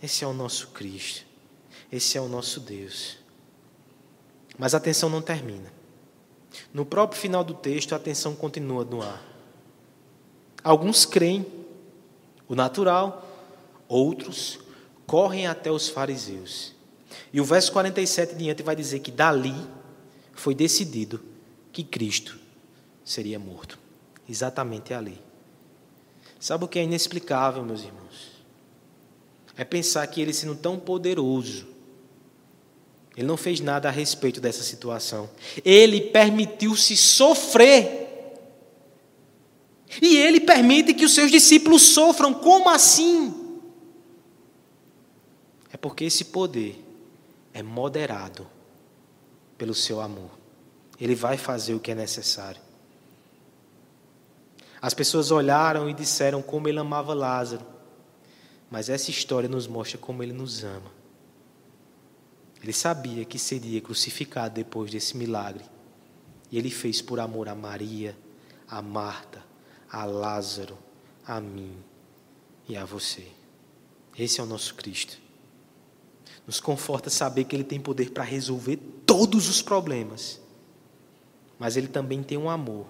Esse 0.02 0.24
é 0.24 0.28
o 0.28 0.32
nosso 0.32 0.70
Cristo. 0.70 1.26
Esse 1.92 2.18
é 2.18 2.22
o 2.22 2.30
nosso 2.30 2.62
Deus. 2.62 3.18
Mas 4.58 4.74
a 4.74 4.80
tensão 4.80 5.10
não 5.10 5.22
termina. 5.22 5.74
No 6.74 6.86
próprio 6.86 7.20
final 7.20 7.44
do 7.44 7.54
texto, 7.54 7.94
a 7.94 8.00
tensão 8.00 8.34
continua 8.34 8.86
no 8.86 9.02
ar. 9.02 9.22
Alguns 10.64 11.06
creem 11.06 11.46
o 12.48 12.56
natural, 12.56 13.28
outros 13.90 14.58
correm 15.06 15.48
até 15.48 15.70
os 15.70 15.90
fariseus 15.90 16.75
e 17.32 17.40
o 17.40 17.46
verso 17.46 17.72
47 17.72 18.36
diante 18.36 18.64
vai 18.64 18.76
dizer 18.76 19.00
que 19.00 19.12
dali 19.12 19.56
foi 20.34 20.56
decidido 20.56 21.22
que 21.72 21.84
Cristo 21.84 22.38
seria 23.04 23.40
morto. 23.40 23.78
Exatamente 24.28 24.94
ali. 24.94 25.22
Sabe 26.40 26.66
o 26.66 26.68
que 26.68 26.80
é 26.80 26.84
inexplicável, 26.84 27.64
meus 27.64 27.84
irmãos? 27.84 28.44
É 29.56 29.64
pensar 29.64 30.06
que 30.08 30.20
ele, 30.20 30.34
sendo 30.34 30.56
tão 30.56 30.80
poderoso, 30.80 31.68
ele 33.16 33.28
não 33.28 33.38
fez 33.38 33.60
nada 33.60 33.88
a 33.88 33.92
respeito 33.92 34.42
dessa 34.42 34.64
situação. 34.64 35.30
Ele 35.64 36.02
permitiu-se 36.02 36.98
sofrer 36.98 38.06
E 40.02 40.18
ele 40.18 40.40
permite 40.42 40.94
que 40.94 41.06
os 41.06 41.14
seus 41.14 41.32
discípulos 41.32 41.82
sofram. 41.82 42.34
Como 42.34 42.70
assim? 42.70 43.34
É 45.72 45.78
porque 45.78 46.06
esse 46.06 46.26
poder 46.26 46.85
é 47.56 47.64
moderado 47.64 48.46
pelo 49.58 49.74
seu 49.74 50.02
amor. 50.02 50.30
Ele 51.00 51.16
vai 51.16 51.38
fazer 51.38 51.74
o 51.74 51.80
que 51.80 51.92
é 51.92 51.96
necessário. 51.96 52.62
As 54.82 54.94
pessoas 54.94 55.32
olharam 55.32 55.90
e 55.90 55.94
disseram 55.94 56.42
como 56.42 56.68
ele 56.68 56.80
amava 56.80 57.14
Lázaro. 57.14 57.66
Mas 58.70 58.90
essa 58.90 59.10
história 59.10 59.48
nos 59.48 59.68
mostra 59.68 59.98
como 59.98 60.22
ele 60.22 60.34
nos 60.34 60.66
ama. 60.66 60.92
Ele 62.62 62.74
sabia 62.74 63.24
que 63.24 63.40
seria 63.40 63.80
crucificado 63.80 64.54
depois 64.54 64.92
desse 64.92 65.16
milagre. 65.16 65.64
E 66.52 66.58
ele 66.58 66.70
fez 66.70 67.02
por 67.02 67.22
amor 67.22 67.48
a 67.48 67.56
Maria, 67.56 68.18
a 68.68 68.82
Marta, 68.82 69.42
a 69.90 70.04
Lázaro, 70.04 70.78
a 71.26 71.40
mim 71.40 71.78
e 72.68 72.76
a 72.76 72.84
você. 72.84 73.26
Esse 74.18 74.42
é 74.42 74.44
o 74.44 74.46
nosso 74.46 74.76
Cristo. 74.76 75.25
Nos 76.46 76.60
conforta 76.60 77.10
saber 77.10 77.46
que 77.46 77.56
Ele 77.56 77.64
tem 77.64 77.80
poder 77.80 78.12
para 78.12 78.24
resolver 78.24 78.78
todos 79.06 79.50
os 79.50 79.62
problemas. 79.62 80.40
Mas 81.58 81.76
Ele 81.76 81.88
também 81.88 82.22
tem 82.22 82.38
um 82.38 82.50
amor 82.50 82.86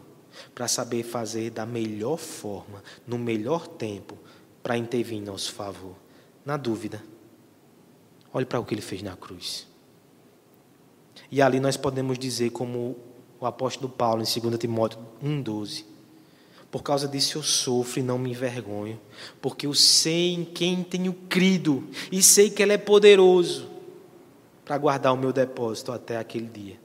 para 0.53 0.67
saber 0.67 1.03
fazer 1.03 1.51
da 1.51 1.65
melhor 1.65 2.17
forma, 2.17 2.83
no 3.07 3.17
melhor 3.17 3.67
tempo, 3.67 4.17
para 4.61 4.77
intervir 4.77 5.17
em 5.17 5.21
nosso 5.21 5.53
favor. 5.53 5.95
Na 6.43 6.57
dúvida, 6.57 7.01
olhe 8.33 8.45
para 8.45 8.59
o 8.59 8.65
que 8.65 8.73
Ele 8.73 8.81
fez 8.81 9.01
na 9.01 9.15
cruz. 9.15 9.67
E 11.31 11.41
ali 11.41 11.59
nós 11.59 11.77
podemos 11.77 12.19
dizer, 12.19 12.51
como 12.51 12.97
o 13.39 13.45
apóstolo 13.45 13.89
Paulo 13.89 14.21
em 14.21 14.41
2 14.41 14.57
Timóteo 14.57 14.99
1,12: 15.23 15.85
por 16.75 16.83
causa 16.83 17.07
disso 17.07 17.37
eu 17.37 17.41
sofro 17.41 18.01
e 18.01 18.03
não 18.03 18.19
me 18.19 18.31
envergonho, 18.31 18.99
porque 19.41 19.65
eu 19.65 19.73
sei 19.73 20.33
em 20.33 20.43
quem 20.43 20.83
tenho 20.83 21.13
crido 21.13 21.87
e 22.11 22.21
sei 22.21 22.49
que 22.49 22.61
Ele 22.61 22.73
é 22.73 22.77
poderoso 22.77 23.69
para 24.65 24.77
guardar 24.77 25.13
o 25.13 25.17
meu 25.17 25.31
depósito 25.31 25.93
até 25.93 26.17
aquele 26.17 26.47
dia. 26.47 26.77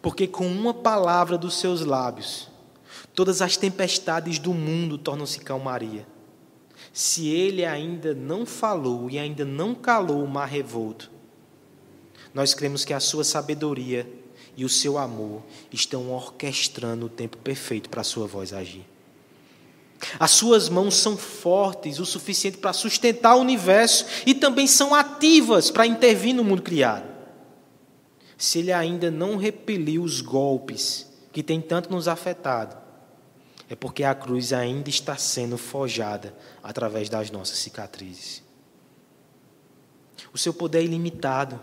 Porque 0.00 0.26
com 0.26 0.46
uma 0.46 0.72
palavra 0.72 1.36
dos 1.36 1.60
seus 1.60 1.84
lábios, 1.84 2.48
todas 3.14 3.42
as 3.42 3.54
tempestades 3.54 4.38
do 4.38 4.54
mundo 4.54 4.96
tornam-se 4.96 5.40
calmaria. 5.40 6.06
Se 6.90 7.28
ele 7.28 7.66
ainda 7.66 8.14
não 8.14 8.46
falou 8.46 9.10
e 9.10 9.18
ainda 9.18 9.44
não 9.44 9.74
calou 9.74 10.24
o 10.24 10.26
mar 10.26 10.48
revolto, 10.48 11.10
nós 12.32 12.54
cremos 12.54 12.86
que 12.86 12.94
a 12.94 13.00
sua 13.00 13.24
sabedoria 13.24 14.10
e 14.56 14.64
o 14.64 14.68
seu 14.68 14.98
amor 14.98 15.42
estão 15.72 16.10
orquestrando 16.10 17.06
o 17.06 17.08
tempo 17.08 17.36
perfeito 17.38 17.88
para 17.88 18.00
a 18.00 18.04
sua 18.04 18.26
voz 18.26 18.52
agir. 18.52 18.86
As 20.18 20.30
suas 20.30 20.68
mãos 20.68 20.94
são 20.94 21.16
fortes 21.16 21.98
o 21.98 22.06
suficiente 22.06 22.58
para 22.58 22.72
sustentar 22.72 23.36
o 23.36 23.40
universo 23.40 24.06
e 24.26 24.34
também 24.34 24.66
são 24.66 24.94
ativas 24.94 25.70
para 25.70 25.86
intervir 25.86 26.34
no 26.34 26.42
mundo 26.42 26.62
criado. 26.62 27.08
Se 28.38 28.60
ele 28.60 28.72
ainda 28.72 29.10
não 29.10 29.36
repeliu 29.36 30.02
os 30.02 30.22
golpes 30.22 31.06
que 31.32 31.42
tem 31.42 31.60
tanto 31.60 31.90
nos 31.90 32.08
afetado, 32.08 32.76
é 33.68 33.76
porque 33.76 34.02
a 34.02 34.14
cruz 34.14 34.52
ainda 34.52 34.88
está 34.88 35.16
sendo 35.16 35.56
forjada 35.56 36.34
através 36.62 37.08
das 37.08 37.30
nossas 37.30 37.58
cicatrizes. 37.58 38.42
O 40.32 40.38
seu 40.38 40.52
poder 40.52 40.80
é 40.80 40.84
ilimitado. 40.84 41.60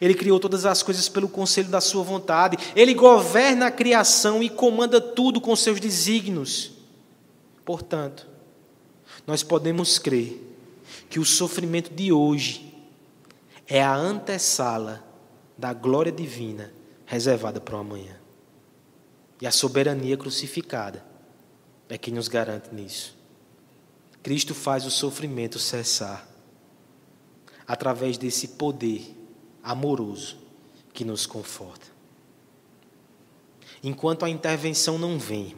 Ele 0.00 0.14
criou 0.14 0.38
todas 0.38 0.66
as 0.66 0.82
coisas 0.82 1.08
pelo 1.08 1.28
conselho 1.28 1.68
da 1.68 1.80
sua 1.80 2.02
vontade. 2.02 2.56
Ele 2.74 2.94
governa 2.94 3.66
a 3.66 3.70
criação 3.70 4.42
e 4.42 4.48
comanda 4.48 5.00
tudo 5.00 5.40
com 5.40 5.54
seus 5.56 5.80
desígnios. 5.80 6.72
Portanto, 7.64 8.26
nós 9.26 9.42
podemos 9.42 9.98
crer 9.98 10.42
que 11.08 11.18
o 11.18 11.24
sofrimento 11.24 11.92
de 11.92 12.12
hoje 12.12 12.74
é 13.66 13.82
a 13.82 13.94
antessala 13.94 15.04
da 15.56 15.72
glória 15.72 16.12
divina 16.12 16.72
reservada 17.04 17.60
para 17.60 17.76
o 17.76 17.80
amanhã. 17.80 18.16
E 19.40 19.46
a 19.46 19.50
soberania 19.50 20.16
crucificada 20.16 21.04
é 21.88 21.96
quem 21.96 22.14
nos 22.14 22.28
garante 22.28 22.74
nisso. 22.74 23.16
Cristo 24.22 24.54
faz 24.54 24.84
o 24.84 24.90
sofrimento 24.90 25.58
cessar 25.58 26.28
através 27.66 28.16
desse 28.16 28.48
poder 28.48 29.17
amoroso 29.68 30.38
que 30.94 31.04
nos 31.04 31.26
conforta. 31.26 31.86
Enquanto 33.84 34.24
a 34.24 34.30
intervenção 34.30 34.98
não 34.98 35.18
vem, 35.18 35.54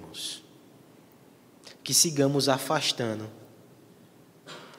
que 1.84 1.94
sigamos 1.94 2.48
afastando 2.48 3.30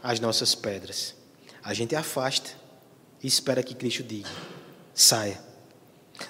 as 0.03 0.19
nossas 0.19 0.53
pedras. 0.53 1.15
A 1.63 1.73
gente 1.73 1.95
afasta 1.95 2.51
e 3.23 3.27
espera 3.27 3.63
que 3.63 3.73
Cristo 3.73 4.03
diga: 4.03 4.29
saia. 4.93 5.41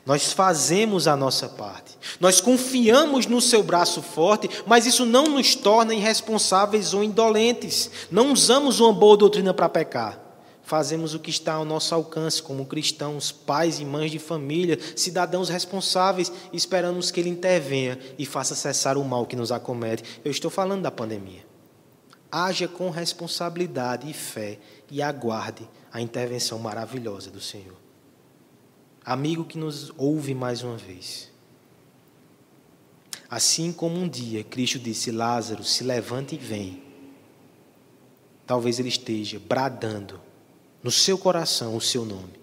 Nós 0.06 0.32
fazemos 0.32 1.08
a 1.08 1.18
nossa 1.18 1.50
parte. 1.50 1.98
Nós 2.20 2.40
confiamos 2.40 3.26
no 3.26 3.42
seu 3.42 3.62
braço 3.62 4.02
forte, 4.02 4.50
mas 4.66 4.86
isso 4.86 5.06
não 5.06 5.26
nos 5.26 5.54
torna 5.54 5.94
irresponsáveis 5.94 6.94
ou 6.94 7.04
indolentes. 7.04 7.92
Não 8.10 8.32
usamos 8.32 8.80
uma 8.80 8.94
boa 8.94 9.18
doutrina 9.18 9.54
para 9.54 9.68
pecar 9.68 10.31
fazemos 10.64 11.14
o 11.14 11.20
que 11.20 11.30
está 11.30 11.54
ao 11.54 11.66
nosso 11.66 11.94
alcance 11.94 12.42
como 12.42 12.66
cristãos, 12.66 13.32
pais 13.32 13.80
e 13.80 13.86
mães 13.86 14.12
de 14.12 14.20
família, 14.20 14.80
cidadãos 14.96 15.50
responsáveis, 15.50 16.32
esperamos 16.54 17.12
que 17.12 17.20
Ele 17.20 17.30
intervenha 17.30 18.00
e 18.18 18.26
faça 18.26 18.56
cessar 18.56 18.98
o 18.98 19.04
mal 19.04 19.26
que 19.26 19.36
nos 19.36 19.52
acomete. 19.52 20.04
Eu 20.24 20.32
estou 20.32 20.52
falando 20.52 20.84
da 20.84 20.92
pandemia. 20.92 21.46
Haja 22.32 22.68
com 22.68 22.90
responsabilidade 22.90 24.10
e 24.10 24.14
fé 24.14 24.60
e 24.90 25.02
aguarde 25.02 25.68
a 25.92 26.00
intervenção 26.00 26.58
maravilhosa 26.58 27.30
do 27.30 27.42
Senhor. 27.42 27.76
Amigo 29.04 29.44
que 29.44 29.58
nos 29.58 29.92
ouve 29.98 30.34
mais 30.34 30.64
uma 30.64 30.78
vez. 30.78 31.30
Assim 33.30 33.74
como 33.74 33.98
um 33.98 34.08
dia 34.08 34.44
Cristo 34.44 34.80
disse: 34.80 35.12
Lázaro, 35.12 35.64
se 35.64 35.84
levante 35.84 36.36
e 36.36 36.38
vem. 36.38 36.84
Talvez 38.46 38.80
ele 38.80 38.90
esteja 38.90 39.40
bradando 39.40 40.22
no 40.84 40.92
seu 40.92 41.18
coração 41.18 41.76
o 41.76 41.82
seu 41.82 42.06
nome. 42.06 42.40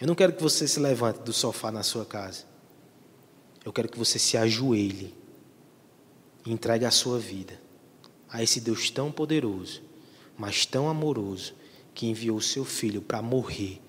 Eu 0.00 0.06
não 0.06 0.14
quero 0.14 0.32
que 0.32 0.42
você 0.42 0.66
se 0.66 0.80
levante 0.80 1.20
do 1.20 1.32
sofá 1.32 1.70
na 1.70 1.82
sua 1.82 2.06
casa. 2.06 2.44
Eu 3.64 3.72
quero 3.72 3.88
que 3.88 3.98
você 3.98 4.18
se 4.18 4.36
ajoelhe 4.36 5.14
e 6.46 6.52
entregue 6.52 6.86
a 6.86 6.90
sua 6.90 7.18
vida 7.18 7.60
a 8.28 8.42
esse 8.42 8.60
Deus 8.60 8.90
tão 8.90 9.10
poderoso, 9.10 9.82
mas 10.38 10.64
tão 10.64 10.88
amoroso, 10.88 11.54
que 11.92 12.06
enviou 12.06 12.38
o 12.38 12.42
seu 12.42 12.64
filho 12.64 13.02
para 13.02 13.20
morrer, 13.20 13.80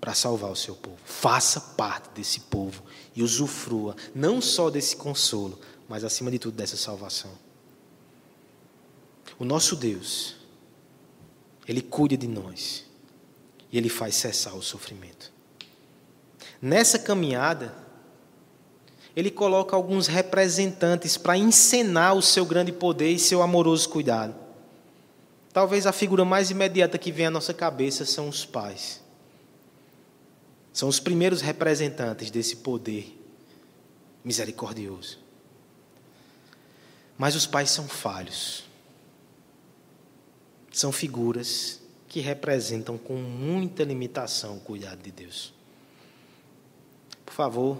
para 0.00 0.14
salvar 0.14 0.50
o 0.50 0.56
seu 0.56 0.74
povo. 0.74 0.96
Faça 1.04 1.60
parte 1.60 2.08
desse 2.14 2.40
povo 2.40 2.82
e 3.14 3.22
usufrua 3.22 3.94
não 4.14 4.40
só 4.40 4.70
desse 4.70 4.96
consolo, 4.96 5.60
mas 5.88 6.02
acima 6.02 6.30
de 6.30 6.38
tudo 6.38 6.56
dessa 6.56 6.76
salvação. 6.76 7.30
O 9.38 9.44
nosso 9.44 9.76
Deus 9.76 10.39
ele 11.66 11.82
cuida 11.82 12.16
de 12.16 12.26
nós. 12.26 12.84
E 13.72 13.78
Ele 13.78 13.88
faz 13.88 14.16
cessar 14.16 14.54
o 14.54 14.62
sofrimento. 14.62 15.32
Nessa 16.60 16.98
caminhada, 16.98 17.74
Ele 19.14 19.30
coloca 19.30 19.76
alguns 19.76 20.06
representantes 20.06 21.16
para 21.16 21.36
encenar 21.36 22.14
o 22.14 22.22
seu 22.22 22.44
grande 22.44 22.72
poder 22.72 23.10
e 23.10 23.18
seu 23.18 23.42
amoroso 23.42 23.88
cuidado. 23.88 24.34
Talvez 25.52 25.86
a 25.86 25.92
figura 25.92 26.24
mais 26.24 26.50
imediata 26.50 26.98
que 26.98 27.10
vem 27.10 27.26
à 27.26 27.30
nossa 27.30 27.54
cabeça 27.54 28.04
são 28.04 28.28
os 28.28 28.44
pais. 28.44 29.00
São 30.72 30.88
os 30.88 31.00
primeiros 31.00 31.40
representantes 31.40 32.30
desse 32.30 32.56
poder 32.56 33.16
misericordioso. 34.24 35.18
Mas 37.18 37.34
os 37.34 37.46
pais 37.46 37.70
são 37.70 37.88
falhos 37.88 38.69
são 40.70 40.92
figuras 40.92 41.80
que 42.08 42.20
representam 42.20 42.98
com 42.98 43.14
muita 43.14 43.84
limitação 43.84 44.56
o 44.56 44.60
cuidado 44.60 45.00
de 45.02 45.10
Deus. 45.10 45.52
Por 47.24 47.34
favor, 47.34 47.78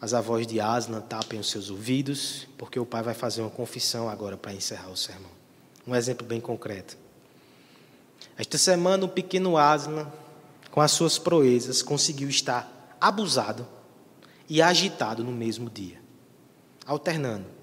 as 0.00 0.14
avós 0.14 0.46
de 0.46 0.60
Aslan 0.60 1.00
tapem 1.00 1.40
os 1.40 1.50
seus 1.50 1.70
ouvidos, 1.70 2.46
porque 2.56 2.78
o 2.78 2.86
pai 2.86 3.02
vai 3.02 3.14
fazer 3.14 3.40
uma 3.40 3.50
confissão 3.50 4.08
agora 4.08 4.36
para 4.36 4.52
encerrar 4.52 4.90
o 4.90 4.96
sermão. 4.96 5.30
Um 5.86 5.94
exemplo 5.94 6.26
bem 6.26 6.40
concreto. 6.40 6.96
Esta 8.36 8.58
semana, 8.58 9.04
o 9.04 9.08
pequeno 9.08 9.56
Aslan, 9.56 10.10
com 10.70 10.80
as 10.80 10.92
suas 10.92 11.18
proezas, 11.18 11.82
conseguiu 11.82 12.28
estar 12.28 12.96
abusado 13.00 13.66
e 14.48 14.62
agitado 14.62 15.24
no 15.24 15.32
mesmo 15.32 15.68
dia, 15.68 16.00
alternando 16.86 17.57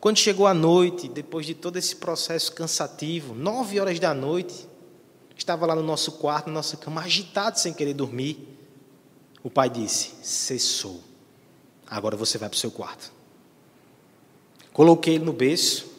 quando 0.00 0.16
chegou 0.16 0.46
a 0.46 0.54
noite, 0.54 1.08
depois 1.08 1.44
de 1.44 1.54
todo 1.54 1.76
esse 1.76 1.94
processo 1.96 2.52
cansativo, 2.52 3.34
nove 3.34 3.78
horas 3.78 4.00
da 4.00 4.14
noite, 4.14 4.66
estava 5.36 5.66
lá 5.66 5.74
no 5.74 5.82
nosso 5.82 6.12
quarto, 6.12 6.46
na 6.46 6.54
nossa 6.54 6.76
cama, 6.76 7.02
agitado 7.02 7.58
sem 7.58 7.74
querer 7.74 7.92
dormir. 7.92 8.48
O 9.42 9.50
pai 9.50 9.68
disse: 9.68 10.12
cessou. 10.22 11.02
Agora 11.86 12.16
você 12.16 12.38
vai 12.38 12.48
para 12.48 12.56
o 12.56 12.58
seu 12.58 12.70
quarto. 12.70 13.12
Coloquei 14.72 15.16
ele 15.16 15.24
no 15.24 15.34
berço. 15.34 15.90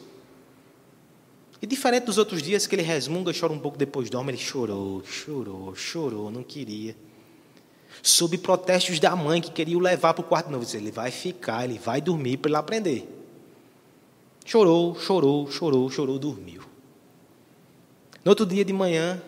E 1.60 1.66
diferente 1.66 2.06
dos 2.06 2.18
outros 2.18 2.42
dias 2.42 2.66
que 2.66 2.74
ele 2.74 2.82
resmunga, 2.82 3.30
chora 3.38 3.52
um 3.52 3.58
pouco 3.58 3.78
depois 3.78 4.10
dorme, 4.10 4.32
ele 4.32 4.38
chorou, 4.38 5.04
chorou, 5.04 5.72
chorou, 5.76 6.28
não 6.28 6.42
queria. 6.42 6.96
Sob 8.02 8.36
protestos 8.38 8.98
da 8.98 9.14
mãe 9.14 9.40
que 9.40 9.52
queria 9.52 9.76
o 9.76 9.80
levar 9.80 10.12
para 10.12 10.24
o 10.24 10.26
quarto 10.26 10.50
novo, 10.50 10.64
disse, 10.64 10.76
ele 10.76 10.90
vai 10.90 11.12
ficar, 11.12 11.64
ele 11.64 11.78
vai 11.78 12.00
dormir 12.00 12.38
para 12.38 12.48
ele 12.48 12.56
aprender. 12.56 13.21
Chorou, 14.44 14.98
chorou, 14.98 15.50
chorou, 15.50 15.90
chorou, 15.90 16.18
dormiu. 16.18 16.62
No 18.24 18.30
outro 18.30 18.46
dia 18.46 18.64
de 18.64 18.72
manhã, 18.72 19.20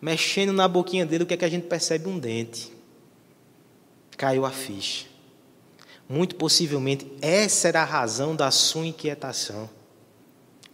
mexendo 0.00 0.52
na 0.52 0.68
boquinha 0.68 1.06
dele, 1.06 1.24
o 1.24 1.26
que 1.26 1.34
é 1.34 1.36
que 1.36 1.44
a 1.44 1.48
gente 1.48 1.66
percebe? 1.66 2.08
Um 2.08 2.18
dente. 2.18 2.72
Caiu 4.16 4.44
a 4.44 4.50
ficha. 4.50 5.06
Muito 6.08 6.36
possivelmente 6.36 7.10
essa 7.20 7.68
era 7.68 7.82
a 7.82 7.84
razão 7.84 8.36
da 8.36 8.50
sua 8.50 8.86
inquietação. 8.86 9.68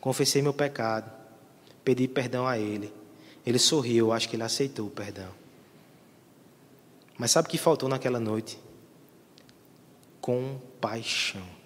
Confessei 0.01 0.43
meu 0.43 0.53
pecado, 0.53 1.11
pedi 1.85 2.09
perdão 2.09 2.47
a 2.47 2.59
ele. 2.59 2.93
Ele 3.47 3.59
sorriu, 3.59 4.13
acho 4.13 4.29
que 4.29 4.37
ele 4.37 4.43
aceitou 4.43 4.87
o 4.87 4.91
perdão. 4.91 5.31
Mas 7.17 7.31
sabe 7.31 7.49
o 7.49 7.51
que 7.51 7.59
faltou 7.59 7.89
naquela 7.89 8.19
noite? 8.19 8.59
Compaixão. 10.21 11.60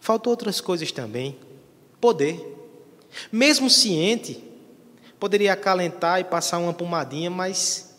Faltou 0.00 0.30
outras 0.30 0.60
coisas 0.60 0.92
também. 0.92 1.36
Poder. 2.00 2.56
Mesmo 3.32 3.68
ciente, 3.68 4.42
poderia 5.18 5.52
acalentar 5.52 6.20
e 6.20 6.24
passar 6.24 6.58
uma 6.58 6.72
pomadinha, 6.72 7.30
mas 7.30 7.96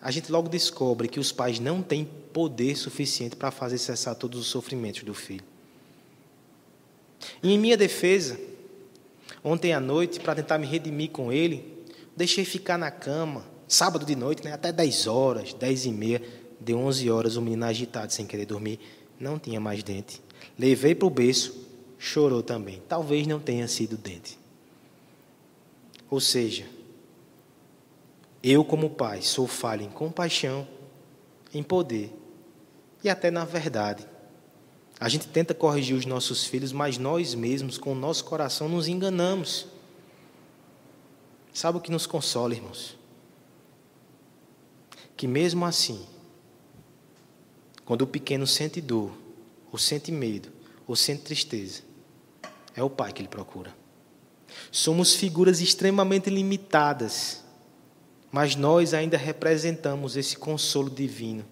a 0.00 0.10
gente 0.10 0.30
logo 0.30 0.48
descobre 0.48 1.08
que 1.08 1.20
os 1.20 1.32
pais 1.32 1.58
não 1.58 1.82
têm 1.82 2.08
poder 2.32 2.76
suficiente 2.76 3.36
para 3.36 3.50
fazer 3.50 3.78
cessar 3.78 4.14
todos 4.14 4.40
os 4.40 4.46
sofrimentos 4.46 5.02
do 5.02 5.14
filho. 5.14 5.44
E 7.42 7.52
em 7.52 7.58
minha 7.58 7.76
defesa, 7.76 8.38
ontem 9.42 9.72
à 9.72 9.80
noite, 9.80 10.20
para 10.20 10.34
tentar 10.34 10.58
me 10.58 10.66
redimir 10.66 11.10
com 11.10 11.32
ele, 11.32 11.84
deixei 12.16 12.44
ficar 12.44 12.76
na 12.76 12.90
cama, 12.90 13.44
sábado 13.68 14.04
de 14.04 14.16
noite, 14.16 14.44
né, 14.44 14.52
até 14.52 14.72
10 14.72 15.06
horas, 15.06 15.54
10 15.54 15.86
e 15.86 15.92
meia, 15.92 16.22
deu 16.60 16.78
11 16.78 17.10
horas, 17.10 17.36
o 17.36 17.42
menino 17.42 17.64
agitado, 17.64 18.12
sem 18.12 18.26
querer 18.26 18.46
dormir, 18.46 18.78
não 19.18 19.38
tinha 19.38 19.60
mais 19.60 19.82
dente. 19.82 20.20
Levei 20.58 20.94
para 20.94 21.06
o 21.06 21.10
berço, 21.10 21.66
chorou 21.98 22.42
também. 22.42 22.82
Talvez 22.88 23.26
não 23.26 23.40
tenha 23.40 23.66
sido 23.68 23.96
dente. 23.96 24.38
Ou 26.10 26.20
seja, 26.20 26.66
eu, 28.42 28.64
como 28.64 28.90
pai, 28.90 29.22
sou 29.22 29.46
falho 29.46 29.82
em 29.82 29.90
compaixão, 29.90 30.68
em 31.52 31.62
poder 31.62 32.12
e 33.02 33.08
até 33.08 33.30
na 33.30 33.44
verdade. 33.44 34.06
A 34.98 35.08
gente 35.08 35.26
tenta 35.28 35.52
corrigir 35.52 35.96
os 35.96 36.06
nossos 36.06 36.44
filhos, 36.44 36.72
mas 36.72 36.96
nós 36.96 37.34
mesmos, 37.34 37.76
com 37.76 37.92
o 37.92 37.96
nosso 37.96 38.24
coração, 38.24 38.68
nos 38.68 38.88
enganamos. 38.88 39.66
Sabe 41.52 41.78
o 41.78 41.80
que 41.80 41.90
nos 41.90 42.06
consola, 42.06 42.54
irmãos? 42.54 42.96
Que 45.16 45.26
mesmo 45.26 45.64
assim, 45.64 46.04
quando 47.84 48.02
o 48.02 48.06
pequeno 48.06 48.46
sente 48.46 48.80
dor, 48.80 49.12
ou 49.74 49.78
sente 49.78 50.12
medo, 50.12 50.52
ou 50.86 50.94
sente 50.94 51.22
tristeza, 51.22 51.82
é 52.76 52.82
o 52.84 52.88
pai 52.88 53.12
que 53.12 53.20
ele 53.20 53.28
procura. 53.28 53.74
Somos 54.70 55.16
figuras 55.16 55.60
extremamente 55.60 56.30
limitadas, 56.30 57.42
mas 58.30 58.54
nós 58.54 58.94
ainda 58.94 59.16
representamos 59.16 60.16
esse 60.16 60.36
consolo 60.36 60.88
divino. 60.88 61.44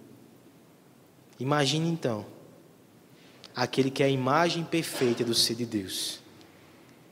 Imagine 1.40 1.88
então 1.90 2.24
aquele 3.56 3.90
que 3.90 4.04
é 4.04 4.06
a 4.06 4.08
imagem 4.08 4.62
perfeita 4.62 5.24
do 5.24 5.34
ser 5.34 5.56
de 5.56 5.66
Deus, 5.66 6.20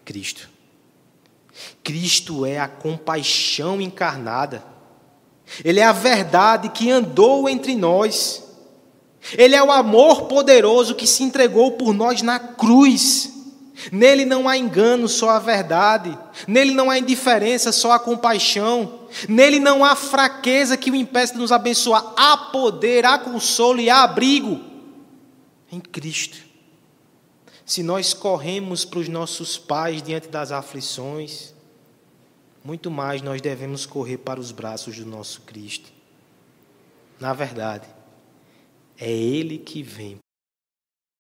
Cristo. 0.05 0.49
Cristo 1.83 2.47
é 2.47 2.61
a 2.61 2.69
compaixão 2.69 3.81
encarnada. 3.81 4.65
Ele 5.65 5.81
é 5.81 5.85
a 5.85 5.93
verdade 5.93 6.69
que 6.69 6.89
andou 6.89 7.49
entre 7.49 7.75
nós. 7.75 8.50
Ele 9.37 9.55
é 9.55 9.63
o 9.63 9.71
amor 9.71 10.23
poderoso 10.23 10.95
que 10.95 11.07
se 11.07 11.23
entregou 11.23 11.73
por 11.73 11.93
nós 11.93 12.23
na 12.23 12.39
cruz. 12.39 13.33
Nele 13.91 14.25
não 14.25 14.49
há 14.49 14.57
engano, 14.57 15.09
só 15.09 15.31
a 15.31 15.39
verdade. 15.39 16.17
Nele 16.47 16.75
não 16.75 16.91
há 16.91 16.99
indiferença, 16.99 17.73
só 17.73 17.93
a 17.93 17.99
compaixão. 17.99 19.01
Nele 19.29 19.59
não 19.59 19.85
há 19.85 19.95
fraqueza 19.97 20.77
que 20.77 20.91
o 20.91 20.97
impeça 20.97 21.35
de 21.35 21.39
nos 21.39 21.53
abençoar. 21.53 22.13
Há 22.17 22.37
poder, 22.37 23.07
há 23.07 23.19
consolo 23.19 23.81
e 23.81 23.89
há 23.89 24.03
abrigo 24.03 24.61
em 25.71 25.81
Cristo. 25.81 26.39
Se 27.65 27.83
nós 27.83 28.13
corremos 28.13 28.85
para 28.85 28.99
os 28.99 29.09
nossos 29.09 29.57
pais 29.57 30.03
diante 30.03 30.29
das 30.29 30.51
aflições, 30.51 31.55
muito 32.65 32.91
mais 32.91 33.23
nós 33.23 33.41
devemos 33.41 33.87
correr 33.87 34.19
para 34.19 34.41
os 34.41 34.51
braços 34.51 34.97
do 34.97 35.07
nosso 35.07 35.43
Cristo. 35.43 35.93
Na 37.19 37.33
verdade, 37.33 37.87
é 39.01 39.11
Ele 39.11 39.59
que 39.59 39.83
vem 39.83 40.19